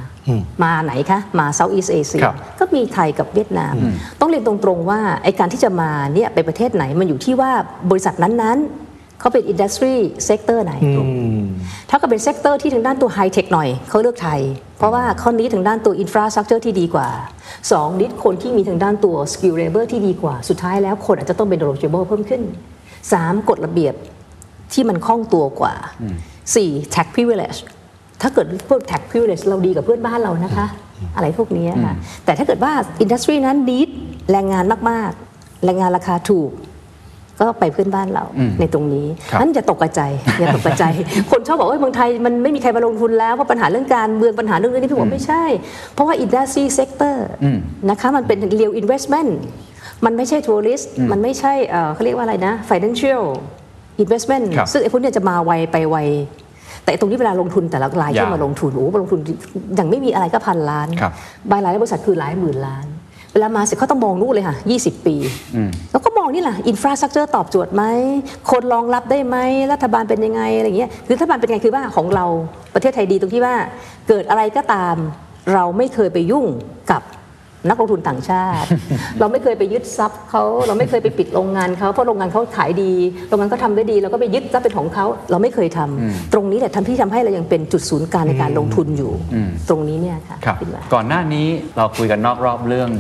[0.62, 3.74] มาไหนคะ มา Southeast Asia ครับก็มีไทยกับเวียดนาม
[4.20, 7.50] ต้องเรียนตรงๆว่าไอการที่จะมาเนี่ยไปประเทศไหนมันอยู่ที่ว่า
[7.90, 10.74] บริษัทนั้นๆเขาเป็น industry sector ไหน
[11.90, 14.40] ถ้าก็เป็น sector ที่ทางด้านตัวไฮเทคหน่อยเขาเลือกไทย
[14.78, 17.08] เพราะว่าเขา need ทางด้านตัว infrastructure ที่ดีกว่า
[17.56, 22.42] 2 need คนที่มีทางด้านตัว skilled labor ที่ดีกว่า สุดท้ายแล้วคนอาจจะต้องเป็น knowledgeable เพิ่มขึ้น
[22.94, 23.94] 3 กฎระเบียบ
[24.72, 25.74] ที่มันคล่องตัวกว่า
[26.34, 27.58] 4 tax privilege
[28.22, 30.66] ถ้าเกิดพวก tax privilege เราดีกว่าเพื่อนบ้านเรานะคะ
[31.16, 31.94] อะไรพวกนี้ค่ะ
[32.24, 33.88] แต่ถ้าเกิดว่า industry นั้น need
[34.30, 36.50] แรงงานมากๆ แรงงานราคาถูก
[37.40, 38.24] ก็ไปเพื่อนบ้านเรา
[38.60, 40.00] ในตรงนี้ครับนั้นอย่าตกกระใจ
[40.38, 40.84] อย่าตกกระใจ
[41.30, 45.44] คนชอบบอกว่าเมืองไทยมันไม่มีใครมาลงทุนแล้วเพราะปัญหาเรื่องการเมืองปัญหาเรื่องนี้พี่บอกไม่ใช่
[45.94, 47.26] เพราะว่า industry sector
[47.90, 49.30] นะคะมันเป็น real investment
[50.04, 53.22] มันไม่ใช่ tourist มันไม่ใช่เอ่อเขาเรียกว่าอะไรนะ financial
[54.02, 55.96] investment ครับซึ่งไอ้พวกเนี้ยจะมาไวไปไว
[56.84, 59.20] แต่ตรงที่เวลาลงทุนแต่ละรายที่ยาวมาลงทุนโอ้โหลงทุน
[59.76, 61.12] อย่างไม่มีอะไรก็พันล้านครับ
[61.50, 62.86] บางรายบริษัทคือหลายหมื่นล้าน
[63.32, 65.16] เวลามาเสร็จเขาต้องมองนู่นเลยค่ะ 20 ปี
[65.92, 67.82] แล้วก็มองนี่แหละอินฟราสตรักเจอร์ตอบโจทย์ไหม
[68.50, 69.36] คนรองรับได้ไหม
[69.72, 72.24] รัฐบาลเป็นยังไง อะไรเงี้ยคือรัฐบาลเป็นยังไงคือว่าของเรา
[72.74, 73.54] ประเทศไทยดีตรงที่ว่า
[74.08, 74.96] เกิดอะไรก็ตาม
[75.52, 76.46] เราไม่เคยไปยุ่ง
[76.90, 77.02] กับ
[77.68, 78.66] นักลงทุนต่างชาติ
[79.20, 82.92] เราไม่เคยไปยึดทรัพย์เขาเราไม่เคยไปปิดโรงงานเขาเพราะโรงงานเขาขายดี
[83.28, 89.12] โรงงานเขาทำได้ดีเราก็ไปยึดทรัพย์เป็นของเขาเราไม่เคยทำตรงนี้แหละทำที่ทำให้เรายังเป็นจุดศูนย์กลางในการลงทุนอยู่
[89.68, 91.46] ตรงนี้เนี่ยค่ะครับคิดว่าก่อนหน้านี้
[91.76, 92.90] เราคุยกันนอกรอบเรื่อง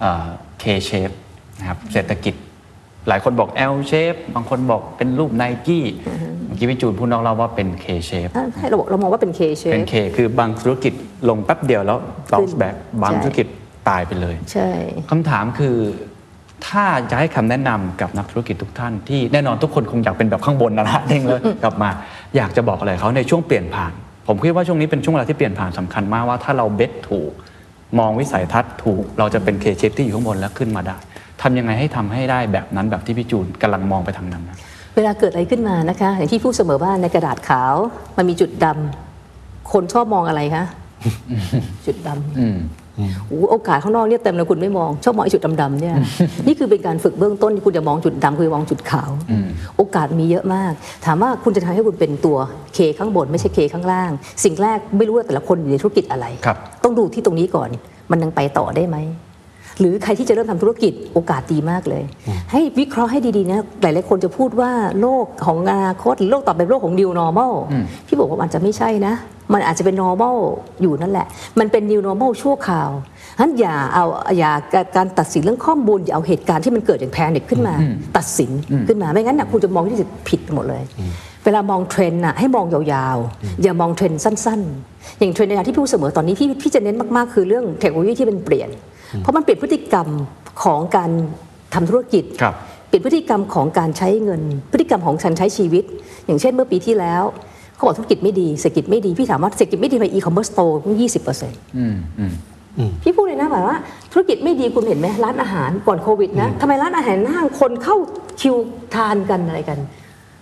[0.00, 0.26] เอ่อ
[0.62, 1.14] K shape
[1.58, 2.34] นะครับเศรษฐกิจ
[3.08, 5.84] หลายคนบอก L shape บางคนบอกเป็นรูปไนกี้
[6.46, 9.40] เมื่อกี้พี่จูนพูดนอกรอบว่าเป็น K shape อ่าให้เราบอกเรามองว่าเป็น K
[9.72, 10.92] เป็น shape K คือบางธุรกิจ
[11.28, 11.98] ลงแป๊บเดียวแล้ว
[12.32, 13.46] bounce back บางใช่ธุรกิจ
[13.90, 14.70] ตายไปเลย ใช่
[15.10, 15.76] คำถามคือ
[16.66, 21.90] ถ้าจะให้คำแนะนำกับนักธุรกิจทุกท่านที่แน่นอนทุกคนคงอยากเป็นแบบข้างบนนะละเด้งเลยกลับมา
[22.36, 23.92] อยากจะบอกอะไรเขาในช่วงเปลี่ยนผ่าน
[24.28, 27.30] ผมคิดว่าช่วงนี้เป็นช่วงเวลาที่เปลี่ยนผ่านสำคัญมากว่าถ้าเราเบ็ดถูก
[27.98, 30.96] มองวิสัยทัศน์ถูก เราจะเป็นเคเชฟที่อยู่ข้างบนแล้วขึ้นมาได้
[31.42, 34.56] ทำยังไงให้ทำให้ได้แบบนั้นแบบที่พี่จูนกำลังมองไปทางนั้นนะ
[34.96, 37.74] เวลาเกิดอะไรขึ้นมานะคะอย่างที่พูดเสมอว่าในกระดาษขาว
[38.16, 40.64] มันมีจุดดำคนชอบมองอะไรคะ
[41.86, 42.87] จุดดำ
[43.28, 45.94] โอ้โหโอกาสข้างนอกเนี่ยเต็มเลยคุณไม่มอง ชอบมองไอ้จุดดำๆเนี่ย
[46.46, 49.10] นี่คือเป็นการฝึกเบื้องต้นที่คุณจะมองจุดดำคือมองจุดขาว
[49.76, 50.72] โอกาสมีเยอะมาก
[51.04, 52.36] ถามว่าคุณจะทำให้คุณเป็นตัว
[52.74, 54.10] เคข้างบนไม่ใช่เคข้างล่าง
[54.44, 57.68] สิ่งแรกไม่รู้ว่าแต่ละคนอยู่ในธุรกิจอะไรครับต้องดูที่ตรงนี้ก่อน
[58.10, 58.96] มันยังไปต่อได้ไหม
[59.80, 62.02] หรือใครที่จะเริ่มทำธุรกิจโอกาสดีมากเลย
[62.52, 64.70] ให้วิเคราะห์ให้ดีๆนะหลายๆคนจะพูดว่า
[65.00, 67.52] โลกของอนาคตหรือโลกต่อไปเป็นโลกของ new normal
[68.06, 69.14] พี่บอกว่ามันจะไม่ใช่นะ
[69.52, 70.36] มันอาจจะเป็น normal
[70.82, 71.26] อยู่นั่นแหละ
[71.58, 72.90] มันเป็น new normal ชั่วคราว
[73.36, 74.04] ฉะนั้นอย่าเอา
[74.38, 74.52] อย่า
[74.96, 77.74] การตัดสินเรื่องข้อมูลอย่าเอาเหตุการณ์ที่มันเกิดอย่างแพนิคขึ้นมา
[78.16, 78.50] ตัดสิน
[78.88, 79.98] ขึ้นมาไม่งั้นนะคุณจะมองที่
[80.28, 80.82] ผิดไปหมดเลย
[81.44, 84.60] เวลามองเทรนด์น่ะให้มองยาวๆ อย่ามองเทรนด์สั้น
[84.90, 88.68] ๆ อย่างเทรนด์ในที่พี่พูดเสมอตอนนี้พี่พี่จะเน้นมากๆคือเรื่องเทคโนโลยีที่มันเปลี่ยน
[89.18, 90.08] เพราะมันเปลี่ยนพฤติกรรม
[90.62, 91.10] ของการ
[91.74, 92.54] ทำธุรกิจครับ
[92.88, 94.42] เปลี่ยนพฤติกรรมของการใช้เงิน
[94.72, 95.84] พฤติกรรมของการใช้ชีวิต
[96.26, 97.22] อย่างเช่นเมื่อปีที่แล้ว
[97.74, 102.32] เขาบอกธุรกิจไม่ดีเศรษฐกิจไม่ดี พี่ถามว่าเศรษฐกิจไม่ดีไปอีคอมเมิร์ซโตตั้งยี่สิบเปอร์เซ็นต์อืมอืม
[103.02, 103.76] พี่พูดเลยนะแบบว่า
[104.12, 107.96] ธุรกิจไม่ดีคุณเห็นไหมร้านอาหารก่อนโควิดนะทำไมร้านอาหารห้างคนเข้า
[108.40, 108.54] คิว
[108.94, 109.78] ทานกันอะไรกัน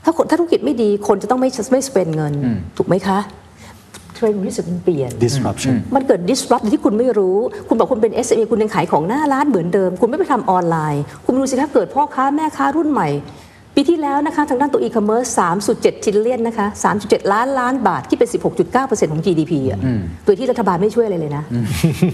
[0.04, 2.32] ถ้าคนถ้าธุรกิจไม่ดีคนจะต้องไม่ไม่ spend เงิน
[2.76, 3.18] ถูกไหมคะ
[4.16, 7.38] เทรนด์รู้สึกมันเปลี่ยน disruption มันเกิด disrupt ที่คุณไม่รู้
[7.68, 13.10] คุณบอกคุณเป็น SME คุณยังขายของหน้าร้านเหมือนเดิม คุณไม่ไปทำออนไลน์ คุณดูสิคะเกิดพ่อค้าแม่ค้ารุ่นใหม่
[13.78, 15.28] ปีที่แล้วนะคะทางด้านตัว e-commerce
[15.66, 16.66] 3.7ทิลเลียนนะคะ
[16.98, 19.78] 3.7 ล้านล้านบาทที่เป็น 16.9%ของ GDP อะ
[20.24, 21.44] โดยที่รัฐบาลไม่ช่วยอะไรเลยนะ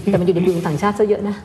[0.05, 1.35] แต่มันอยู่ในมือของต่างชาติซะเยอะนะ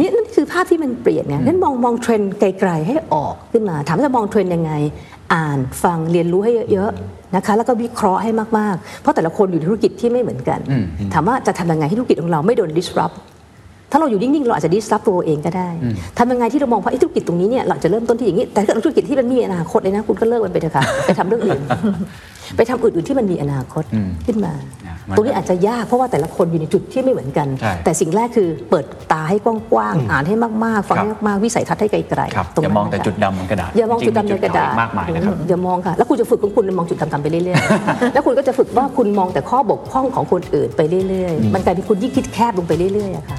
[0.00, 4.72] นี่นั่นคือภาพที่มันเปลี่ยนไงนั้นมองมองเทรนด์ไกลๆให้ออกขึ้นมาถามว่าจะมองเทรนด์ยังไง
[5.34, 10.60] อ่านฟังเรียนรู้ให้เยอะๆ นะคะแล้วก็วิเคราะห์ให้มาก ๆ เพราะแต่ละคนอยู่ในธุรกิจที่ไม่เหมือนกัน
[11.12, 13.16] ถามว่าจะทำยังไงให้ธุรกิจของเราไม่โดน disrupt
[13.90, 15.68] ถ้าเราอยู่นิ่งๆ เราอาจจะ disrupt ตัวเราเองก็ได้
[16.18, 21.60] ทำยังไงที่เรามองว่าไอ้ธุรกิจตรงนี้เนี่ยเราจะเริ่มต้นที่อย่างนี้ แต่ถ้าเกิดธุรกิจที่มันมีอนาคตเลยนะคุณก็เลิกมันไปเถอะค่ะไปทำเรื่องอื่น
[22.56, 23.84] ไปทำอื่นๆที่มันมีอนาคต
[24.26, 24.52] ขึ้นมา
[24.86, 30.34] อะมันตรงนี้อาจจะยากเพราะว่าแต่ละคนอยู่ในจุดที่ไม่เหมือนกันใช่แต่สิ่งแรกคือเปิดตาให้กว้างๆอ่านให้
[30.64, 43.38] มากๆฟังครับให้มากๆวิสัยทัศน์ให้ไกลครับๆตรงอย่านั้นมองแต่นะคะจุดดำบนกระดาษอย่ามองจุดดำในจริๆกระดาษมากมายนะครับอย่ามองค่ะแล้วคุณจะฝึกของคุณมองจุดดำๆไปเรื่อยๆแล้วคุณก็จะฝึกว่าคุณมองแต่ข้อบกพร่องของคนอื่นไปเรื่อยๆ มันกลายเป็นคุณยิ่งคิดแคบลงไปเรื่อยๆอะค่ะ